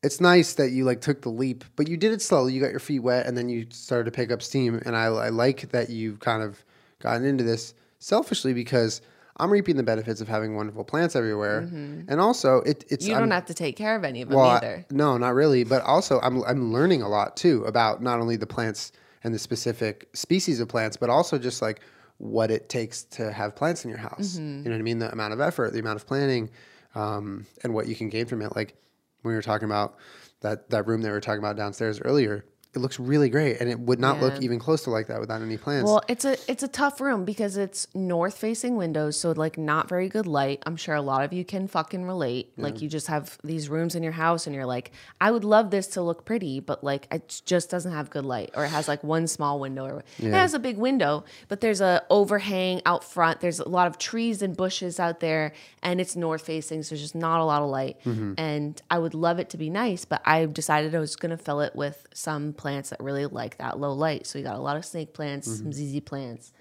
it's 0.02 0.20
nice 0.20 0.54
that 0.54 0.70
you 0.70 0.84
like 0.84 1.00
took 1.00 1.22
the 1.22 1.28
leap, 1.28 1.64
but 1.76 1.86
you 1.86 1.96
did 1.96 2.10
it 2.12 2.20
slowly. 2.20 2.52
You 2.52 2.60
got 2.60 2.72
your 2.72 2.80
feet 2.80 2.98
wet, 2.98 3.26
and 3.26 3.38
then 3.38 3.48
you 3.48 3.66
started 3.70 4.06
to 4.06 4.10
pick 4.10 4.32
up 4.32 4.42
steam. 4.42 4.82
And 4.84 4.96
I, 4.96 5.04
I 5.04 5.28
like 5.28 5.70
that 5.70 5.90
you've 5.90 6.18
kind 6.18 6.42
of 6.42 6.64
gotten 7.00 7.24
into 7.24 7.44
this 7.44 7.74
selfishly 8.00 8.52
because 8.52 9.00
I'm 9.38 9.50
reaping 9.50 9.76
the 9.76 9.82
benefits 9.82 10.20
of 10.20 10.28
having 10.28 10.54
wonderful 10.56 10.84
plants 10.84 11.16
everywhere, 11.16 11.58
and 11.60 12.20
also 12.20 12.58
it, 12.58 12.84
it's 12.90 13.04
Mm-hmm. 13.04 13.08
You 13.10 13.14
I'm- 13.16 13.22
don't 13.22 13.30
have 13.32 13.46
to 13.46 13.54
take 13.54 13.76
care 13.76 13.96
of 13.96 14.04
any 14.04 14.22
of 14.22 14.28
them 14.28 14.36
well, 14.38 14.50
I- 14.50 14.56
either. 14.58 14.86
no, 14.90 15.16
not 15.18 15.34
really. 15.34 15.64
But 15.64 15.82
also, 15.82 16.20
I'm 16.20 16.42
I'm 16.44 16.72
learning 16.72 17.02
a 17.02 17.08
lot 17.08 17.36
too 17.36 17.64
about 17.64 18.02
not 18.02 18.20
only 18.20 18.36
the 18.36 18.46
plants 18.46 18.92
and 19.24 19.32
the 19.34 19.38
specific 19.38 20.08
species 20.14 20.60
of 20.60 20.68
plants, 20.68 20.96
but 20.96 21.08
also 21.10 21.38
just 21.38 21.62
like 21.62 21.80
what 22.18 22.50
it 22.50 22.68
takes 22.68 23.04
to 23.04 23.32
have 23.32 23.56
plants 23.56 23.84
in 23.84 23.88
your 23.90 23.98
house. 23.98 24.34
Mm-hmm. 24.34 24.58
You 24.58 24.64
know 24.64 24.70
what 24.72 24.78
I 24.78 24.82
mean? 24.82 24.98
The 24.98 25.10
amount 25.12 25.32
of 25.32 25.40
effort, 25.40 25.72
the 25.72 25.80
amount 25.80 25.96
of 25.96 26.06
planning, 26.06 26.50
um, 26.94 27.46
and 27.64 27.72
what 27.74 27.86
you 27.86 27.94
can 27.96 28.08
gain 28.10 28.26
from 28.26 28.42
it. 28.42 28.54
Like 28.54 28.74
when 29.22 29.32
we 29.32 29.36
were 29.36 29.42
talking 29.42 29.64
about 29.66 29.96
that 30.40 30.68
that 30.70 30.86
room 30.86 31.00
that 31.02 31.08
we 31.08 31.12
were 31.12 31.20
talking 31.20 31.38
about 31.38 31.56
downstairs 31.56 32.00
earlier, 32.00 32.44
it 32.74 32.78
looks 32.78 32.98
really 32.98 33.28
great, 33.28 33.60
and 33.60 33.68
it 33.68 33.78
would 33.78 34.00
not 34.00 34.16
Yeah. 34.16 34.22
look 34.22 34.42
even 34.42 34.58
close 34.58 34.82
to 34.84 34.90
like 34.90 35.08
that 35.08 35.20
without 35.20 35.42
any 35.42 35.58
plants. 35.58 35.86
Well, 35.86 36.02
it's 36.08 36.24
a 36.24 36.36
it's 36.50 36.62
a 36.62 36.68
tough 36.68 37.00
room 37.00 37.24
because 37.26 37.56
it's 37.58 37.86
north 37.94 38.34
facing 38.38 38.76
windows, 38.76 39.16
so 39.18 39.32
like 39.32 39.58
not 39.58 39.88
very 39.88 40.08
good 40.08 40.26
light. 40.26 40.62
I'm 40.64 40.76
sure 40.76 40.94
a 40.94 41.02
lot 41.02 41.22
of 41.22 41.32
you 41.34 41.44
can 41.44 41.68
fucking 41.68 42.04
relate. 42.04 42.52
Like 42.56 42.80
you 42.80 42.88
just 42.88 43.08
have 43.08 43.36
these 43.44 43.68
rooms 43.68 43.94
in 43.94 44.02
your 44.02 44.12
house 44.12 44.46
and 44.46 44.54
you're 44.56 44.64
like, 44.66 44.92
I 45.20 45.30
would 45.30 45.44
love 45.44 45.70
this 45.70 45.86
to 45.88 46.02
look 46.02 46.24
pretty, 46.24 46.60
but 46.60 46.82
like 46.82 47.08
it 47.10 47.42
just 47.44 47.68
doesn't 47.70 47.92
have 47.92 48.08
good 48.08 48.24
light 48.24 48.50
or 48.54 48.64
it 48.64 48.68
has 48.68 48.88
like 48.88 49.04
one 49.04 49.26
small 49.26 49.60
window 49.60 49.84
or 49.84 50.04
it 50.18 50.32
has 50.32 50.54
a 50.54 50.58
big 50.58 50.78
window, 50.78 51.24
but 51.48 51.60
there's 51.60 51.80
a 51.82 52.02
overhang 52.08 52.80
out 52.86 53.04
front. 53.04 53.40
There's 53.40 53.60
a 53.60 53.68
lot 53.68 53.86
of 53.86 53.98
trees 53.98 54.40
and 54.40 54.56
bushes 54.56 54.98
out 54.98 55.20
there 55.20 55.52
and 55.82 56.00
it's 56.00 56.16
north 56.16 56.42
facing, 56.42 56.82
so 56.82 56.90
there's 56.90 57.02
just 57.02 57.14
not 57.14 57.40
a 57.40 57.44
lot 57.44 57.60
of 57.62 57.68
light. 57.68 57.98
Mm-hmm. 58.04 58.34
And 58.38 58.80
I 58.90 58.98
would 58.98 59.14
love 59.14 59.38
it 59.38 59.50
to 59.50 59.58
be 59.58 59.68
nice, 59.68 60.04
but 60.06 60.22
I 60.24 60.46
decided 60.46 60.94
I 60.94 61.00
was 61.00 61.16
going 61.16 61.30
to 61.30 61.36
fill 61.36 61.60
it 61.60 61.76
with 61.76 62.06
some 62.14 62.52
plants 62.62 62.90
that 62.90 63.00
really 63.00 63.26
like 63.26 63.58
that 63.58 63.78
low 63.78 63.92
light. 63.92 64.26
So 64.26 64.38
we 64.38 64.44
got 64.44 64.54
a 64.54 64.60
lot 64.60 64.76
of 64.76 64.84
snake 64.84 65.12
plants, 65.12 65.48
some 65.48 65.72
mm-hmm. 65.72 65.98
ZZ 65.98 66.00
plants. 66.00 66.52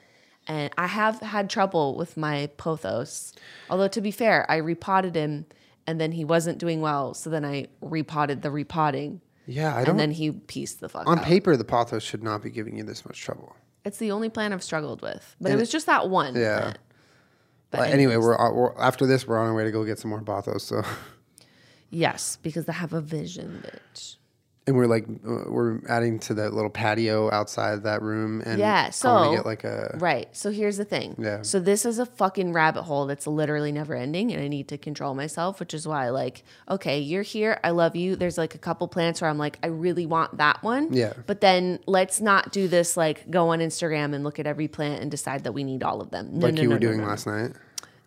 And 0.48 0.74
I 0.76 0.88
have 0.88 1.20
had 1.20 1.50
trouble 1.50 1.96
with 1.96 2.18
my 2.18 2.50
pothos. 2.58 3.34
Although 3.70 3.88
to 3.90 4.02
be 4.02 4.10
fair, 4.10 4.50
I 4.50 4.58
repotted 4.58 5.16
him 5.16 5.46
and 5.86 6.02
then 6.02 6.12
he 6.12 6.26
wasn't 6.26 6.58
doing 6.58 6.82
well. 6.82 7.14
So 7.14 7.30
then 7.30 7.46
I 7.46 7.68
repotted 7.80 8.42
the 8.42 8.50
repotting 8.50 9.22
yeah, 9.46 9.76
I 9.76 9.84
don't. 9.84 9.92
and 9.92 10.00
then 10.00 10.12
he 10.12 10.32
pieced 10.32 10.80
the 10.80 10.90
fuck 10.90 11.08
on 11.08 11.20
out. 11.20 11.26
paper, 11.26 11.56
the 11.56 11.64
pothos 11.64 12.02
should 12.02 12.24
not 12.24 12.42
be 12.42 12.50
giving 12.50 12.78
you 12.78 12.84
this 12.84 13.06
much 13.06 13.22
trouble. 13.22 13.56
It's 13.86 13.98
the 13.98 14.12
only 14.12 14.30
plant 14.30 14.54
I've 14.54 14.64
struggled 14.64 15.02
with. 15.02 15.36
But 15.40 15.52
it 15.52 15.58
was 15.58 15.70
just 15.70 15.86
that 15.86 16.10
one. 16.10 16.36
Yeah. 16.36 16.60
plant. 16.60 16.80
But 17.70 17.78
But 17.78 17.90
anyway, 17.90 18.18
we're, 18.18 18.54
we're 18.54 18.78
after 18.78 19.06
this, 19.06 19.28
we're 19.28 19.40
on 19.40 19.48
our 19.48 19.54
way 19.54 19.64
to 19.64 19.72
go 19.72 19.84
get 19.86 20.00
some 20.00 20.10
more 20.10 20.22
pothos. 20.22 20.64
So. 20.64 20.84
Yes, 21.92 22.38
because 22.42 22.68
I 22.70 22.74
have 22.74 22.94
a 22.94 23.02
vision, 23.02 23.64
bitch. 23.66 24.16
And 24.68 24.76
we're 24.76 24.86
like, 24.86 25.06
uh, 25.06 25.50
we're 25.50 25.80
adding 25.90 26.20
to 26.20 26.36
that 26.36 26.54
little 26.54 26.70
patio 26.70 27.32
outside 27.32 27.82
that 27.84 28.04
room, 28.04 28.44
and 28.46 28.60
Yeah, 28.60 28.92
so- 28.92 29.32
to 29.32 29.36
get 29.38 29.46
like 29.46 29.64
a 29.64 29.98
Right. 30.00 30.28
So 30.34 30.52
here's 30.52 30.78
the 30.78 30.86
thing. 30.86 31.16
Yeah. 31.18 31.42
So 31.42 31.60
this 31.60 31.84
is 31.84 31.98
a 31.98 32.06
fucking 32.06 32.54
rabbit 32.54 32.84
hole 32.84 33.08
that's 33.08 33.26
literally 33.26 33.72
never 33.72 33.96
ending, 33.96 34.32
and 34.32 34.40
I 34.42 34.48
need 34.48 34.68
to 34.68 34.78
control 34.78 35.16
myself, 35.16 35.60
which 35.60 35.74
is 35.74 35.88
why, 35.88 36.10
like, 36.10 36.44
okay, 36.70 37.00
you're 37.00 37.24
here. 37.24 37.60
I 37.64 37.72
love 37.72 37.96
you. 37.96 38.16
There's 38.16 38.38
like 38.38 38.54
a 38.54 38.60
couple 38.60 38.88
plants 38.88 39.20
where 39.20 39.32
I'm 39.32 39.40
like, 39.40 39.58
I 39.64 39.68
really 39.68 40.06
want 40.06 40.38
that 40.38 40.62
one. 40.62 40.94
Yeah. 40.94 41.14
But 41.26 41.42
then 41.42 41.80
let's 41.88 42.22
not 42.22 42.52
do 42.52 42.68
this 42.68 42.96
like 42.96 43.32
go 43.32 43.50
on 43.50 43.60
Instagram 43.60 44.14
and 44.14 44.24
look 44.24 44.38
at 44.38 44.46
every 44.46 44.68
plant 44.68 45.02
and 45.02 45.10
decide 45.10 45.44
that 45.46 45.54
we 45.54 45.64
need 45.64 45.82
all 45.82 46.02
of 46.02 46.12
them. 46.12 46.30
No, 46.34 46.46
like 46.46 46.54
no, 46.54 46.62
you 46.62 46.68
no, 46.70 46.76
were 46.76 46.80
doing 46.80 47.04
last 47.04 47.26
night. 47.26 47.54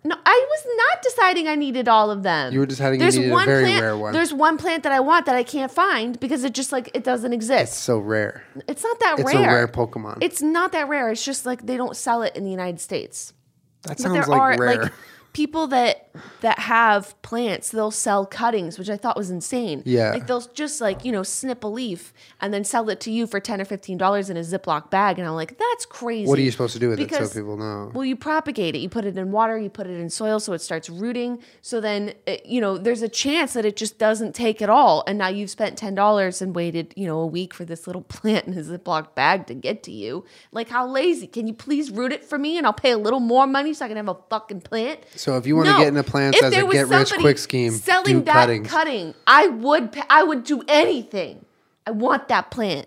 No, 0.06 0.14
I 0.26 0.46
was 0.50 0.66
not 0.76 1.02
deciding 1.02 1.48
I 1.48 1.54
needed 1.54 1.88
all 1.88 2.10
of 2.10 2.22
them. 2.22 2.52
You 2.52 2.60
were 2.60 2.66
deciding 2.66 3.00
you 3.00 3.06
needed 3.06 3.32
a 3.32 3.44
very 3.46 3.64
plant, 3.64 3.82
rare 3.82 3.96
one. 3.96 4.12
There's 4.12 4.34
one 4.34 4.58
plant 4.58 4.82
that 4.82 4.92
I 4.92 5.00
want 5.00 5.24
that 5.26 5.34
I 5.34 5.42
can't 5.42 5.72
find 5.72 6.20
because 6.20 6.44
it 6.44 6.52
just 6.52 6.72
like 6.72 6.90
it 6.94 7.04
doesn't 7.04 7.32
It's 7.32 7.44
exist. 7.44 7.74
so 7.84 7.98
rare. 7.98 8.44
It's, 8.68 8.82
not 8.82 9.00
that 9.00 9.18
It's 9.18 9.32
rare. 9.32 9.42
It's 9.42 9.48
a 9.50 9.54
rare 9.54 9.68
Pokemon. 9.68 10.18
It's 10.20 10.42
not 10.42 10.72
that 10.72 10.88
rare. 10.90 11.10
It's 11.10 11.24
just 11.24 11.46
like 11.46 11.64
they 11.64 11.78
don't 11.78 11.96
sell 11.96 12.22
it 12.22 12.36
in 12.36 12.44
the 12.44 12.50
United 12.50 12.80
States. 12.80 13.32
that 13.84 13.98
sounds 13.98 14.12
there 14.14 14.26
like 14.26 14.40
are 14.40 14.56
rare. 14.58 14.82
like 14.82 14.92
people 15.34 15.66
that 15.66 16.00
that 16.40 16.58
have 16.60 17.20
plants, 17.22 17.70
they'll 17.70 17.90
sell 17.90 18.24
cuttings, 18.24 18.78
which 18.78 18.88
I 18.88 18.96
thought 18.96 19.16
was 19.16 19.30
insane. 19.30 19.82
Yeah. 19.84 20.12
Like 20.12 20.26
they'll 20.28 20.40
just 20.54 20.80
like, 20.80 21.04
you 21.04 21.10
know, 21.10 21.22
snip 21.24 21.64
a 21.64 21.66
leaf 21.66 22.14
and 22.40 22.54
then 22.54 22.62
sell 22.64 22.88
it 22.88 23.00
to 23.00 23.10
you 23.10 23.26
for 23.26 23.40
10 23.40 23.60
or 23.60 23.64
15 23.64 23.98
dollars 23.98 24.30
in 24.30 24.36
a 24.36 24.40
Ziploc 24.40 24.90
bag 24.90 25.18
and 25.18 25.26
I'm 25.26 25.34
like, 25.34 25.58
that's 25.58 25.84
crazy. 25.86 26.28
what 26.28 26.38
are 26.38 26.42
you 26.42 26.52
supposed 26.52 26.72
to 26.74 26.78
do 26.78 26.88
with 26.88 27.00
it 27.00 27.08
Because- 27.08 27.32
so 27.32 27.40
people 27.40 27.56
know? 27.56 27.90
Well, 27.92 28.04
you 28.04 28.14
propagate 28.16 28.76
it. 28.76 28.78
You 28.78 28.88
put 28.88 29.04
it 29.04 29.18
in 29.18 29.32
water, 29.32 29.58
you 29.58 29.68
put 29.68 29.86
it 29.88 29.98
in 29.98 30.08
soil 30.08 30.38
so 30.38 30.52
it 30.52 30.60
starts 30.60 30.88
rooting. 30.88 31.42
So 31.62 31.80
then, 31.80 32.14
it, 32.26 32.46
you 32.46 32.60
know, 32.60 32.78
there's 32.78 33.02
a 33.02 33.08
chance 33.08 33.52
that 33.54 33.64
it 33.64 33.76
just 33.76 33.98
doesn't 33.98 34.34
take 34.34 34.62
at 34.62 34.70
all. 34.70 35.02
And 35.08 35.18
now 35.18 35.28
you've 35.28 35.50
spent 35.50 35.76
$10 35.80 36.40
and 36.42 36.54
waited, 36.54 36.94
you 36.96 37.06
know, 37.08 37.18
a 37.18 37.26
week 37.26 37.52
for 37.52 37.64
this 37.64 37.86
little 37.88 38.02
plant 38.14 38.46
in 38.46 38.54
a 38.56 38.62
Ziploc 38.62 39.14
bag 39.16 39.46
to 39.48 39.54
get 39.54 39.82
to 39.84 39.90
you. 39.92 40.24
Like, 40.52 40.68
how 40.68 40.86
lazy. 40.86 41.26
Can 41.26 41.48
you 41.48 41.54
please 41.54 41.90
root 41.90 42.12
it 42.12 42.24
for 42.24 42.38
me 42.38 42.56
and 42.56 42.66
I'll 42.66 42.72
pay 42.72 42.92
a 42.92 42.98
little 42.98 43.20
more 43.20 43.48
money 43.48 43.74
so 43.74 43.84
I 43.84 43.88
can 43.88 43.96
have 43.96 44.08
a 44.08 44.16
fucking 44.30 44.60
plant? 44.60 45.00
So 45.16 45.23
if 45.36 45.46
you 45.46 45.56
want 45.56 45.68
to 45.68 45.76
get 45.78 45.88
into 45.88 46.02
plants 46.02 46.42
as 46.42 46.52
a 46.52 46.66
get 46.68 46.88
rich 46.88 47.12
quick 47.14 47.38
scheme, 47.38 47.72
selling 47.72 48.18
do 48.18 48.24
that 48.24 48.34
cuttings. 48.34 48.68
cutting, 48.68 49.14
I 49.26 49.48
would, 49.48 49.96
I 50.10 50.22
would 50.22 50.44
do 50.44 50.62
anything. 50.68 51.44
I 51.86 51.92
want 51.92 52.28
that 52.28 52.50
plant. 52.50 52.86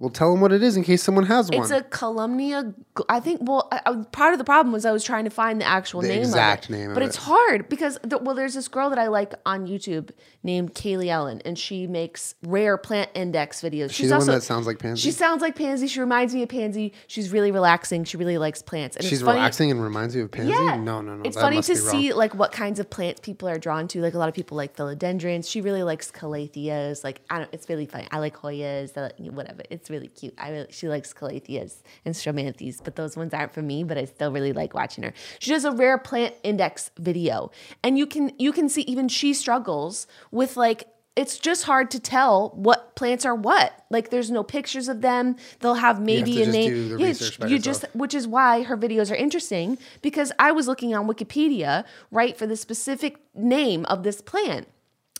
Well, 0.00 0.10
tell 0.10 0.32
them 0.32 0.40
what 0.40 0.52
it 0.52 0.60
is 0.60 0.76
in 0.76 0.82
case 0.82 1.04
someone 1.04 1.26
has 1.26 1.48
one. 1.48 1.60
It's 1.60 1.70
a 1.70 1.80
Columnea. 1.80 2.74
I 3.08 3.20
think. 3.20 3.40
Well, 3.44 3.68
I, 3.70 3.80
I, 3.86 3.94
part 4.10 4.32
of 4.34 4.38
the 4.38 4.44
problem 4.44 4.72
was 4.72 4.84
I 4.84 4.90
was 4.90 5.04
trying 5.04 5.22
to 5.22 5.30
find 5.30 5.60
the 5.60 5.66
actual 5.66 6.00
The 6.00 6.08
name, 6.08 6.18
exact 6.18 6.68
of 6.68 6.74
it. 6.74 6.78
name 6.78 6.88
of 6.90 6.94
but 6.94 7.04
it. 7.04 7.06
it's 7.06 7.16
hard 7.16 7.68
because 7.68 8.00
the, 8.02 8.18
well, 8.18 8.34
there's 8.34 8.54
this 8.54 8.66
girl 8.66 8.90
that 8.90 8.98
I 8.98 9.06
like 9.06 9.34
on 9.46 9.68
YouTube 9.68 10.10
named 10.42 10.74
Kaylee 10.74 11.06
Ellen, 11.06 11.40
and 11.44 11.56
she 11.56 11.86
makes 11.86 12.34
rare 12.42 12.76
plant 12.76 13.10
index 13.14 13.60
videos. 13.62 13.92
She's 13.92 14.10
the 14.10 14.18
one 14.18 14.26
that 14.26 14.42
sounds 14.42 14.66
like 14.66 14.80
Pansy. 14.80 15.00
She 15.00 15.12
sounds 15.12 15.40
like 15.40 15.54
Pansy. 15.54 15.86
She 15.86 16.00
reminds 16.00 16.34
me 16.34 16.42
of 16.42 16.48
Pansy. 16.48 16.92
She's 17.06 17.30
really 17.30 17.52
relaxing. 17.52 18.02
She 18.02 18.16
really 18.16 18.36
likes 18.36 18.62
plants. 18.62 18.96
And 18.96 19.04
She's 19.04 19.20
it's 19.20 19.22
funny, 19.22 19.38
relaxing 19.38 19.70
and 19.70 19.80
reminds 19.80 20.16
you 20.16 20.24
of 20.24 20.32
Pansy. 20.32 20.50
Yeah. 20.50 20.74
No, 20.76 21.02
no, 21.02 21.14
no. 21.14 21.22
It's 21.24 21.36
funny 21.36 21.62
to 21.62 21.76
see 21.76 22.12
like 22.12 22.34
what 22.34 22.50
kinds 22.50 22.80
of 22.80 22.90
plants 22.90 23.20
people 23.20 23.48
are 23.48 23.58
drawn 23.58 23.86
to. 23.88 24.00
Like 24.00 24.14
a 24.14 24.18
lot 24.18 24.28
of 24.28 24.34
people 24.34 24.56
like 24.56 24.74
philodendrons. 24.74 25.48
She 25.48 25.60
really 25.60 25.84
likes 25.84 26.10
calatheas. 26.10 27.04
Like 27.04 27.20
I 27.30 27.38
don't. 27.38 27.50
It's 27.52 27.68
really 27.68 27.86
funny. 27.86 28.08
I 28.10 28.18
like 28.18 28.36
hoyas. 28.36 28.96
Like, 28.96 29.12
whatever. 29.18 29.62
It's 29.70 29.83
really 29.90 30.08
cute. 30.08 30.34
I 30.38 30.50
really, 30.50 30.66
she 30.70 30.88
likes 30.88 31.12
calatheas 31.12 31.82
and 32.04 32.14
stromanthes, 32.14 32.82
but 32.82 32.96
those 32.96 33.16
ones 33.16 33.34
aren't 33.34 33.52
for 33.52 33.62
me. 33.62 33.84
But 33.84 33.98
I 33.98 34.04
still 34.04 34.32
really 34.32 34.52
like 34.52 34.74
watching 34.74 35.04
her. 35.04 35.12
She 35.38 35.50
does 35.50 35.64
a 35.64 35.72
rare 35.72 35.98
plant 35.98 36.34
index 36.42 36.90
video, 36.98 37.50
and 37.82 37.98
you 37.98 38.06
can 38.06 38.32
you 38.38 38.52
can 38.52 38.68
see 38.68 38.82
even 38.82 39.08
she 39.08 39.34
struggles 39.34 40.06
with 40.30 40.56
like 40.56 40.88
it's 41.16 41.38
just 41.38 41.64
hard 41.64 41.90
to 41.92 42.00
tell 42.00 42.50
what 42.56 42.96
plants 42.96 43.24
are 43.24 43.34
what. 43.34 43.84
Like 43.90 44.10
there's 44.10 44.30
no 44.30 44.42
pictures 44.42 44.88
of 44.88 45.00
them. 45.00 45.36
They'll 45.60 45.74
have 45.74 46.00
maybe 46.00 46.34
to 46.34 46.42
a 46.42 46.44
just 46.44 46.52
name. 46.52 46.74
Yeah, 46.74 46.96
you 46.98 47.06
yourself. 47.06 47.62
just 47.62 47.84
which 47.94 48.14
is 48.14 48.26
why 48.26 48.64
her 48.64 48.76
videos 48.76 49.10
are 49.10 49.14
interesting 49.14 49.78
because 50.02 50.32
I 50.38 50.52
was 50.52 50.66
looking 50.66 50.94
on 50.94 51.06
Wikipedia 51.06 51.84
right 52.10 52.36
for 52.36 52.46
the 52.46 52.56
specific 52.56 53.18
name 53.34 53.84
of 53.86 54.02
this 54.02 54.20
plant. 54.20 54.68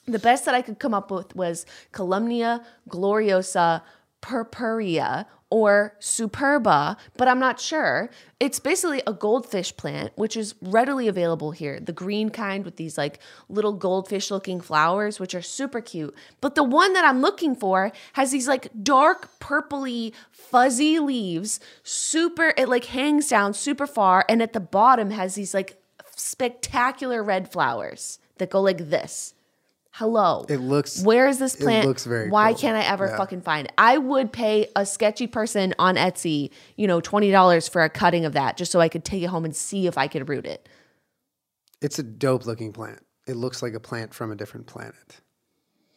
The 0.06 0.18
best 0.18 0.44
that 0.44 0.54
I 0.54 0.62
could 0.62 0.78
come 0.78 0.92
up 0.92 1.10
with 1.10 1.34
was 1.34 1.64
Columnea 1.92 2.64
gloriosa 2.90 3.82
purpurea 4.24 5.26
or 5.50 5.94
superba, 6.00 6.96
but 7.18 7.28
I'm 7.28 7.38
not 7.38 7.60
sure. 7.60 8.08
It's 8.40 8.58
basically 8.58 9.02
a 9.06 9.12
goldfish 9.12 9.76
plant, 9.76 10.12
which 10.16 10.34
is 10.34 10.54
readily 10.62 11.08
available 11.08 11.50
here. 11.50 11.78
The 11.78 11.92
green 11.92 12.30
kind 12.30 12.64
with 12.64 12.76
these 12.76 12.96
like 12.96 13.20
little 13.50 13.74
goldfish 13.74 14.30
looking 14.30 14.62
flowers, 14.62 15.20
which 15.20 15.34
are 15.34 15.42
super 15.42 15.82
cute. 15.82 16.14
But 16.40 16.54
the 16.54 16.64
one 16.64 16.94
that 16.94 17.04
I'm 17.04 17.20
looking 17.20 17.54
for 17.54 17.92
has 18.14 18.32
these 18.32 18.48
like 18.48 18.68
dark 18.82 19.28
purpley 19.40 20.14
fuzzy 20.30 20.98
leaves, 20.98 21.60
super, 21.82 22.54
it 22.56 22.70
like 22.70 22.86
hangs 22.86 23.28
down 23.28 23.52
super 23.52 23.86
far. 23.86 24.24
And 24.26 24.40
at 24.40 24.54
the 24.54 24.58
bottom 24.60 25.10
has 25.10 25.34
these 25.34 25.52
like 25.52 25.76
spectacular 26.16 27.22
red 27.22 27.52
flowers 27.52 28.18
that 28.38 28.48
go 28.48 28.62
like 28.62 28.88
this. 28.88 29.34
Hello. 29.98 30.44
It 30.48 30.56
looks- 30.58 31.02
Where 31.04 31.28
is 31.28 31.38
this 31.38 31.54
plant? 31.54 31.84
It 31.84 31.88
looks 31.88 32.04
very 32.04 32.24
cool. 32.24 32.32
Why 32.32 32.50
cool. 32.52 32.60
can't 32.62 32.76
I 32.76 32.82
ever 32.82 33.06
Yeah. 33.06 33.16
fucking 33.16 33.42
find 33.42 33.68
it? 33.68 33.72
I 33.78 33.96
would 33.96 34.32
pay 34.32 34.68
a 34.74 34.84
sketchy 34.84 35.28
person 35.28 35.72
on 35.78 35.94
Etsy, 35.94 36.50
you 36.76 36.88
know, 36.88 37.00
twenty 37.00 37.30
dollars 37.30 37.68
for 37.68 37.80
a 37.84 37.88
cutting 37.88 38.24
of 38.24 38.32
that, 38.32 38.56
just 38.56 38.72
so 38.72 38.80
I 38.80 38.88
could 38.88 39.04
take 39.04 39.22
it 39.22 39.26
home 39.26 39.44
and 39.44 39.54
see 39.54 39.86
if 39.86 39.96
I 39.96 40.08
could 40.08 40.28
root 40.28 40.46
it. 40.46 40.68
It's 41.80 42.00
a 42.00 42.02
dope 42.02 42.44
looking 42.44 42.72
plant. 42.72 43.06
It 43.28 43.36
looks 43.36 43.62
like 43.62 43.74
a 43.74 43.80
plant 43.80 44.12
from 44.14 44.32
a 44.32 44.34
different 44.34 44.66
planet. 44.66 45.20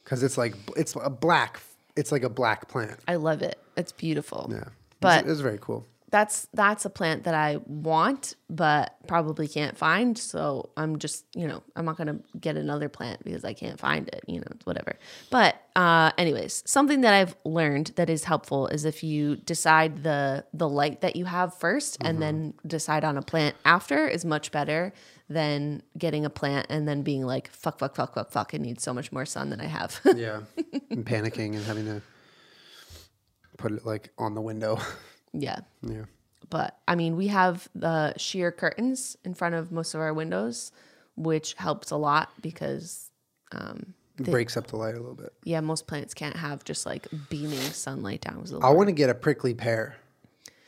Cause 0.06 0.22
it's 0.22 0.38
like 0.38 0.54
it's 0.76 0.96
a 1.02 1.10
black. 1.10 1.60
It's 1.96 2.12
like 2.12 2.24
a 2.24 2.30
black 2.30 2.68
plant. 2.70 3.00
I 3.08 3.16
love 3.16 3.42
it. 3.42 3.58
It's 3.76 3.92
beautiful. 3.92 4.48
Yeah, 4.54 4.66
But- 5.00 5.22
it's, 5.24 5.32
it's 5.32 5.42
very 5.42 5.58
cool. 5.60 5.88
That's 6.10 6.48
that's 6.54 6.86
a 6.86 6.90
plant 6.90 7.26
that 7.26 7.34
I 7.34 7.58
want, 7.66 8.36
but 8.50 8.96
probably 9.08 9.48
can't 9.48 9.78
find. 9.78 10.18
So 10.18 10.70
I'm 10.78 11.00
just, 11.00 11.26
you 11.36 11.48
know, 11.48 11.64
I'm 11.76 11.86
not 11.86 11.98
gonna 11.98 12.20
get 12.40 12.56
another 12.56 12.88
plant 12.88 13.24
because 13.24 13.44
I 13.44 13.54
can't 13.54 13.80
find 13.80 14.08
it. 14.08 14.24
You 14.28 14.40
know, 14.40 14.48
whatever. 14.64 14.94
But 15.30 15.62
uh, 15.76 16.12
anyways, 16.18 16.64
something 16.66 17.02
that 17.02 17.14
I've 17.14 17.36
learned 17.44 17.92
that 17.98 18.10
is 18.10 18.24
helpful 18.24 18.68
is 18.68 18.86
if 18.86 19.04
you 19.04 19.36
decide 19.36 20.04
the 20.04 20.46
the 20.54 20.70
light 20.70 21.02
that 21.02 21.16
you 21.18 21.26
have 21.26 21.54
1st 21.60 21.98
and 22.02 22.22
then 22.22 22.54
decide 22.66 23.04
on 23.04 23.18
a 23.18 23.22
plant 23.22 23.56
after 23.66 24.08
is 24.08 24.24
much 24.24 24.52
better 24.52 24.94
than 25.30 25.84
getting 25.98 26.26
a 26.26 26.30
plant 26.30 26.68
and 26.70 26.88
then 26.88 27.02
being 27.02 27.26
like 27.26 27.50
fuck 27.52 27.80
fuck 27.80 27.96
fuck 27.96 28.14
fuck 28.14 28.32
fuck. 28.32 28.54
It 28.54 28.62
needs 28.62 28.82
so 28.82 28.94
much 28.94 29.12
more 29.12 29.26
sun 29.26 29.50
than 29.50 29.60
I 29.60 29.66
have. 29.66 30.00
Yeah, 30.16 30.42
and 30.90 31.06
panicking 31.06 31.56
and 31.56 31.66
having 31.66 31.86
to 31.86 32.02
put 33.58 33.72
it 33.72 33.86
like 33.86 34.12
on 34.18 34.36
the 34.36 34.42
window. 34.42 34.80
Yeah. 35.34 35.60
yeah, 35.82 36.06
But 36.50 36.78
I 36.88 36.96
mean, 36.96 37.16
we 37.16 37.28
have 37.28 37.68
the 37.76 38.14
sheer 38.18 38.52
curtains 38.52 39.18
in 39.24 39.34
front 39.34 39.56
of 39.56 39.72
most 39.72 39.94
of 39.94 40.02
our 40.02 40.14
windows, 40.14 40.72
which 41.16 41.54
helps 41.56 41.92
a 41.92 41.98
lot 41.98 42.30
because, 42.42 43.12
um, 43.52 43.94
it 44.20 44.26
breaks 44.26 44.58
up 44.58 44.68
the 44.68 44.78
light 44.78 44.96
a 44.96 45.00
little 45.00 45.14
bit. 45.14 45.32
yeah, 45.44 45.60
most 45.62 45.86
plants 45.86 46.14
can't 46.16 46.36
have 46.36 46.64
just 46.64 46.86
like 46.88 47.08
beaming 47.30 47.60
sunlight 47.60 48.22
down. 48.22 48.42
Was 48.42 48.52
want 48.70 48.88
to 48.88 48.94
get 48.94 49.12
a 49.12 49.14
prickly 49.14 49.54
pear. 49.54 49.96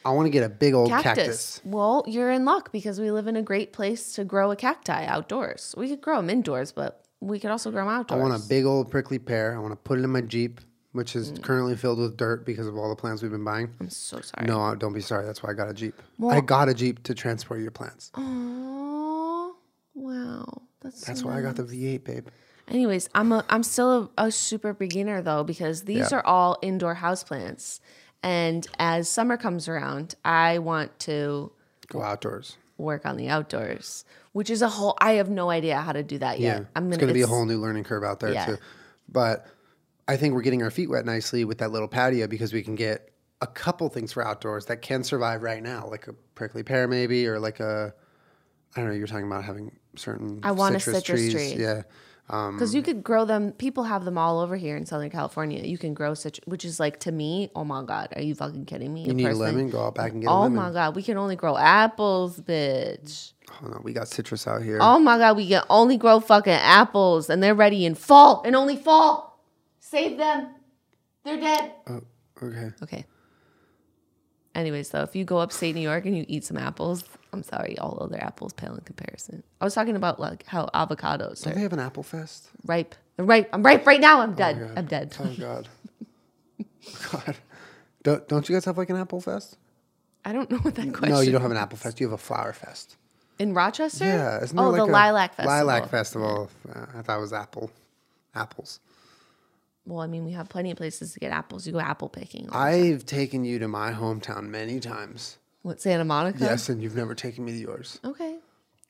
I 0.05 0.12
want 0.12 0.28
to 0.28 0.30
get 0.30 0.43
a 0.43 0.49
big 0.49 0.74
old 0.74 0.89
cactus. 0.89 1.16
cactus. 1.16 1.62
Well, 1.66 2.03
you're 2.07 2.32
in 2.32 2.45
luck 2.45 2.72
because 2.72 2.99
we 2.99 3.12
live 3.12 3.28
in 3.28 3.36
a 3.36 3.41
great 3.41 3.74
place 3.74 4.14
to 4.14 4.24
grow 4.24 4.51
a 4.51 4.55
cacti 4.55 5.05
outdoors. 5.05 5.76
We 5.78 5.89
could 5.89 6.01
grow 6.01 6.18
them 6.18 6.30
indoors, 6.30 6.72
but 6.72 7.03
we 7.20 7.39
could 7.39 7.51
also 7.51 7.70
grow 7.72 7.86
them 7.86 7.93
outdoors. 7.93 8.20
I 8.20 8.24
want 8.24 8.43
a 8.43 8.47
big 8.47 8.66
old 8.66 8.89
prickly 8.89 9.20
pear. 9.20 9.55
I 9.55 9.60
want 9.60 9.72
to 9.72 9.76
put 9.76 9.99
it 9.99 10.03
in 10.03 10.10
my 10.10 10.22
Jeep, 10.22 10.62
which 10.92 11.16
is 11.16 11.32
Mm. 11.32 11.44
currently 11.44 11.76
filled 11.76 12.00
with 12.00 12.18
dirt 12.18 12.46
because 12.46 12.66
of 12.68 12.76
all 12.78 12.90
the 12.90 12.96
plants 12.96 13.22
we've 13.22 13.32
been 13.32 13.44
buying. 13.44 13.70
I'm 13.80 13.90
so 13.90 14.22
sorry. 14.22 14.48
No, 14.48 14.74
don't 14.76 14.94
be 14.94 15.02
sorry. 15.02 15.26
That's 15.26 15.44
why 15.44 15.52
I 15.52 15.54
got 15.54 15.70
a 15.70 15.74
Jeep. 15.74 15.94
I 16.28 16.42
got 16.42 16.68
a 16.70 16.74
Jeep 16.74 17.04
to 17.04 17.14
transport 17.14 17.62
your 17.62 17.72
plants. 17.72 18.12
Aw, 18.16 19.52
wow. 19.96 20.62
That's, 20.82 21.02
That's 21.06 21.22
so 21.22 21.28
why 21.28 21.38
I 21.38 21.42
got 21.42 21.56
the 21.56 21.64
V8, 21.64 22.04
babe. 22.04 22.28
Anyways, 22.68 23.10
I'm 23.16 23.32
a 23.32 23.44
I'm 23.50 23.64
still 23.64 24.12
a, 24.18 24.26
a 24.28 24.32
super 24.32 24.74
beginner 24.74 25.22
though 25.22 25.44
because 25.44 25.84
these 25.84 26.12
Yeah. 26.12 26.18
are 26.18 26.26
all 26.26 26.58
indoor 26.62 26.96
houseplants. 26.96 27.80
And 28.22 28.68
as 28.78 29.10
summer 29.10 29.38
comes 29.38 29.68
around, 29.68 30.16
I 30.24 30.60
want 30.60 30.98
to 31.00 31.52
Go 31.88 32.02
outdoors. 32.04 32.58
work 32.78 33.06
on 33.06 33.18
the 33.18 33.28
outdoors, 33.30 34.06
which 34.34 34.50
is 34.50 34.62
a 34.62 34.70
whole 34.70 34.96
I 35.02 35.14
have 35.14 35.30
no 35.30 35.50
idea 35.50 35.78
how 35.82 35.94
to 35.94 36.04
do 36.04 36.20
that 36.20 36.40
Yeah, 36.40 36.60
yet. 36.60 36.66
I'm 36.76 36.88
it's 36.88 36.98
gonna, 36.98 37.02
going 37.02 37.08
to 37.08 37.14
be 37.14 37.22
a 37.24 37.28
whole 37.28 37.46
new 37.46 37.58
learning 37.60 37.86
curve 37.86 38.04
out 38.04 38.20
there 38.20 38.34
Yeah. 38.34 38.46
too. 38.46 38.58
But 39.12 39.48
I 40.10 40.18
think 40.18 40.34
we're 40.34 40.41
getting 40.41 40.64
our 40.64 40.72
feet 40.72 40.89
wet 40.89 41.05
nicely 41.05 41.45
with 41.45 41.60
that 41.60 41.72
little 41.72 41.88
patio 41.88 42.26
because 42.26 42.51
we 42.51 42.64
can 42.64 42.74
get 42.74 43.12
a 43.41 43.47
couple 43.47 43.88
things 43.89 44.12
for 44.12 44.26
outdoors 44.26 44.66
that 44.66 44.82
can 44.82 45.03
survive 45.03 45.43
right 45.43 45.62
now, 45.62 45.88
like 45.88 46.07
a 46.07 46.14
prickly 46.34 46.64
pear 46.64 46.88
maybe, 46.88 47.28
or 47.28 47.39
like 47.39 47.60
a 47.60 47.93
I 48.76 48.80
don't 48.82 48.89
know. 48.89 48.95
You're 48.95 49.05
talking 49.05 49.28
about 49.28 49.43
having 49.43 49.72
certain 49.95 50.39
I 50.41 50.51
want 50.51 50.76
a 50.76 50.80
citrus, 50.80 51.03
citrus 51.03 51.32
trees, 51.32 51.53
tree. 51.53 51.64
yeah. 51.64 51.84
Um, 52.28 52.55
Because 52.55 52.74
you 52.74 52.82
could 52.82 53.03
grow 53.03 53.24
them. 53.26 53.51
People 53.51 53.84
have 53.84 54.03
them 54.03 54.18
all 54.18 54.39
over 54.39 54.55
here 54.55 54.76
in 54.78 54.88
Southern 54.88 55.12
California. 55.12 55.64
You 55.64 55.78
can 55.78 55.93
grow 55.93 56.16
such, 56.16 56.39
which 56.45 56.66
is 56.66 56.80
like 56.80 56.99
to 57.01 57.12
me, 57.12 57.51
oh 57.55 57.64
my 57.64 57.84
god, 57.84 58.10
are 58.16 58.22
you 58.24 58.34
fucking 58.34 58.66
kidding 58.66 58.91
me? 58.91 59.03
you 59.03 59.14
need 59.14 59.28
a 59.28 59.36
lemon, 59.36 59.70
go 59.70 59.86
out 59.86 59.93
back 59.93 60.12
and 60.12 60.24
get 60.24 60.28
Oh 60.30 60.49
my 60.49 60.72
god, 60.72 60.95
we 60.95 61.03
can 61.03 61.18
only 61.18 61.36
grow 61.36 61.55
apples, 61.55 62.39
bitch. 62.41 63.34
Oh 63.62 63.68
no, 63.68 63.82
we 63.84 63.93
got 63.93 64.07
citrus 64.07 64.47
out 64.47 64.64
here. 64.64 64.80
Oh 64.82 64.97
my 64.97 65.20
god, 65.20 65.38
we 65.38 65.47
can 65.47 65.62
only 65.70 65.97
grow 65.97 66.20
fucking 66.20 66.51
apples, 66.51 67.30
and 67.30 67.43
they're 67.43 67.53
ready 67.53 67.86
in 67.86 67.93
fall, 67.93 68.41
and 68.43 68.55
only 68.55 68.76
fall. 68.76 69.29
Save 69.90 70.18
them. 70.18 70.50
They're 71.24 71.40
dead. 71.40 71.72
Oh, 71.88 72.02
okay. 72.44 72.70
Okay. 72.84 73.06
Anyways, 74.54 74.90
though, 74.90 75.02
if 75.02 75.16
you 75.16 75.26
go 75.26 75.38
upstate 75.40 75.74
New 75.74 75.82
York 75.82 76.06
and 76.06 76.16
you 76.16 76.26
eat 76.28 76.44
some 76.44 76.58
apples, 76.58 77.04
I'm 77.34 77.42
sorry, 77.42 77.78
all 77.80 77.98
other 78.00 78.22
apples 78.22 78.54
pale 78.54 78.76
in 78.76 78.82
comparison. 78.82 79.42
I 79.60 79.66
was 79.66 79.74
talking 79.74 79.96
about 79.96 80.20
like 80.20 80.46
how 80.46 80.70
avocados 80.76 81.44
Do 81.44 81.50
are 81.50 81.54
they 81.54 81.62
have 81.62 81.74
an 81.74 81.80
apple 81.80 82.04
fest? 82.04 82.50
ripe. 82.66 82.94
They're 83.16 83.26
ripe. 83.26 83.50
I'm 83.52 83.64
ripe 83.64 83.86
right 83.88 84.00
now. 84.00 84.22
I'm 84.22 84.34
dead. 84.36 84.60
God. 84.60 84.78
I'm 84.78 84.86
dead. 84.86 85.16
Oh 85.20 85.36
god. 85.40 85.68
god. 87.12 87.36
Don't, 88.04 88.28
don't 88.28 88.48
you 88.48 88.56
guys 88.56 88.66
have 88.66 88.78
like 88.78 88.90
an 88.92 88.96
apple 88.96 89.22
fest? 89.22 89.58
I 90.24 90.34
don't 90.34 90.52
know 90.52 90.58
what 90.58 90.76
that 90.76 90.94
question. 90.94 91.16
No, 91.16 91.22
you 91.22 91.32
don't 91.32 91.42
have 91.42 91.52
an 91.52 91.58
apple 91.58 91.78
fest. 91.78 92.00
You 92.00 92.08
have 92.08 92.14
a 92.14 92.18
flower 92.18 92.54
fest. 92.54 92.96
in 93.40 93.54
Rochester. 93.56 94.06
Yeah, 94.06 94.44
isn't 94.44 94.58
oh, 94.58 94.70
like 94.70 94.86
the 94.86 94.86
a 94.86 94.92
Lilac 94.92 95.34
Festival. 95.36 95.52
Lilac 95.52 95.90
festival. 95.90 96.50
Uh, 96.74 96.86
I 96.96 97.02
thought 97.02 97.18
it 97.18 97.22
was 97.22 97.34
apple, 97.34 97.72
apples. 98.36 98.80
Well, 99.86 100.02
I 100.02 100.08
mean, 100.08 100.26
we 100.26 100.32
have 100.34 100.50
plenty 100.50 100.72
of 100.72 100.78
places 100.78 101.14
to 101.14 101.20
get 101.20 101.32
apples. 101.32 101.66
You 101.66 101.74
go 101.74 101.80
apple 101.80 102.10
picking. 102.10 102.50
I've 102.52 103.06
taken 103.06 103.44
you 103.44 103.60
to 103.60 103.68
my 103.68 103.92
hometown 103.92 104.50
many 104.50 104.80
times. 104.80 105.38
what 105.62 105.82
Santa 105.82 106.06
Monica? 106.06 106.40
Yes, 106.40 106.70
and 106.70 106.82
you've 106.82 106.96
never 106.96 107.16
taken 107.16 107.44
me 107.46 107.54
to 107.54 107.58
yours. 107.58 108.00
Okay. 108.04 108.38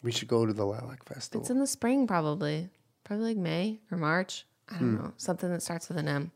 We 0.04 0.12
should 0.12 0.28
go 0.28 0.46
to 0.46 0.54
the 0.54 0.66
Lilac 0.66 1.04
Festival. 1.06 1.42
It's 1.42 1.50
in 1.50 1.60
the 1.60 1.68
spring, 1.68 2.08
probably. 2.08 2.70
Probably 3.04 3.28
like 3.28 3.38
May 3.38 3.80
or 3.92 3.98
March. 3.98 4.46
I 4.70 4.80
don't 4.80 4.96
hmm. 4.96 5.04
know. 5.04 5.14
Something 5.18 5.52
that 5.52 5.62
starts 5.62 5.90
with 5.90 5.98
an 5.98 6.08
M. 6.08 6.32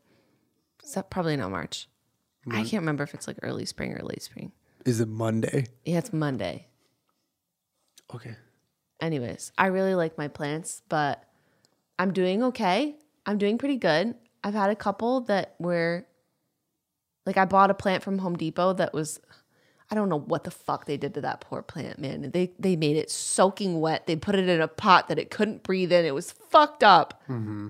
So 0.82 1.02
probably 1.02 1.36
not 1.36 1.50
March. 1.50 1.88
I 2.50 2.62
can't 2.62 2.82
remember 2.82 3.02
if 3.04 3.14
it's 3.14 3.26
like 3.26 3.38
early 3.42 3.64
spring 3.64 3.94
or 3.94 4.02
late 4.02 4.22
spring. 4.22 4.52
Is 4.84 5.00
it 5.00 5.08
Monday? 5.08 5.66
Yeah, 5.84 5.98
it's 5.98 6.12
Monday. 6.12 6.66
Okay. 8.14 8.36
Anyways, 9.00 9.52
I 9.56 9.66
really 9.66 9.94
like 9.94 10.18
my 10.18 10.28
plants, 10.28 10.82
but 10.88 11.24
I'm 11.98 12.12
doing 12.12 12.42
okay. 12.42 12.96
I'm 13.24 13.38
doing 13.38 13.56
pretty 13.56 13.76
good. 13.76 14.14
I've 14.44 14.54
had 14.54 14.70
a 14.70 14.76
couple 14.76 15.22
that 15.22 15.54
were 15.58 16.06
like 17.26 17.36
I 17.36 17.46
bought 17.46 17.70
a 17.70 17.74
plant 17.74 18.02
from 18.02 18.18
Home 18.18 18.36
Depot 18.36 18.74
that 18.74 18.92
was 18.92 19.18
I 19.90 19.94
don't 19.94 20.08
know 20.08 20.18
what 20.18 20.44
the 20.44 20.50
fuck 20.50 20.86
they 20.86 20.96
did 20.96 21.14
to 21.14 21.20
that 21.22 21.40
poor 21.40 21.62
plant, 21.62 21.98
man. 21.98 22.30
They 22.30 22.52
they 22.58 22.76
made 22.76 22.96
it 22.96 23.10
soaking 23.10 23.80
wet. 23.80 24.06
They 24.06 24.16
put 24.16 24.34
it 24.34 24.48
in 24.48 24.60
a 24.60 24.68
pot 24.68 25.08
that 25.08 25.18
it 25.18 25.30
couldn't 25.30 25.62
breathe 25.62 25.92
in. 25.92 26.04
It 26.04 26.14
was 26.14 26.30
fucked 26.30 26.84
up. 26.84 27.22
Mm-hmm. 27.28 27.68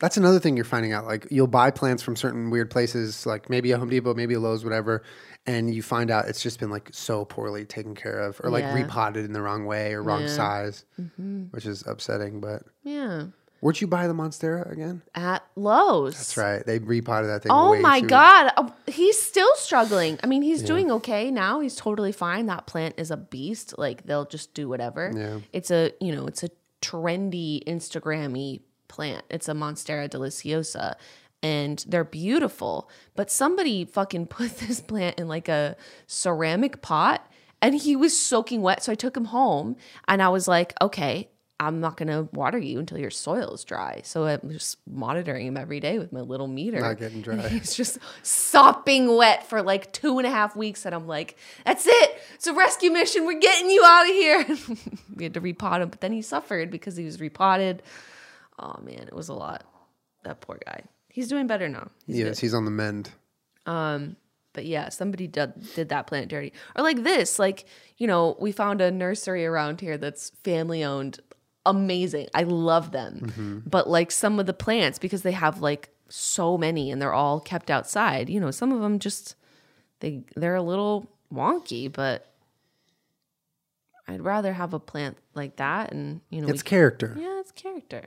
That's 0.00 0.16
another 0.16 0.38
thing 0.38 0.56
you're 0.56 0.64
finding 0.64 0.92
out. 0.92 1.06
Like 1.06 1.26
you'll 1.30 1.48
buy 1.48 1.70
plants 1.72 2.02
from 2.02 2.14
certain 2.14 2.50
weird 2.50 2.70
places, 2.70 3.26
like 3.26 3.50
maybe 3.50 3.72
a 3.72 3.78
Home 3.78 3.88
Depot, 3.90 4.14
maybe 4.14 4.34
a 4.34 4.40
Lowe's, 4.40 4.62
whatever, 4.62 5.02
and 5.46 5.74
you 5.74 5.82
find 5.82 6.10
out 6.12 6.26
it's 6.28 6.42
just 6.42 6.60
been 6.60 6.70
like 6.70 6.90
so 6.92 7.24
poorly 7.24 7.64
taken 7.64 7.96
care 7.96 8.20
of, 8.20 8.40
or 8.44 8.50
like 8.50 8.62
Yeah. 8.62 8.74
repotted 8.74 9.24
in 9.24 9.32
the 9.32 9.42
wrong 9.42 9.64
way 9.64 9.92
or 9.94 10.02
wrong 10.02 10.22
Yeah. 10.22 10.28
size, 10.28 10.84
mm-hmm. 11.00 11.44
which 11.50 11.66
is 11.66 11.84
upsetting. 11.86 12.40
But 12.40 12.62
Yeah. 12.84 13.24
Where'd 13.60 13.80
you 13.80 13.86
buy 13.86 14.06
the 14.06 14.14
Monstera 14.14 14.70
again? 14.70 15.02
At 15.14 15.42
Lowe's. 15.56 16.16
That's 16.16 16.36
right. 16.36 16.64
They 16.64 16.78
repotted 16.78 17.30
that 17.30 17.42
thing. 17.42 17.52
Oh 17.52 17.78
my 17.80 18.00
too- 18.00 18.06
god, 18.06 18.52
Oh, 18.56 18.72
he's 18.86 19.20
still 19.20 19.54
struggling. 19.56 20.18
I 20.22 20.26
mean, 20.26 20.42
he's 20.42 20.62
doing 20.62 20.90
okay 20.92 21.30
now. 21.30 21.60
He's 21.60 21.76
totally 21.76 22.12
fine. 22.12 22.46
That 22.46 22.66
plant 22.66 22.94
is 22.98 23.10
a 23.10 23.16
beast. 23.16 23.74
Like 23.78 24.04
they'll 24.06 24.26
just 24.26 24.54
do 24.54 24.68
whatever. 24.68 25.12
Yeah. 25.14 25.40
It's 25.52 25.70
a, 25.70 25.92
you 26.00 26.14
know, 26.14 26.26
it's 26.26 26.42
a 26.42 26.50
trendy 26.82 27.62
Instagrammy 27.64 28.60
plant. 28.88 29.24
It's 29.30 29.48
a 29.48 29.52
Monstera 29.52 30.08
deliciosa 30.08 30.94
and 31.42 31.84
they're 31.88 32.04
beautiful. 32.04 32.88
But 33.14 33.30
somebody 33.30 33.84
fucking 33.84 34.26
put 34.38 34.58
this 34.58 34.80
plant 34.80 35.18
in 35.18 35.28
like 35.28 35.48
a 35.48 35.76
ceramic 36.06 36.82
pot 36.82 37.24
and 37.60 37.74
he 37.74 37.96
was 37.96 38.16
soaking 38.16 38.62
wet. 38.62 38.82
So 38.82 38.92
I 38.92 38.94
took 38.94 39.16
him 39.16 39.26
home 39.26 39.76
and 40.06 40.22
I 40.22 40.28
was 40.28 40.46
like, 40.48 40.74
"Okay, 40.80 41.28
I'm 41.60 41.80
not 41.80 41.96
gonna 41.96 42.28
water 42.32 42.58
you 42.58 42.78
until 42.78 42.98
your 42.98 43.10
soil 43.10 43.52
is 43.52 43.64
dry. 43.64 44.02
So 44.04 44.26
I'm 44.26 44.50
just 44.50 44.78
monitoring 44.88 45.46
him 45.46 45.56
every 45.56 45.80
day 45.80 45.98
with 45.98 46.12
my 46.12 46.20
little 46.20 46.46
meter. 46.46 46.80
Not 46.80 46.98
getting 46.98 47.20
dry. 47.20 47.34
And 47.34 47.44
he's 47.50 47.74
just 47.74 47.98
sopping 48.22 49.16
wet 49.16 49.48
for 49.48 49.60
like 49.62 49.92
two 49.92 50.18
and 50.18 50.26
a 50.26 50.30
half 50.30 50.54
weeks, 50.54 50.86
and 50.86 50.94
I'm 50.94 51.08
like, 51.08 51.36
"That's 51.64 51.86
it. 51.86 52.22
It's 52.34 52.46
a 52.46 52.54
rescue 52.54 52.90
mission. 52.90 53.26
We're 53.26 53.40
getting 53.40 53.70
you 53.70 53.84
out 53.84 54.08
of 54.08 54.14
here." 54.14 54.46
we 55.16 55.24
had 55.24 55.34
to 55.34 55.40
repot 55.40 55.82
him, 55.82 55.88
but 55.88 56.00
then 56.00 56.12
he 56.12 56.22
suffered 56.22 56.70
because 56.70 56.96
he 56.96 57.04
was 57.04 57.20
repotted. 57.20 57.82
Oh 58.58 58.78
man, 58.82 59.02
it 59.02 59.14
was 59.14 59.28
a 59.28 59.34
lot. 59.34 59.64
That 60.24 60.40
poor 60.40 60.60
guy. 60.64 60.84
He's 61.08 61.28
doing 61.28 61.48
better 61.48 61.68
now. 61.68 61.90
He's 62.06 62.18
Yes, 62.18 62.38
he's 62.38 62.54
on 62.54 62.64
the 62.64 62.70
mend. 62.70 63.10
Um, 63.66 64.16
but 64.52 64.66
yeah, 64.66 64.88
somebody 64.88 65.26
did 65.26 65.52
did 65.74 65.88
that 65.90 66.06
plant 66.06 66.28
dirty. 66.30 66.52
Or 66.74 66.82
like 66.82 67.02
this, 67.02 67.38
like, 67.38 67.64
you 67.96 68.06
know, 68.06 68.36
we 68.40 68.52
found 68.52 68.80
a 68.80 68.90
nursery 68.90 69.46
around 69.46 69.80
here 69.80 69.98
that's 69.98 70.30
family 70.42 70.82
owned. 70.82 71.20
Amazing. 71.66 72.28
I 72.34 72.44
love 72.44 72.92
them. 72.92 73.20
Mm-hmm. 73.26 73.58
But 73.68 73.88
like 73.88 74.10
some 74.10 74.38
of 74.40 74.46
the 74.46 74.54
plants 74.54 74.98
because 74.98 75.22
they 75.22 75.32
have 75.32 75.60
like 75.60 75.90
so 76.08 76.56
many 76.56 76.90
and 76.90 77.00
they're 77.02 77.12
all 77.12 77.40
kept 77.40 77.70
outside, 77.70 78.30
you 78.30 78.40
know, 78.40 78.50
some 78.50 78.72
of 78.72 78.80
them 78.80 78.98
just 78.98 79.34
they 80.00 80.22
they're 80.36 80.54
a 80.54 80.62
little 80.62 81.10
wonky, 81.32 81.92
but 81.92 82.32
I'd 84.06 84.22
rather 84.22 84.54
have 84.54 84.72
a 84.72 84.80
plant 84.80 85.18
like 85.34 85.56
that 85.56 85.92
and, 85.92 86.20
you 86.30 86.40
know, 86.40 86.48
It's 86.48 86.62
we- 86.64 86.68
character. 86.68 87.14
yeah, 87.18 87.40
it's 87.40 87.52
character. 87.52 88.04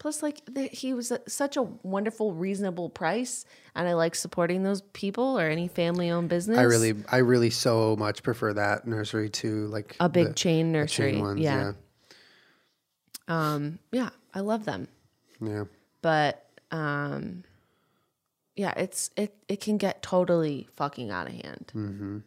Plus, 0.00 0.20
like 0.20 0.40
the, 0.46 0.62
he 0.62 0.92
was 0.94 1.12
at 1.12 1.30
such 1.30 1.56
a 1.56 1.62
wonderful, 1.62 2.32
reasonable 2.34 2.90
price, 2.90 3.44
and 3.76 3.86
I 3.86 3.92
like 3.92 4.16
supporting 4.16 4.64
those 4.64 4.80
people 4.92 5.38
or 5.38 5.46
any 5.48 5.68
family-owned 5.68 6.28
business. 6.28 6.58
I 6.58 6.62
really, 6.62 6.94
I 7.12 7.18
really 7.18 7.50
so 7.50 7.94
much 7.94 8.24
prefer 8.24 8.52
that 8.54 8.84
nursery 8.84 9.30
to 9.30 9.68
like 9.68 9.94
a 10.00 10.08
big 10.08 10.26
the- 10.28 10.34
chain 10.34 10.72
nursery. 10.72 11.12
chain 11.12 11.20
ones. 11.22 11.40
yeah. 11.40 11.56
yeah, 11.66 11.72
um, 13.32 13.78
yeah, 13.90 14.10
I 14.34 14.40
love 14.40 14.64
them, 14.64 14.88
yeah. 15.40 15.64
but 16.02 16.46
um, 16.70 17.44
yeah, 18.56 18.72
it's 18.76 19.10
it 19.16 19.34
it 19.48 19.60
can 19.60 19.78
get 19.78 20.02
totally 20.02 20.68
fucking 20.76 21.10
out 21.10 21.26
of 21.26 21.32
hand 21.32 21.70
Hmm. 21.72 22.18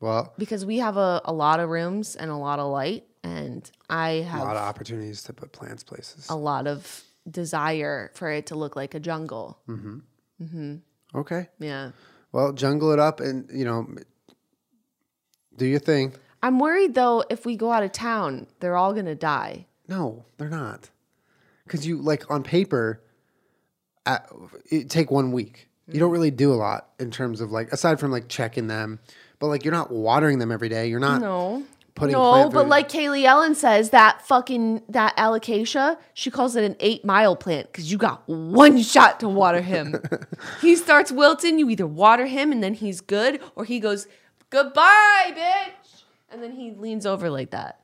Well, 0.00 0.34
because 0.36 0.66
we 0.66 0.78
have 0.78 0.96
a, 0.98 1.22
a 1.24 1.32
lot 1.32 1.58
of 1.58 1.70
rooms 1.70 2.16
and 2.16 2.30
a 2.30 2.36
lot 2.36 2.58
of 2.58 2.70
light, 2.70 3.04
and 3.24 3.68
I 3.88 4.26
have 4.28 4.42
a 4.42 4.44
lot 4.44 4.56
of 4.56 4.62
opportunities 4.62 5.22
to 5.24 5.32
put 5.32 5.52
plants 5.52 5.82
places. 5.82 6.28
a 6.28 6.36
lot 6.36 6.66
of 6.66 7.02
desire 7.28 8.10
for 8.14 8.30
it 8.30 8.46
to 8.46 8.54
look 8.54 8.76
like 8.76 8.94
a 8.94 9.00
jungle. 9.00 9.58
Okay. 11.14 11.48
Yeah. 11.58 11.92
Well, 12.32 12.52
jungle 12.52 12.92
it 12.92 12.98
up 12.98 13.20
and 13.20 13.48
you 13.52 13.64
know, 13.64 13.86
do 15.56 15.66
your 15.66 15.80
thing. 15.80 16.14
I'm 16.42 16.58
worried 16.58 16.94
though 16.94 17.24
if 17.30 17.46
we 17.46 17.56
go 17.56 17.72
out 17.72 17.82
of 17.82 17.92
town, 17.92 18.46
they're 18.60 18.76
all 18.76 18.92
gonna 18.92 19.14
die. 19.14 19.66
No, 19.88 20.24
they're 20.38 20.48
not. 20.48 20.90
Because 21.64 21.86
you 21.86 21.98
like 21.98 22.30
on 22.30 22.42
paper, 22.42 23.02
at, 24.04 24.30
it 24.70 24.90
take 24.90 25.10
one 25.10 25.32
week. 25.32 25.68
You 25.88 26.00
don't 26.00 26.10
mm. 26.10 26.14
really 26.14 26.30
do 26.30 26.52
a 26.52 26.56
lot 26.56 26.88
in 26.98 27.10
terms 27.10 27.40
of 27.40 27.50
like 27.52 27.72
aside 27.72 28.00
from 28.00 28.10
like 28.10 28.28
checking 28.28 28.66
them, 28.66 28.98
but 29.38 29.46
like 29.46 29.64
you're 29.64 29.74
not 29.74 29.90
watering 29.92 30.38
them 30.38 30.50
every 30.50 30.68
day. 30.68 30.88
You're 30.88 31.00
not 31.00 31.20
No. 31.20 31.64
putting 31.94 32.12
no, 32.12 32.50
but 32.50 32.68
like 32.68 32.88
Kaylee 32.88 33.24
Ellen 33.24 33.54
says, 33.54 33.90
that 33.90 34.22
fucking 34.22 34.82
that 34.88 35.16
alocasia, 35.16 35.96
she 36.14 36.30
calls 36.30 36.56
it 36.56 36.64
an 36.64 36.76
eight 36.80 37.04
mile 37.04 37.36
plant 37.36 37.70
because 37.70 37.90
you 37.90 37.98
got 37.98 38.28
one 38.28 38.80
shot 38.82 39.20
to 39.20 39.28
water 39.28 39.60
him. 39.60 40.00
he 40.60 40.74
starts 40.74 41.12
wilting, 41.12 41.58
you 41.58 41.70
either 41.70 41.86
water 41.86 42.26
him 42.26 42.50
and 42.50 42.62
then 42.62 42.74
he's 42.74 43.00
good, 43.00 43.40
or 43.54 43.64
he 43.64 43.78
goes, 43.80 44.08
Goodbye, 44.50 45.32
bitch. 45.36 46.02
And 46.30 46.42
then 46.42 46.52
he 46.52 46.72
leans 46.72 47.06
over 47.06 47.30
like 47.30 47.50
that. 47.50 47.80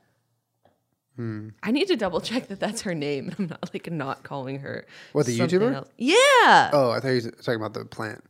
Hmm. 1.15 1.49
I 1.61 1.71
need 1.71 1.87
to 1.89 1.95
double 1.95 2.21
check 2.21 2.47
that 2.47 2.59
that's 2.59 2.81
her 2.81 2.95
name. 2.95 3.33
I'm 3.39 3.47
not 3.47 3.69
like 3.73 3.91
not 3.91 4.23
calling 4.23 4.59
her. 4.59 4.85
What, 5.11 5.25
the 5.25 5.37
YouTuber? 5.37 5.73
else. 5.75 5.89
Yeah. 5.97 6.71
Oh, 6.73 6.91
I 6.91 6.99
thought 6.99 7.09
you 7.09 7.21
were 7.25 7.31
talking 7.31 7.55
about 7.61 7.73
the 7.73 7.85
plant. 7.85 8.23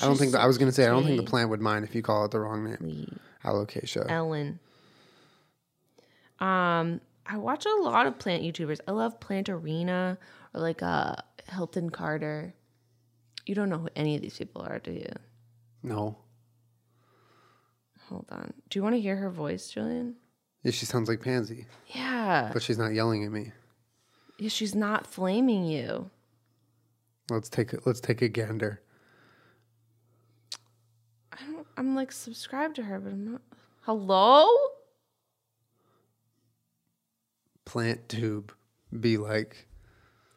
I 0.00 0.06
don't 0.06 0.16
think 0.16 0.32
that, 0.32 0.40
I 0.40 0.46
was 0.46 0.58
going 0.58 0.68
to 0.68 0.72
say 0.72 0.84
I 0.84 0.90
don't 0.90 1.04
think 1.04 1.16
the 1.16 1.26
plant 1.26 1.50
would 1.50 1.60
mind 1.60 1.84
if 1.84 1.94
you 1.94 2.02
call 2.02 2.24
it 2.24 2.30
the 2.30 2.38
wrong 2.38 2.64
name. 2.64 3.18
Alocasia. 3.44 4.06
Ellen. 4.08 4.60
Um, 6.38 7.00
I 7.26 7.36
watch 7.36 7.66
a 7.66 7.82
lot 7.82 8.06
of 8.06 8.18
plant 8.18 8.44
YouTubers. 8.44 8.78
I 8.86 8.92
love 8.92 9.18
Planterina 9.18 10.16
or 10.54 10.60
like 10.60 10.82
uh 10.82 11.16
Hilton 11.48 11.90
Carter. 11.90 12.54
You 13.46 13.54
don't 13.54 13.70
know 13.70 13.78
who 13.78 13.88
any 13.96 14.14
of 14.14 14.22
these 14.22 14.38
people 14.38 14.62
are, 14.62 14.78
do 14.78 14.92
you? 14.92 15.10
no. 15.82 16.18
Hold 18.08 18.26
on. 18.30 18.54
Do 18.70 18.78
you 18.78 18.82
want 18.82 18.94
to 18.94 19.00
hear 19.00 19.16
her 19.16 19.28
voice, 19.28 19.68
Julien? 19.68 20.14
Yeah, 20.62 20.72
she 20.72 20.86
sounds 20.86 21.08
like 21.08 21.20
Pansy, 21.22 21.66
Yeah. 21.94 22.50
but 22.52 22.62
she's 22.62 22.78
not 22.78 22.92
yelling 22.92 23.24
at 23.24 23.30
me. 23.30 23.52
yeah 24.38 24.48
she's 24.48 24.74
not 24.74 25.06
flaming 25.06 25.64
you. 25.64 26.10
Let's 27.30 27.48
take 27.48 27.72
a, 27.72 27.78
let's 27.84 28.00
take 28.00 28.22
a 28.22 28.28
gander. 28.28 28.80
I 31.32 31.36
don't, 31.50 31.66
I'm 31.76 31.94
like 31.94 32.10
subscribed 32.10 32.76
to 32.76 32.82
her, 32.84 32.98
but 32.98 33.12
I'm 33.12 33.32
not. 33.32 33.42
Hello? 33.82 34.48
Plant 37.64 38.08
tube. 38.08 38.52
Be 38.98 39.16
like. 39.18 39.66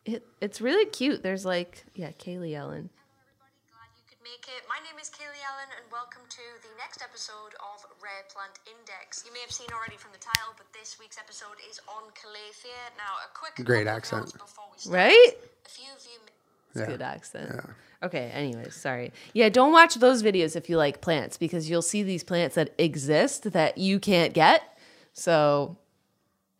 It, 0.06 0.26
it's 0.42 0.62
really 0.62 0.86
cute. 0.86 1.24
There's 1.24 1.46
like, 1.46 1.86
yeah, 1.96 2.12
Kaylee 2.12 2.56
Ellen. 2.56 2.90
Hello, 4.32 4.40
everybody. 4.40 4.40
Glad 4.40 4.40
you 4.40 4.40
could 4.40 4.40
make 4.40 4.48
it. 4.48 4.64
My 4.70 4.80
name 4.88 5.00
is 5.02 5.10
Kaylee 5.10 5.44
Ellen, 5.44 5.70
and 5.76 5.86
welcome 5.92 6.22
to 6.30 6.44
the 6.64 6.72
next 6.80 7.02
episode 7.02 7.54
of 7.60 7.84
Rare 8.02 8.24
Plant 8.32 8.60
Index. 8.68 9.24
You 9.26 9.34
may 9.34 9.40
have 9.42 9.52
seen 9.52 9.68
already 9.74 9.98
from 9.98 10.12
the 10.12 10.20
title, 10.24 10.54
but 10.58 10.68
this 10.74 10.98
week's 11.00 11.18
episode 11.18 11.60
is 11.70 11.80
on 11.88 12.04
Calathea. 12.16 12.96
Now, 12.98 13.20
a 13.20 13.30
quick 13.36 13.60
Great 13.66 13.88
accent. 13.88 14.32
before 14.34 14.66
we 14.72 14.78
start. 14.80 14.96
Right? 14.96 15.32
A 15.66 15.70
few 15.70 15.92
of 15.92 16.04
you. 16.06 16.20
May- 16.26 16.32
It's 16.72 16.80
Yeah. 16.80 16.86
good 16.86 17.02
accent. 17.02 17.52
Yeah. 17.54 18.08
Okay, 18.08 18.32
anyways, 18.32 18.74
sorry. 18.76 19.12
Yeah, 19.34 19.50
don't 19.50 19.74
watch 19.74 19.96
those 19.96 20.24
videos 20.24 20.56
if 20.56 20.70
you 20.70 20.78
like 20.78 21.02
plants 21.02 21.38
because 21.38 21.70
you'll 21.70 21.82
see 21.82 22.02
these 22.02 22.24
plants 22.24 22.56
that 22.56 22.74
exist 22.78 23.52
that 23.52 23.78
you 23.78 24.00
can't 24.00 24.34
get. 24.34 24.64
So 25.14 25.76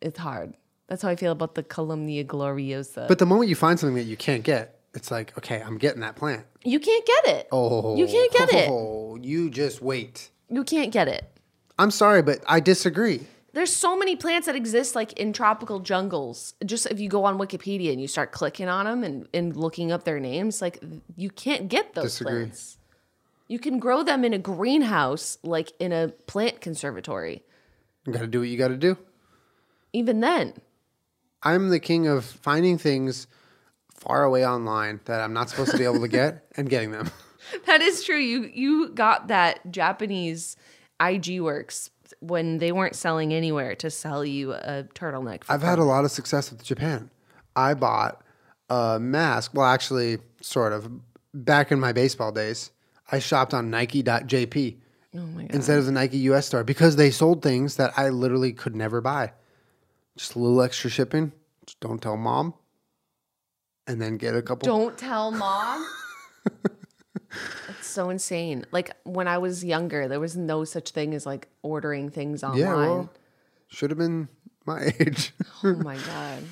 it's 0.02 0.18
hard. 0.18 0.52
That's 0.88 1.00
how 1.00 1.08
I 1.08 1.16
feel 1.16 1.32
about 1.32 1.54
the 1.54 1.62
Columnea 1.62 2.24
gloriosa. 2.24 3.08
But 3.08 3.18
the 3.18 3.24
moment 3.26 3.48
you 3.48 3.56
find 3.56 3.80
something 3.80 3.96
that 3.96 4.02
you 4.04 4.18
can't 4.18 4.44
get, 4.44 4.78
it's 4.94 5.10
like, 5.10 5.36
okay, 5.38 5.60
I'm 5.62 5.78
getting 5.78 6.00
that 6.00 6.16
plant. 6.16 6.44
you 6.64 6.78
can't 6.78 7.06
get 7.06 7.26
it. 7.36 7.48
Oh, 7.52 7.96
You 7.96 8.06
can't 8.06 8.32
get 8.32 8.52
it. 8.52 8.68
Oh, 8.70 9.16
you 9.22 9.50
just 9.50 9.80
wait. 9.82 10.30
You 10.50 10.64
can't 10.64 10.92
get 10.92 11.08
it. 11.08 11.24
I'm 11.78 11.90
sorry, 11.90 12.22
but 12.22 12.40
I 12.46 12.60
disagree. 12.60 13.26
There's 13.54 13.74
so 13.74 13.98
many 13.98 14.16
plants 14.16 14.46
that 14.46 14.56
exist 14.56 14.94
like 14.94 15.12
in 15.14 15.32
tropical 15.32 15.80
jungles. 15.80 16.54
Just 16.64 16.86
if 16.86 17.00
you 17.00 17.08
go 17.08 17.24
on 17.24 17.38
Wikipedia 17.38 17.92
and 17.92 18.00
you 18.00 18.08
start 18.08 18.32
clicking 18.32 18.68
on 18.68 18.86
them 18.86 19.04
and, 19.04 19.28
and 19.34 19.56
looking 19.56 19.92
up 19.92 20.04
their 20.04 20.20
names, 20.20 20.62
like 20.62 20.82
you 21.16 21.28
can't 21.30 21.68
get 21.68 21.94
those 21.94 22.04
Disagree. 22.04 22.32
plants. 22.44 22.78
You 23.48 23.58
can 23.58 23.78
grow 23.78 24.02
them 24.02 24.24
in 24.24 24.32
a 24.32 24.38
greenhouse, 24.38 25.36
like 25.42 25.72
in 25.78 25.92
a 25.92 26.08
plant 26.26 26.60
conservatory. 26.62 27.42
You 28.06 28.12
got 28.12 28.20
to 28.20 28.26
do 28.26 28.40
what 28.40 28.48
you 28.48 28.56
got 28.56 28.68
to 28.68 28.76
do. 28.78 28.96
Even 29.92 30.20
then, 30.20 30.54
I'm 31.42 31.68
the 31.68 31.80
king 31.80 32.06
of 32.06 32.24
finding 32.24 32.78
things 32.78 33.26
far 34.02 34.24
away 34.24 34.44
online 34.44 35.00
that 35.04 35.20
I'm 35.20 35.32
not 35.32 35.48
supposed 35.48 35.70
to 35.70 35.78
be 35.78 35.84
able 35.84 36.00
to 36.00 36.08
get 36.08 36.44
and 36.56 36.68
getting 36.68 36.90
them. 36.90 37.10
That 37.66 37.80
is 37.80 38.04
true. 38.04 38.18
You 38.18 38.50
you 38.52 38.88
got 38.90 39.28
that 39.28 39.70
Japanese 39.70 40.56
IG 41.00 41.40
Works 41.40 41.90
when 42.20 42.58
they 42.58 42.72
weren't 42.72 42.94
selling 42.94 43.32
anywhere 43.32 43.74
to 43.76 43.90
sell 43.90 44.24
you 44.24 44.52
a 44.52 44.86
turtleneck. 44.94 45.44
For 45.44 45.52
I've 45.52 45.62
had 45.62 45.78
a 45.78 45.84
lot 45.84 46.04
of 46.04 46.10
success 46.10 46.50
with 46.50 46.62
Japan. 46.62 47.10
I 47.56 47.74
bought 47.74 48.22
a 48.70 48.98
mask. 49.00 49.52
Well, 49.54 49.66
actually, 49.66 50.18
sort 50.40 50.72
of. 50.72 50.90
Back 51.34 51.72
in 51.72 51.80
my 51.80 51.92
baseball 51.92 52.30
days, 52.30 52.72
I 53.10 53.18
shopped 53.18 53.54
on 53.54 53.70
Nike.jp 53.70 54.76
oh 55.14 55.18
my 55.18 55.42
god. 55.42 55.54
instead 55.54 55.78
of 55.78 55.86
the 55.86 55.92
Nike 55.92 56.18
US 56.18 56.46
store 56.46 56.62
because 56.62 56.96
they 56.96 57.10
sold 57.10 57.42
things 57.42 57.76
that 57.76 57.92
I 57.96 58.10
literally 58.10 58.52
could 58.52 58.76
never 58.76 59.00
buy. 59.00 59.32
Just 60.16 60.34
a 60.34 60.38
little 60.38 60.60
extra 60.60 60.90
shipping. 60.90 61.32
Just 61.64 61.80
don't 61.80 62.02
tell 62.02 62.18
mom. 62.18 62.52
And 63.86 64.00
then 64.00 64.16
get 64.16 64.34
a 64.36 64.42
couple. 64.42 64.66
Don't 64.66 64.96
tell 64.96 65.30
mom. 65.32 65.86
it's 67.68 67.86
so 67.86 68.10
insane. 68.10 68.64
Like 68.70 68.92
when 69.04 69.26
I 69.28 69.38
was 69.38 69.64
younger, 69.64 70.06
there 70.08 70.20
was 70.20 70.36
no 70.36 70.64
such 70.64 70.90
thing 70.90 71.14
as 71.14 71.26
like 71.26 71.48
ordering 71.62 72.10
things 72.10 72.44
online. 72.44 72.60
yeah, 72.60 72.74
well, 72.74 73.10
should 73.68 73.90
have 73.90 73.98
been 73.98 74.28
my 74.66 74.92
age. 75.00 75.32
oh 75.64 75.74
my 75.74 75.96
god. 75.96 76.42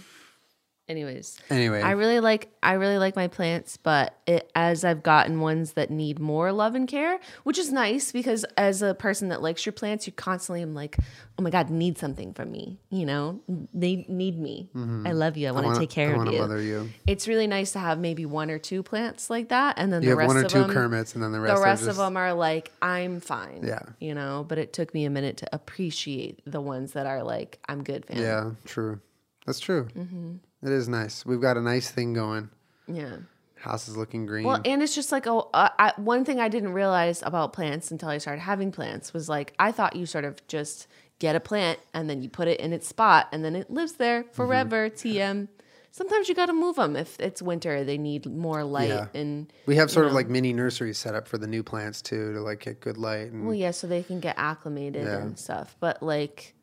Anyways, 0.90 1.38
anyway, 1.50 1.82
I 1.82 1.92
really 1.92 2.18
like 2.18 2.50
I 2.64 2.72
really 2.72 2.98
like 2.98 3.14
my 3.14 3.28
plants, 3.28 3.76
but 3.76 4.12
it, 4.26 4.50
as 4.56 4.84
I've 4.84 5.04
gotten 5.04 5.38
ones 5.38 5.74
that 5.74 5.88
need 5.88 6.18
more 6.18 6.50
love 6.50 6.74
and 6.74 6.88
care, 6.88 7.20
which 7.44 7.58
is 7.58 7.70
nice 7.70 8.10
because 8.10 8.42
as 8.56 8.82
a 8.82 8.92
person 8.92 9.28
that 9.28 9.40
likes 9.40 9.64
your 9.64 9.72
plants, 9.72 10.08
you 10.08 10.12
constantly 10.12 10.62
am 10.62 10.74
like, 10.74 10.96
oh 11.38 11.42
my 11.44 11.50
god, 11.50 11.70
need 11.70 11.96
something 11.96 12.34
from 12.34 12.50
me. 12.50 12.80
You 12.90 13.06
know, 13.06 13.40
they 13.72 14.04
need 14.08 14.36
me. 14.36 14.68
Mm-hmm. 14.74 15.06
I 15.06 15.12
love 15.12 15.36
you. 15.36 15.46
I 15.46 15.52
want 15.52 15.74
to 15.74 15.78
take 15.78 15.90
care 15.90 16.16
I 16.16 16.26
of 16.26 16.32
you. 16.32 16.40
mother 16.40 16.60
you. 16.60 16.90
It's 17.06 17.28
really 17.28 17.46
nice 17.46 17.70
to 17.74 17.78
have 17.78 18.00
maybe 18.00 18.26
one 18.26 18.50
or 18.50 18.58
two 18.58 18.82
plants 18.82 19.30
like 19.30 19.50
that, 19.50 19.78
and 19.78 19.92
then 19.92 20.02
you 20.02 20.06
the 20.06 20.10
have 20.10 20.18
rest 20.18 20.28
one 20.28 20.36
or 20.38 20.46
of 20.46 20.50
two 20.50 20.62
them, 20.62 20.70
Kermits, 20.72 21.14
and 21.14 21.22
then 21.22 21.30
the 21.30 21.38
rest 21.38 21.54
the 21.54 21.62
rest, 21.62 21.84
are 21.84 21.90
of 21.90 21.96
them 21.98 22.16
are 22.16 22.34
like, 22.34 22.72
I'm 22.82 23.20
fine. 23.20 23.62
Yeah. 23.64 23.82
you 24.00 24.12
know. 24.12 24.44
But 24.48 24.58
it 24.58 24.72
took 24.72 24.92
me 24.92 25.04
a 25.04 25.10
minute 25.10 25.36
to 25.36 25.54
appreciate 25.54 26.40
the 26.46 26.60
ones 26.60 26.94
that 26.94 27.06
are 27.06 27.22
like, 27.22 27.60
I'm 27.68 27.84
good, 27.84 28.06
fam. 28.06 28.18
Yeah, 28.18 28.50
true. 28.64 29.00
That's 29.46 29.60
true. 29.60 29.88
Mm-hmm. 29.96 30.34
It 30.62 30.70
is 30.70 30.88
nice. 30.88 31.24
We've 31.24 31.40
got 31.40 31.56
a 31.56 31.62
nice 31.62 31.90
thing 31.90 32.12
going. 32.12 32.50
Yeah. 32.86 33.16
House 33.56 33.88
is 33.88 33.96
looking 33.96 34.24
green. 34.26 34.44
Well, 34.46 34.60
and 34.64 34.82
it's 34.82 34.94
just 34.94 35.12
like 35.12 35.26
oh, 35.26 35.50
uh, 35.52 35.68
I, 35.78 35.92
one 35.96 36.24
thing 36.24 36.40
I 36.40 36.48
didn't 36.48 36.72
realize 36.72 37.22
about 37.22 37.52
plants 37.52 37.90
until 37.90 38.08
I 38.08 38.18
started 38.18 38.40
having 38.40 38.72
plants 38.72 39.12
was 39.12 39.28
like 39.28 39.52
I 39.58 39.70
thought 39.72 39.96
you 39.96 40.06
sort 40.06 40.24
of 40.24 40.46
just 40.48 40.86
get 41.18 41.36
a 41.36 41.40
plant 41.40 41.78
and 41.92 42.08
then 42.08 42.22
you 42.22 42.30
put 42.30 42.48
it 42.48 42.58
in 42.60 42.72
its 42.72 42.88
spot 42.88 43.28
and 43.32 43.44
then 43.44 43.54
it 43.54 43.70
lives 43.70 43.92
there 43.94 44.22
Mm-hmm. 44.22 44.32
forever. 44.32 44.88
TM. 44.88 45.48
Sometimes 45.92 46.28
you 46.28 46.34
got 46.36 46.46
to 46.46 46.52
move 46.52 46.76
them 46.76 46.94
if 46.96 47.18
it's 47.20 47.42
winter. 47.42 47.84
They 47.84 47.98
need 47.98 48.24
more 48.24 48.62
light 48.64 48.88
Yeah. 48.88 49.08
and 49.12 49.52
we 49.66 49.76
have 49.76 49.90
sort 49.90 50.06
of 50.06 50.12
like 50.12 50.28
mini 50.28 50.52
nurseries 50.54 50.96
set 50.98 51.14
up 51.14 51.26
for 51.28 51.36
the 51.36 51.46
new 51.48 51.62
plants 51.62 52.00
too 52.00 52.32
to 52.32 52.40
like 52.40 52.60
get 52.60 52.80
good 52.80 52.96
light. 52.96 53.30
And 53.32 53.44
well, 53.44 53.54
yeah, 53.54 53.72
so 53.72 53.86
they 53.88 54.02
can 54.02 54.20
get 54.20 54.36
acclimated 54.38 55.02
Yeah. 55.04 55.18
and 55.18 55.38
stuff. 55.38 55.76
But 55.80 56.02
like, 56.02 56.54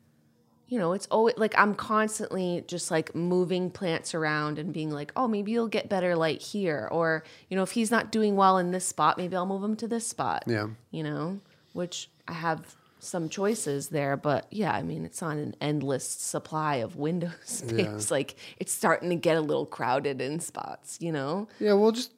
you 0.68 0.78
know, 0.78 0.92
it's 0.92 1.06
always 1.06 1.36
like 1.38 1.54
I'm 1.58 1.74
constantly 1.74 2.62
just 2.66 2.90
like 2.90 3.14
moving 3.14 3.70
plants 3.70 4.14
around 4.14 4.58
and 4.58 4.72
being 4.72 4.90
like, 4.90 5.12
oh, 5.16 5.26
maybe 5.26 5.50
you'll 5.50 5.68
get 5.68 5.88
better 5.88 6.14
light 6.14 6.42
here, 6.42 6.88
or 6.92 7.24
you 7.48 7.56
know, 7.56 7.62
if 7.62 7.72
he's 7.72 7.90
not 7.90 8.12
doing 8.12 8.36
well 8.36 8.58
in 8.58 8.70
this 8.70 8.86
spot, 8.86 9.16
maybe 9.16 9.34
I'll 9.34 9.46
move 9.46 9.64
him 9.64 9.76
to 9.76 9.88
this 9.88 10.06
spot. 10.06 10.44
yeah. 10.46 10.68
you 10.90 11.02
know, 11.02 11.40
which 11.72 12.10
I 12.26 12.34
have 12.34 12.76
some 13.00 13.28
choices 13.28 13.88
there, 13.88 14.16
but 14.16 14.46
yeah, 14.50 14.72
I 14.72 14.82
mean, 14.82 15.04
it's 15.04 15.22
on 15.22 15.38
an 15.38 15.54
endless 15.60 16.06
supply 16.06 16.76
of 16.76 16.96
window 16.96 17.30
space. 17.44 18.10
Like 18.10 18.36
it's 18.58 18.72
starting 18.72 19.10
to 19.10 19.16
get 19.16 19.36
a 19.36 19.40
little 19.40 19.66
crowded 19.66 20.20
in 20.20 20.40
spots, 20.40 20.98
you 21.00 21.12
know? 21.12 21.48
Yeah, 21.58 21.74
we'll 21.74 21.92
just 21.92 22.12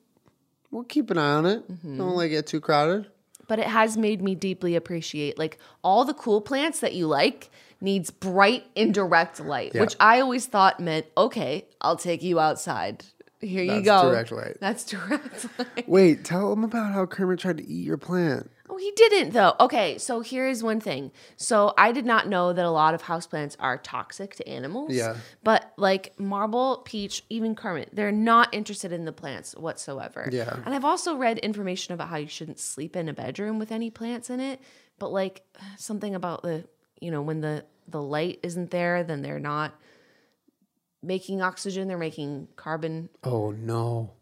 we'll 0.71 0.85
keep 0.85 1.11
an 1.11 1.19
eye 1.19 1.33
on 1.35 1.47
it. 1.47 1.71
Mm-hmm. 1.71 1.99
Don't 1.99 2.17
let 2.17 2.27
it 2.27 2.31
get 2.31 2.47
too 2.47 2.61
crowded. 2.61 3.07
But 3.47 3.59
it 3.59 3.67
has 3.67 3.97
made 3.97 4.23
me 4.23 4.35
deeply 4.35 4.77
appreciate 4.77 5.39
like 5.39 5.59
all 5.83 6.05
the 6.05 6.15
cool 6.15 6.41
plants 6.41 6.81
that 6.81 6.95
you 6.95 7.07
like 7.07 7.51
needs 7.81 8.11
bright 8.11 8.65
indirect 8.75 9.41
light, 9.41 9.73
Yeah. 9.75 9.81
which 9.83 9.97
I 10.01 10.21
always 10.21 10.47
thought 10.47 10.81
meant, 10.81 11.07
okay, 11.17 11.67
I'll 11.81 11.97
take 11.97 12.23
you 12.23 12.39
outside. 12.41 13.05
Here 13.41 13.63
you 13.63 13.81
go. 13.83 14.03
That's 14.03 14.03
go. 14.03 14.11
direct 14.11 14.33
light. 14.33 14.57
That's 14.61 14.85
direct 14.91 15.47
light. 15.59 15.89
Wait, 15.89 16.25
tell 16.25 16.51
them 16.51 16.63
about 16.65 16.93
how 16.93 17.07
Kermit 17.07 17.39
tried 17.39 17.57
to 17.59 17.67
eat 17.67 17.87
your 17.87 17.97
plant. 17.97 18.51
Oh, 18.69 18.77
he 18.77 18.93
didn't 18.95 19.33
though. 19.33 19.55
Okay, 19.59 19.99
so 19.99 20.21
here 20.21 20.47
is 20.47 20.63
one 20.63 20.79
thing. 20.79 21.11
So 21.37 21.73
I 21.77 21.91
did 21.91 22.05
not 22.05 22.29
know 22.29 22.53
that 22.53 22.65
a 22.65 22.71
lot 22.71 22.95
of 22.95 23.03
houseplants 23.03 23.57
are 23.59 23.79
toxic 23.79 24.37
to 24.37 24.47
animals. 24.49 24.93
Yeah. 24.93 25.17
But 25.43 25.73
like 25.77 26.21
Marble, 26.21 26.83
Peach, 26.85 27.25
even 27.31 27.55
Kermit, 27.57 27.89
they're 27.93 28.13
not 28.13 28.53
interested 28.55 28.93
in 28.93 29.07
the 29.07 29.13
plants 29.13 29.57
whatsoever. 29.57 30.29
Yeah. 30.31 30.61
And 30.65 30.73
I've 30.75 30.85
also 30.85 31.17
read 31.17 31.39
information 31.39 31.95
about 31.95 32.09
how 32.09 32.17
you 32.19 32.29
shouldn't 32.29 32.61
sleep 32.61 32.95
in 32.95 33.09
a 33.09 33.13
bedroom 33.13 33.59
with 33.59 33.73
any 33.73 33.91
plants 33.91 34.31
in 34.31 34.39
it. 34.39 34.61
But 34.99 35.13
like 35.13 35.43
something 35.79 36.15
about 36.15 36.43
the, 36.43 36.65
you 37.01 37.11
know, 37.11 37.23
when 37.23 37.41
the 37.41 37.65
the 37.89 38.01
light 38.03 38.39
isn't 38.43 38.71
there, 38.71 39.03
then 39.03 39.23
they're 39.23 39.41
not 39.41 39.75
making 41.03 41.43
oxygen. 41.43 41.89
They're 41.89 41.99
making 41.99 42.49
carbon 42.57 43.09
Oh 43.25 43.51
no, 43.51 44.13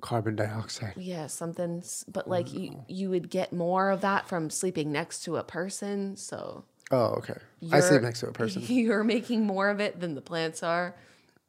carbon 0.00 0.36
dioxide. 0.36 0.94
yeah, 0.96 1.26
something. 1.26 1.82
But 2.06 2.28
like 2.28 2.52
you, 2.52 2.84
you 2.88 3.10
would 3.10 3.28
get 3.30 3.52
more 3.52 3.90
of 3.90 4.00
that 4.02 4.28
from 4.28 4.50
sleeping 4.50 4.92
next 4.92 5.24
to 5.24 5.36
a 5.36 5.44
person. 5.44 6.16
So 6.16 6.64
Oh, 6.90 7.16
okay. 7.18 7.34
I 7.70 7.80
sleep 7.80 8.00
next 8.02 8.20
to 8.20 8.28
a 8.28 8.32
person. 8.32 8.62
You're 8.66 9.04
making 9.04 9.44
more 9.44 9.68
of 9.68 9.78
it 9.78 10.00
than 10.00 10.14
the 10.14 10.22
plants 10.22 10.62
are. 10.62 10.94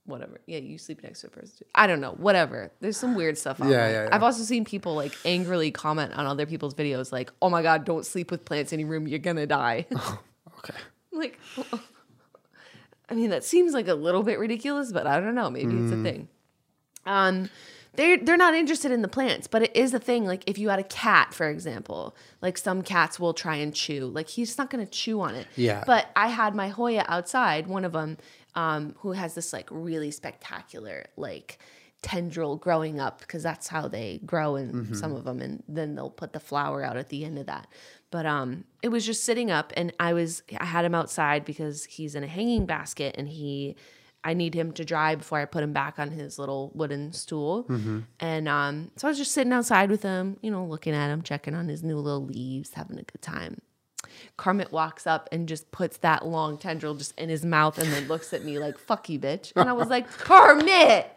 Whatever. 0.06 0.42
Yeah, 0.48 0.58
you 0.58 0.78
sleep 0.78 1.02
next 1.04 1.22
to 1.22 1.28
a 1.28 1.30
person. 1.30 1.60
Too. 1.60 1.66
I 1.76 1.86
don't 1.88 2.02
know. 2.02 2.12
Whatever. 2.14 2.72
There's 2.82 2.98
some 2.98 3.16
weird 3.16 3.38
stuff. 3.38 3.62
Online. 3.62 3.74
Yeah, 3.74 3.90
yeah, 3.90 4.04
yeah. 4.06 4.10
I've 4.12 4.24
also 4.24 4.44
seen 4.44 4.66
people 4.66 4.96
like 4.96 5.16
angrily 5.24 5.72
comment 5.72 6.14
on 6.14 6.26
other 6.26 6.46
people's 6.48 6.74
videos, 6.74 7.12
like, 7.12 7.32
"Oh 7.44 7.50
my 7.50 7.62
god, 7.62 7.86
don't 7.86 8.06
sleep 8.06 8.32
with 8.32 8.44
plants 8.44 8.74
in 8.74 8.80
your 8.80 8.90
room. 8.90 9.08
You're 9.08 9.20
gonna 9.20 9.46
die." 9.46 9.86
Okay. 10.60 10.78
like, 11.12 11.40
I 13.10 13.16
mean, 13.16 13.30
that 13.32 13.44
seems 13.44 13.74
like 13.74 13.88
a 13.88 13.94
little 13.96 14.24
bit 14.24 14.38
ridiculous, 14.40 14.92
but 14.92 15.08
I 15.08 15.20
don't 15.20 15.36
know. 15.36 15.50
Maybe 15.50 15.76
it's 15.78 15.92
Mm. 15.92 16.00
a 16.00 16.04
thing. 16.04 16.28
Um, 17.06 17.50
they're 17.96 18.18
they're 18.18 18.38
not 18.38 18.54
interested 18.54 18.92
in 18.92 19.02
the 19.02 19.08
plants, 19.08 19.48
but 19.48 19.64
it 19.64 19.76
is 19.76 19.94
a 19.96 20.00
thing. 20.00 20.26
Like 20.26 20.44
if 20.48 20.58
you 20.60 20.70
had 20.70 20.78
a 20.80 20.84
cat, 20.84 21.34
for 21.34 21.50
example, 21.50 22.16
like 22.42 22.58
some 22.58 22.84
cats 22.84 23.20
will 23.20 23.34
try 23.34 23.56
and 23.56 23.74
chew. 23.74 24.06
Like 24.06 24.30
he's 24.30 24.58
not 24.58 24.70
going 24.70 24.86
to 24.86 24.92
chew 24.92 25.20
on 25.22 25.34
it. 25.36 25.48
Yeah. 25.56 25.84
But 25.88 26.08
I 26.16 26.28
had 26.28 26.54
my 26.54 26.70
Hoya 26.70 27.04
outside, 27.08 27.66
one 27.68 27.84
of 27.84 27.94
them, 27.94 28.18
um, 28.54 28.94
who 29.00 29.14
has 29.14 29.34
this 29.34 29.52
like 29.54 29.68
really 29.72 30.12
spectacular 30.12 31.08
like 31.18 31.58
tendril 32.04 32.56
growing 32.58 33.00
up 33.00 33.20
because 33.20 33.44
that's 33.44 33.68
how 33.68 33.88
they 33.88 34.22
grow 34.26 34.56
in 34.56 34.94
some 34.94 35.14
of 35.16 35.24
them, 35.24 35.42
and 35.42 35.64
then 35.68 35.96
they'll 35.96 36.10
put 36.12 36.32
the 36.32 36.40
flower 36.40 36.84
out 36.84 36.96
at 36.96 37.10
the 37.10 37.26
end 37.26 37.40
of 37.40 37.48
that. 37.48 37.68
But 38.12 38.26
um, 38.26 38.64
it 38.82 38.90
was 38.90 39.06
just 39.06 39.24
sitting 39.24 39.52
up, 39.52 39.72
and 39.78 39.94
I 40.00 40.14
was 40.14 40.42
I 40.60 40.66
had 40.66 40.84
him 40.86 40.96
outside 40.96 41.46
because 41.46 41.86
he's 41.86 42.16
in 42.16 42.24
a 42.24 42.28
hanging 42.28 42.66
basket, 42.66 43.16
and 43.18 43.30
he 43.30 43.76
I 44.24 44.34
need 44.34 44.54
him 44.54 44.72
to 44.74 44.84
dry 44.84 45.16
before 45.16 45.40
I 45.40 45.46
put 45.46 45.64
him 45.64 45.72
back 45.74 45.98
on 45.98 46.12
his 46.12 46.38
little 46.38 46.72
wooden 46.74 47.14
stool. 47.14 47.66
And 48.20 48.50
um, 48.50 48.92
so 48.98 49.08
I 49.08 49.12
was 49.12 49.18
just 49.18 49.32
sitting 49.32 49.54
outside 49.54 49.90
with 49.90 50.04
him, 50.04 50.38
you 50.42 50.52
know, 50.52 50.66
looking 50.66 50.94
at 50.94 51.10
him, 51.10 51.22
checking 51.22 51.56
on 51.56 51.68
his 51.70 51.84
new 51.84 51.98
little 51.98 52.26
leaves, 52.26 52.74
having 52.74 53.00
a 53.00 53.04
good 53.04 53.22
time. 53.22 53.62
Kermit 54.38 54.72
walks 54.72 55.08
up 55.08 55.30
and 55.32 55.48
just 55.48 55.72
puts 55.72 55.98
that 56.00 56.26
long 56.26 56.58
tendril 56.58 56.96
just 56.96 57.18
in 57.18 57.30
his 57.30 57.46
mouth 57.46 57.78
and 57.78 57.92
then 57.94 58.08
looks 58.08 58.34
at 58.34 58.44
me 58.44 58.60
like, 58.60 58.78
fuck 58.78 59.08
you, 59.08 59.20
bitch. 59.20 59.54
And 59.56 59.70
I 59.70 59.74
was 59.74 59.88
like, 59.88 60.10
Kermit, 60.18 61.08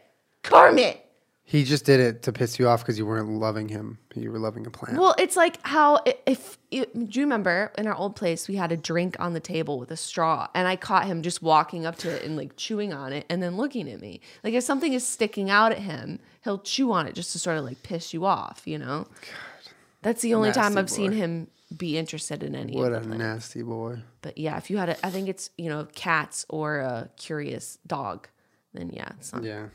Kermit. 0.42 1.04
He 1.52 1.64
just 1.64 1.84
did 1.84 2.00
it 2.00 2.22
to 2.22 2.32
piss 2.32 2.58
you 2.58 2.66
off 2.66 2.80
because 2.80 2.96
you 2.96 3.04
weren't 3.04 3.28
loving 3.28 3.68
him. 3.68 3.98
You 4.14 4.32
were 4.32 4.38
loving 4.38 4.66
a 4.66 4.70
plant. 4.70 4.98
Well, 4.98 5.14
it's 5.18 5.36
like 5.36 5.58
how 5.66 6.00
if 6.24 6.56
you, 6.70 6.86
do 6.86 7.20
you 7.20 7.26
remember 7.26 7.70
in 7.76 7.86
our 7.86 7.94
old 7.94 8.16
place 8.16 8.48
we 8.48 8.56
had 8.56 8.72
a 8.72 8.76
drink 8.78 9.16
on 9.20 9.34
the 9.34 9.38
table 9.40 9.78
with 9.78 9.90
a 9.90 9.96
straw, 9.98 10.48
and 10.54 10.66
I 10.66 10.76
caught 10.76 11.04
him 11.04 11.20
just 11.20 11.42
walking 11.42 11.84
up 11.84 11.96
to 11.96 12.10
it 12.10 12.22
and 12.24 12.38
like 12.38 12.56
chewing 12.56 12.94
on 12.94 13.12
it, 13.12 13.26
and 13.28 13.42
then 13.42 13.58
looking 13.58 13.90
at 13.90 14.00
me. 14.00 14.22
Like 14.42 14.54
if 14.54 14.64
something 14.64 14.94
is 14.94 15.06
sticking 15.06 15.50
out 15.50 15.72
at 15.72 15.80
him, 15.80 16.20
he'll 16.42 16.58
chew 16.58 16.90
on 16.90 17.06
it 17.06 17.14
just 17.14 17.32
to 17.32 17.38
sort 17.38 17.58
of 17.58 17.66
like 17.66 17.82
piss 17.82 18.14
you 18.14 18.24
off. 18.24 18.62
You 18.64 18.78
know, 18.78 19.04
God. 19.20 19.72
that's 20.00 20.22
the 20.22 20.32
only 20.32 20.52
time 20.52 20.78
I've 20.78 20.88
seen 20.88 21.12
him 21.12 21.48
be 21.76 21.98
interested 21.98 22.42
in 22.42 22.54
any 22.54 22.74
what 22.74 22.94
a 22.94 23.06
nasty 23.06 23.60
boy. 23.60 23.98
But 24.22 24.38
yeah, 24.38 24.56
if 24.56 24.70
you 24.70 24.78
had 24.78 24.88
a, 24.88 25.06
I 25.06 25.10
think 25.10 25.28
it's 25.28 25.50
you 25.58 25.68
know 25.68 25.86
cats 25.94 26.46
or 26.48 26.78
a 26.78 27.10
curious 27.18 27.76
dog, 27.86 28.28
then 28.72 28.88
yeah, 28.88 29.10
it's 29.18 29.34
not 29.34 29.44
Yeah. 29.44 29.66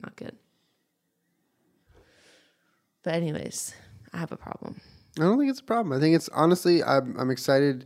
not 0.00 0.16
good. 0.16 0.34
But 3.06 3.14
anyways, 3.14 3.72
I 4.12 4.16
have 4.18 4.32
a 4.32 4.36
problem. 4.36 4.80
I 5.16 5.22
don't 5.22 5.38
think 5.38 5.48
it's 5.48 5.60
a 5.60 5.64
problem. 5.64 5.96
I 5.96 6.00
think 6.00 6.16
it's 6.16 6.28
honestly, 6.30 6.82
I'm, 6.82 7.16
I'm 7.16 7.30
excited 7.30 7.84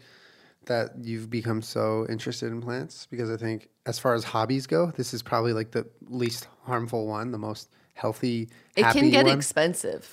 that 0.64 0.92
you've 1.02 1.28
become 1.28 1.60
so 1.60 2.06
interested 2.08 2.50
in 2.50 2.62
plants 2.62 3.06
because 3.10 3.30
I 3.30 3.36
think, 3.36 3.68
as 3.84 3.98
far 3.98 4.14
as 4.14 4.24
hobbies 4.24 4.66
go, 4.66 4.92
this 4.96 5.12
is 5.12 5.22
probably 5.22 5.52
like 5.52 5.72
the 5.72 5.86
least 6.08 6.48
harmful 6.62 7.06
one, 7.06 7.32
the 7.32 7.38
most 7.38 7.68
healthy. 7.92 8.48
It 8.76 8.84
can 8.92 9.10
get 9.10 9.26
one. 9.26 9.36
expensive. 9.36 10.10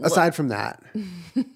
Aside 0.00 0.34
from 0.34 0.48
that, 0.48 0.82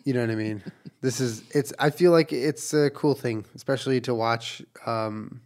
you 0.04 0.14
know 0.14 0.20
what 0.20 0.30
I 0.30 0.36
mean. 0.36 0.62
This 1.00 1.18
is 1.18 1.42
it's. 1.50 1.72
I 1.80 1.90
feel 1.90 2.12
like 2.12 2.32
it's 2.32 2.72
a 2.72 2.90
cool 2.90 3.16
thing, 3.16 3.44
especially 3.56 4.00
to 4.02 4.14
watch. 4.14 4.62
Um, 4.86 5.40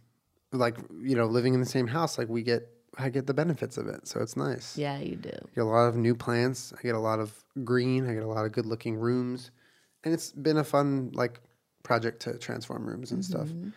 like 0.51 0.77
you 1.01 1.15
know, 1.15 1.25
living 1.25 1.55
in 1.55 1.61
the 1.61 1.65
same 1.65 1.87
house, 1.87 2.19
like 2.19 2.29
we 2.29 2.43
get, 2.43 2.69
I 2.97 3.09
get 3.09 3.25
the 3.27 3.33
benefits 3.33 3.77
of 3.77 3.87
it, 3.87 4.07
so 4.07 4.19
it's 4.21 4.37
nice. 4.37 4.77
Yeah, 4.77 4.99
you 4.99 5.15
do. 5.15 5.31
I 5.31 5.55
get 5.55 5.61
a 5.61 5.65
lot 5.65 5.87
of 5.87 5.95
new 5.95 6.13
plants. 6.15 6.73
I 6.77 6.81
get 6.81 6.95
a 6.95 6.99
lot 6.99 7.19
of 7.19 7.33
green. 7.63 8.07
I 8.09 8.13
get 8.13 8.23
a 8.23 8.27
lot 8.27 8.45
of 8.45 8.51
good 8.51 8.65
looking 8.65 8.95
rooms, 8.95 9.51
and 10.03 10.13
it's 10.13 10.31
been 10.31 10.57
a 10.57 10.63
fun 10.63 11.11
like 11.13 11.39
project 11.83 12.21
to 12.23 12.37
transform 12.37 12.85
rooms 12.85 13.11
and 13.11 13.25
stuff. 13.25 13.47
Mm-hmm. 13.47 13.69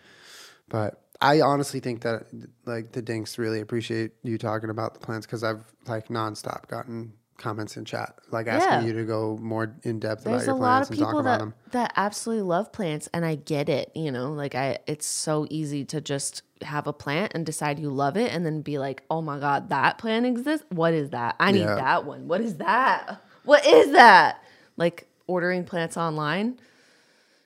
But 0.69 1.01
I 1.19 1.41
honestly 1.41 1.79
think 1.79 2.01
that 2.01 2.27
like 2.65 2.91
the 2.91 3.01
Dinks 3.01 3.37
really 3.37 3.59
appreciate 3.61 4.11
you 4.23 4.37
talking 4.37 4.69
about 4.69 4.93
the 4.93 4.99
plants 4.99 5.25
because 5.25 5.43
I've 5.43 5.63
like 5.87 6.09
nonstop 6.09 6.67
gotten 6.67 7.13
comments 7.37 7.77
in 7.77 7.85
chat 7.85 8.15
like 8.31 8.47
asking 8.47 8.81
Yeah. 8.81 8.81
you 8.87 8.93
to 8.93 9.05
go 9.05 9.37
more 9.39 9.75
in 9.83 9.99
depth 9.99 10.23
about 10.23 10.31
There's 10.37 10.47
your 10.47 10.55
a 10.55 10.59
lot 10.59 10.69
plants 10.87 10.89
of 10.89 10.93
and 10.93 10.99
talk 10.99 11.09
people 11.09 11.19
about 11.19 11.31
that 11.37 11.39
them. 11.39 11.53
that 11.71 11.93
absolutely 11.95 12.41
love 12.43 12.71
plants, 12.71 13.07
and 13.13 13.25
I 13.25 13.35
get 13.35 13.69
it. 13.69 13.91
You 13.95 14.11
know, 14.11 14.31
like 14.33 14.55
I, 14.55 14.79
it's 14.87 15.05
so 15.05 15.47
easy 15.49 15.85
to 15.85 16.01
just 16.01 16.41
have 16.63 16.87
a 16.87 16.93
plant 16.93 17.33
and 17.35 17.45
decide 17.45 17.79
you 17.79 17.89
love 17.89 18.17
it, 18.17 18.31
and 18.33 18.45
then 18.45 18.61
be 18.61 18.77
like, 18.79 19.03
"Oh 19.09 19.21
my 19.21 19.39
god, 19.39 19.69
that 19.69 19.97
plant 19.97 20.25
exists. 20.25 20.65
What 20.69 20.93
is 20.93 21.09
that? 21.11 21.35
I 21.39 21.51
need 21.51 21.61
Yeah. 21.61 21.75
that 21.75 22.05
one. 22.05 22.27
What 22.27 22.41
is 22.41 22.57
that? 22.57 23.21
What 23.43 23.65
is 23.65 23.91
that?" 23.91 24.43
Like 24.77 25.07
ordering 25.27 25.63
plants 25.65 25.97
online, 25.97 26.59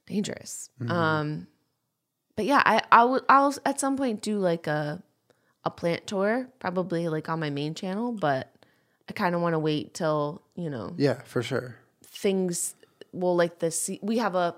dangerous. 0.07 0.70
Mm-hmm. 0.82 0.91
Um, 0.91 1.47
but 2.36 2.45
yeah, 2.45 2.62
I 2.66 2.82
I 2.91 3.03
will 3.05 3.22
I'll 3.30 3.53
at 3.66 3.80
some 3.80 3.97
point 3.97 4.22
do 4.22 4.38
like 4.39 4.68
a 4.68 5.01
a 5.64 5.70
plant 5.72 6.07
tour, 6.07 6.47
probably 6.59 7.07
like 7.07 7.30
on 7.30 7.39
my 7.39 7.49
main 7.49 7.74
channel, 7.76 8.12
but 8.12 8.51
I 9.09 9.14
kind 9.14 9.36
of 9.36 9.41
want 9.41 9.53
to 9.53 9.59
wait 9.59 9.93
till 9.93 10.41
you 10.55 10.70
know 10.70 10.93
Yeah, 10.97 11.22
for 11.26 11.43
sure. 11.43 11.76
things 12.03 12.76
well 13.14 13.36
like 13.36 13.59
the 13.59 13.70
se- 13.72 13.99
we 14.01 14.20
have 14.20 14.36
a 14.36 14.55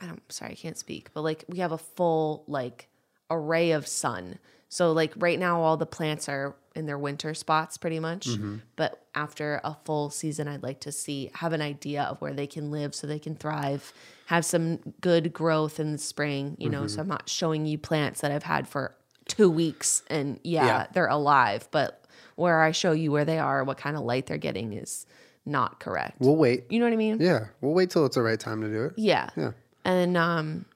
i 0.00 0.06
don't 0.06 0.20
sorry 0.30 0.52
i 0.52 0.54
can't 0.54 0.76
speak 0.76 1.08
but 1.14 1.22
like 1.22 1.44
we 1.48 1.58
have 1.58 1.72
a 1.72 1.78
full 1.78 2.44
like 2.46 2.88
array 3.30 3.70
of 3.72 3.86
sun 3.86 4.38
so 4.68 4.92
like 4.92 5.12
right 5.16 5.38
now 5.38 5.60
all 5.60 5.76
the 5.76 5.86
plants 5.86 6.28
are 6.28 6.54
in 6.74 6.86
their 6.86 6.98
winter 6.98 7.32
spots 7.34 7.76
pretty 7.78 7.98
much 7.98 8.28
but 8.76 9.02
after 9.14 9.60
a 9.64 9.76
full 9.84 10.10
season 10.10 10.46
i'd 10.48 10.62
like 10.62 10.80
to 10.80 10.92
see 10.92 11.30
have 11.34 11.52
an 11.52 11.62
idea 11.62 12.02
of 12.02 12.20
where 12.20 12.34
they 12.34 12.46
can 12.46 12.70
live 12.70 12.94
so 12.94 13.06
they 13.06 13.18
can 13.18 13.34
thrive 13.34 13.92
have 14.26 14.44
some 14.44 14.78
good 15.00 15.32
growth 15.32 15.80
in 15.80 15.92
the 15.92 15.98
spring 15.98 16.54
you 16.58 16.68
know 16.68 16.86
so 16.86 17.00
i'm 17.00 17.08
not 17.08 17.28
showing 17.28 17.64
you 17.66 17.78
plants 17.78 18.20
that 18.20 18.30
i've 18.30 18.42
had 18.42 18.68
for 18.68 18.94
two 19.26 19.50
weeks 19.50 20.04
and 20.08 20.38
yeah, 20.44 20.66
Yeah. 20.66 20.86
they're 20.92 21.08
alive. 21.08 21.66
But 21.72 22.04
where 22.36 22.62
I 22.62 22.70
show 22.70 22.92
you 22.92 23.10
where 23.10 23.24
they 23.24 23.40
are, 23.40 23.64
what 23.64 23.76
kind 23.76 23.96
of 23.96 24.04
light 24.04 24.26
they're 24.26 24.38
getting 24.38 24.72
is 24.72 25.04
not 25.44 25.80
correct. 25.80 26.18
We'll 26.20 26.36
wait. 26.36 26.66
you 26.70 26.78
know 26.78 26.86
what 26.86 26.92
I 26.92 26.96
mean? 26.96 27.18
Yeah, 27.20 27.46
we'll 27.60 27.74
wait 27.74 27.90
till 27.90 28.06
it's 28.06 28.14
the 28.14 28.22
right 28.22 28.38
time 28.38 28.60
to 28.60 28.68
do 28.68 28.84
it. 28.84 28.92
Yeah. 28.96 29.30
Yeah. 29.36 29.50
And 29.84 30.16
um 30.16 30.66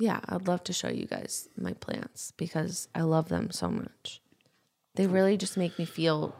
yeah, 0.00 0.20
I'd 0.28 0.48
love 0.48 0.64
to 0.64 0.72
show 0.72 0.88
you 0.88 1.06
guys 1.06 1.48
my 1.56 1.74
plants 1.74 2.32
because 2.36 2.88
I 2.94 3.02
love 3.02 3.28
them 3.28 3.50
so 3.50 3.68
much. 3.68 4.20
They 4.94 5.06
really 5.06 5.36
just 5.36 5.56
make 5.56 5.78
me 5.78 5.84
feel 5.84 6.34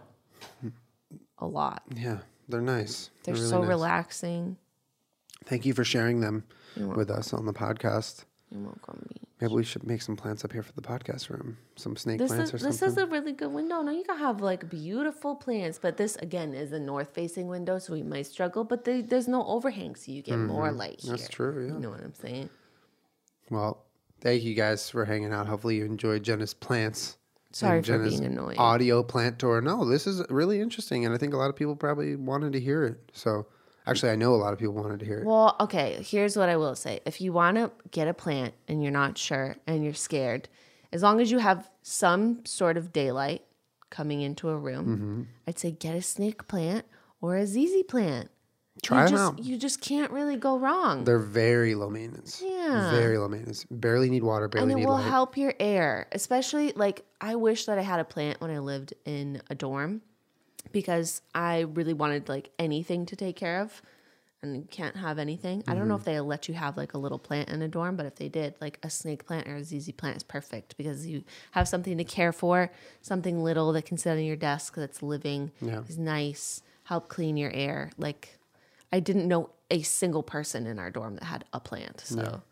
a 1.38 1.46
lot. 1.46 1.82
Yeah, 1.94 2.18
they're 2.48 2.60
nice. 2.60 3.10
They're 3.24 3.34
really 3.34 3.46
so 3.48 3.60
nice. 3.60 3.68
relaxing. 3.68 4.56
Thank 5.44 5.64
you 5.64 5.74
for 5.74 5.84
sharing 5.84 6.20
them 6.20 6.44
with 6.76 7.10
us 7.10 7.32
on 7.32 7.46
the 7.46 7.52
podcast. 7.52 8.24
You're 8.50 8.62
welcome. 8.64 9.06
me. 9.10 9.20
Maybe 9.40 9.54
we 9.54 9.64
should 9.64 9.84
make 9.84 10.02
some 10.02 10.16
plants 10.16 10.44
up 10.44 10.52
here 10.52 10.62
for 10.62 10.72
the 10.72 10.82
podcast 10.82 11.30
room. 11.30 11.56
Some 11.76 11.96
snake 11.96 12.18
This 12.18 12.28
plants 12.28 12.50
is 12.50 12.54
or 12.54 12.58
something. 12.58 12.72
this 12.72 12.82
is 12.82 12.98
a 12.98 13.06
really 13.06 13.32
good 13.32 13.52
window. 13.52 13.80
Now 13.80 13.92
you 13.92 14.02
can 14.04 14.18
have 14.18 14.40
like 14.40 14.68
beautiful 14.68 15.36
plants, 15.36 15.78
but 15.80 15.96
this 15.96 16.16
again 16.16 16.52
is 16.52 16.72
a 16.72 16.78
north 16.80 17.14
facing 17.14 17.46
window, 17.46 17.78
so 17.78 17.92
we 17.92 18.02
might 18.02 18.26
struggle. 18.26 18.64
But 18.64 18.84
they, 18.84 19.00
there's 19.00 19.28
no 19.28 19.46
overhang, 19.46 19.94
so 19.94 20.12
you 20.12 20.22
get 20.22 20.36
more 20.38 20.72
light 20.72 21.00
here. 21.00 21.12
Mm-hmm. 21.12 21.16
That's 21.16 21.28
true, 21.28 21.66
yeah. 21.66 21.74
You 21.74 21.78
know 21.78 21.90
what 21.90 22.00
I'm 22.00 22.14
saying? 22.14 22.50
Well, 23.50 23.84
thank 24.20 24.42
you 24.42 24.54
guys 24.54 24.88
for 24.88 25.04
hanging 25.04 25.32
out. 25.32 25.46
Hopefully 25.46 25.76
you 25.76 25.84
enjoyed 25.84 26.22
Jenna's 26.22 26.54
plants. 26.54 27.16
Sorry 27.52 27.78
and 27.78 27.86
for 27.86 27.92
Jenna's 27.92 28.20
being 28.20 28.32
annoying. 28.32 28.58
Audio 28.58 29.02
plant 29.02 29.38
tour. 29.40 29.60
No, 29.60 29.84
this 29.84 30.06
is 30.06 30.22
really 30.30 30.60
interesting, 30.60 31.04
and 31.04 31.12
I 31.14 31.18
think 31.18 31.34
a 31.34 31.36
lot 31.36 31.50
of 31.50 31.56
people 31.56 31.74
probably 31.74 32.14
wanted 32.16 32.52
to 32.52 32.60
hear 32.60 32.84
it. 32.84 33.10
So, 33.12 33.46
actually, 33.86 34.12
I 34.12 34.16
know 34.16 34.34
a 34.34 34.36
lot 34.36 34.52
of 34.52 34.58
people 34.60 34.74
wanted 34.74 35.00
to 35.00 35.06
hear 35.06 35.18
it. 35.18 35.26
Well, 35.26 35.56
okay, 35.58 36.00
here's 36.00 36.36
what 36.36 36.48
I 36.48 36.56
will 36.56 36.76
say. 36.76 37.00
If 37.04 37.20
you 37.20 37.32
want 37.32 37.56
to 37.56 37.72
get 37.90 38.06
a 38.06 38.14
plant 38.14 38.54
and 38.68 38.82
you're 38.82 38.92
not 38.92 39.18
sure 39.18 39.56
and 39.66 39.82
you're 39.82 39.94
scared, 39.94 40.48
as 40.92 41.02
long 41.02 41.20
as 41.20 41.30
you 41.32 41.38
have 41.38 41.68
some 41.82 42.44
sort 42.46 42.76
of 42.76 42.92
daylight 42.92 43.42
coming 43.90 44.20
into 44.20 44.48
a 44.48 44.56
room, 44.56 44.86
Mm-hmm. 44.86 45.22
I'd 45.48 45.58
say 45.58 45.72
get 45.72 45.96
a 45.96 46.02
snake 46.02 46.46
plant 46.46 46.86
or 47.20 47.36
a 47.36 47.46
ZZ 47.46 47.82
plant. 47.88 48.30
Try 48.82 48.98
you 48.98 49.04
'em 49.04 49.10
just, 49.10 49.22
out. 49.22 49.38
You 49.44 49.56
just 49.58 49.80
can't 49.80 50.10
really 50.10 50.36
go 50.36 50.58
wrong. 50.58 51.04
They're 51.04 51.18
very 51.18 51.74
low 51.74 51.90
maintenance. 51.90 52.42
Yeah. 52.44 52.90
Very 52.90 53.18
low 53.18 53.28
maintenance. 53.28 53.64
Barely 53.70 54.08
need 54.10 54.22
water. 54.22 54.48
Barely 54.48 54.66
need 54.66 54.74
water. 54.74 54.80
and 54.80 54.84
it 54.84 54.86
will 54.88 54.94
light. 55.04 55.08
help 55.10 55.36
your 55.36 55.54
air 55.60 56.06
especially 56.12 56.72
like 56.72 57.04
i 57.20 57.34
wish 57.34 57.66
that 57.66 57.78
i 57.78 57.82
had 57.82 58.00
a 58.00 58.04
plant 58.04 58.40
when 58.40 58.50
i 58.50 58.58
lived 58.58 58.94
in 59.04 59.42
a 59.50 59.54
dorm 59.54 60.00
because 60.72 61.22
i 61.34 61.60
really 61.60 61.92
wanted 61.92 62.28
like 62.28 62.50
anything 62.58 63.06
to 63.06 63.16
take 63.16 63.36
care 63.36 63.60
of 63.60 63.82
and 64.42 64.70
can't 64.70 64.96
have 64.96 65.18
anything 65.18 65.62
i 65.68 65.74
don't 65.74 65.86
know 65.88 65.94
if 65.96 66.00
Mm-hmm. 66.02 66.10
they 66.12 66.20
let 66.20 66.48
you 66.48 66.54
have 66.54 66.76
like 66.76 66.94
a 66.94 66.98
little 66.98 67.18
plant 67.18 67.48
in 67.50 67.60
a 67.62 67.68
dorm 67.68 67.96
but 67.96 68.06
if 68.06 68.16
they 68.16 68.28
did 68.28 68.54
like 68.60 68.78
a 68.82 68.88
snake 68.90 69.26
plant 69.26 69.46
or 69.48 69.56
a 69.56 69.60
zz 69.60 69.94
plant 69.96 70.16
is 70.16 70.22
perfect 70.22 70.76
because 70.78 71.06
you 71.06 71.22
have 71.52 71.68
something 71.68 71.98
to 71.98 72.04
care 72.04 72.32
for 72.32 72.70
something 73.02 73.42
little 73.42 73.72
that 73.72 73.84
can 73.84 73.98
sit 73.98 74.12
on 74.12 74.24
your 74.24 74.36
desk 74.36 74.74
that's 74.76 75.02
living 75.02 75.50
Yeah. 75.60 75.82
is 75.88 75.98
nice 75.98 76.62
help 76.84 77.08
clean 77.08 77.36
your 77.36 77.50
air 77.52 77.90
like 77.98 78.38
i 78.92 79.00
didn't 79.00 79.26
know 79.28 79.50
a 79.70 79.82
single 79.82 80.22
person 80.22 80.66
in 80.66 80.78
our 80.78 80.90
dorm 80.90 81.14
that 81.14 81.24
had 81.24 81.44
a 81.52 81.60
plant 81.60 82.00
so 82.04 82.42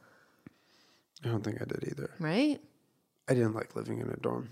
I 1.25 1.29
don't 1.29 1.43
think 1.43 1.61
I 1.61 1.65
did 1.65 1.85
either. 1.91 2.11
right 2.21 2.61
I 3.29 3.35
didn't 3.35 3.55
like 3.55 3.77
living 3.77 4.01
in 4.01 4.09
a 4.09 4.17
dorm. 4.17 4.49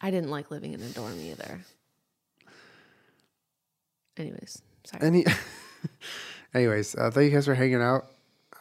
I 0.00 0.10
didn't 0.10 0.30
like 0.30 0.50
living 0.50 0.72
in 0.72 0.80
a 0.80 0.88
dorm 0.88 1.20
either. 1.20 1.60
Anyways, 4.16 4.62
sorry. 4.84 5.06
Any, 5.06 5.24
anyways, 6.54 6.94
uh, 6.96 7.10
thank 7.10 7.30
you 7.30 7.36
guys 7.36 7.44
for 7.44 7.54
hanging 7.54 7.82
out. 7.82 8.10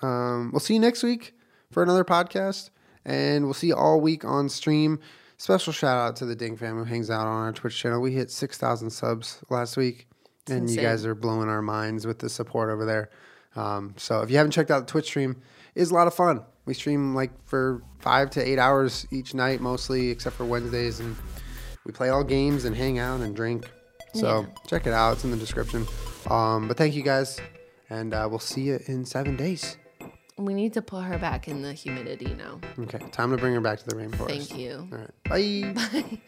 Um, 0.02 0.50
we'll 0.52 0.60
see 0.60 0.74
you 0.74 0.80
next 0.80 1.04
week 1.04 1.34
for 1.72 1.84
another 1.84 2.04
podcast, 2.04 2.70
and 3.06 3.46
we'll 3.46 3.54
see 3.54 3.68
you 3.68 3.76
all 3.76 4.00
week 4.00 4.24
on 4.26 4.50
stream. 4.50 5.00
Special 5.38 5.72
shout 5.72 5.98
out 5.98 6.16
to 6.18 6.26
the 6.26 6.36
Dink 6.36 6.60
fam 6.60 6.78
who 6.78 6.84
hangs 6.84 7.10
out 7.10 7.28
on 7.28 7.46
our 7.46 7.54
Twitch 7.54 7.78
channel. 7.78 8.02
We 8.02 8.12
hit 8.12 8.30
six 8.32 8.58
thousand 8.58 8.90
subs 8.90 9.40
last 9.50 9.78
week, 9.78 10.08
and 10.48 10.70
you 10.70 10.78
guys 10.82 11.06
are 11.06 11.16
blowing 11.16 11.50
our 11.50 11.62
minds 11.62 12.06
with 12.08 12.20
the 12.20 12.30
support 12.30 12.70
over 12.70 12.86
there. 12.86 13.10
Um, 13.56 13.94
so 13.98 14.22
if 14.22 14.30
you 14.32 14.38
haven't 14.38 14.52
checked 14.52 14.72
out 14.72 14.86
the 14.88 14.92
Twitch 14.92 15.06
stream, 15.06 15.42
it's 15.76 15.92
a 15.92 15.94
lot 15.94 16.08
of 16.08 16.14
fun. 16.14 16.42
We 16.66 16.74
stream 16.74 17.16
like 17.16 17.32
for 17.48 17.82
five 18.00 18.30
to 18.32 18.42
eight 18.48 18.60
hours 18.60 19.08
each 19.12 19.34
night, 19.34 19.60
mostly 19.60 20.10
except 20.10 20.36
for 20.36 20.46
Wednesdays, 20.46 21.00
and 21.00 21.16
we 21.86 21.92
play 21.92 22.10
all 22.10 22.24
games 22.24 22.66
and 22.66 22.76
hang 22.76 23.00
out 23.00 23.22
and 23.22 23.36
drink. 23.36 23.70
So 24.14 24.42
Yeah. 24.42 24.48
check 24.68 24.88
it 24.88 24.94
out; 24.94 25.14
it's 25.14 25.24
in 25.24 25.32
the 25.32 25.38
description. 25.38 25.86
Um, 26.30 26.68
but 26.68 26.78
thank 26.78 26.94
you 26.96 27.02
guys, 27.04 27.40
and 27.90 28.14
uh, 28.14 28.28
we'll 28.30 28.40
see 28.40 28.62
you 28.62 28.80
in 28.86 29.06
seven 29.06 29.36
days. 29.36 29.78
we 30.38 30.54
need 30.54 30.74
to 30.74 30.82
put 30.82 31.04
her 31.04 31.18
back 31.18 31.48
in 31.48 31.62
the 31.62 31.74
humidity 31.74 32.34
now. 32.36 32.60
Okay, 32.80 33.00
time 33.12 33.32
to 33.32 33.38
bring 33.38 33.54
her 33.56 33.62
back 33.62 33.80
to 33.80 33.86
the 33.86 33.96
rainforest. 33.96 34.28
Thank 34.28 34.58
you. 34.58 34.88
All 34.92 34.98
right, 34.98 35.74
bye. 35.74 35.74
Bye. 36.02 36.22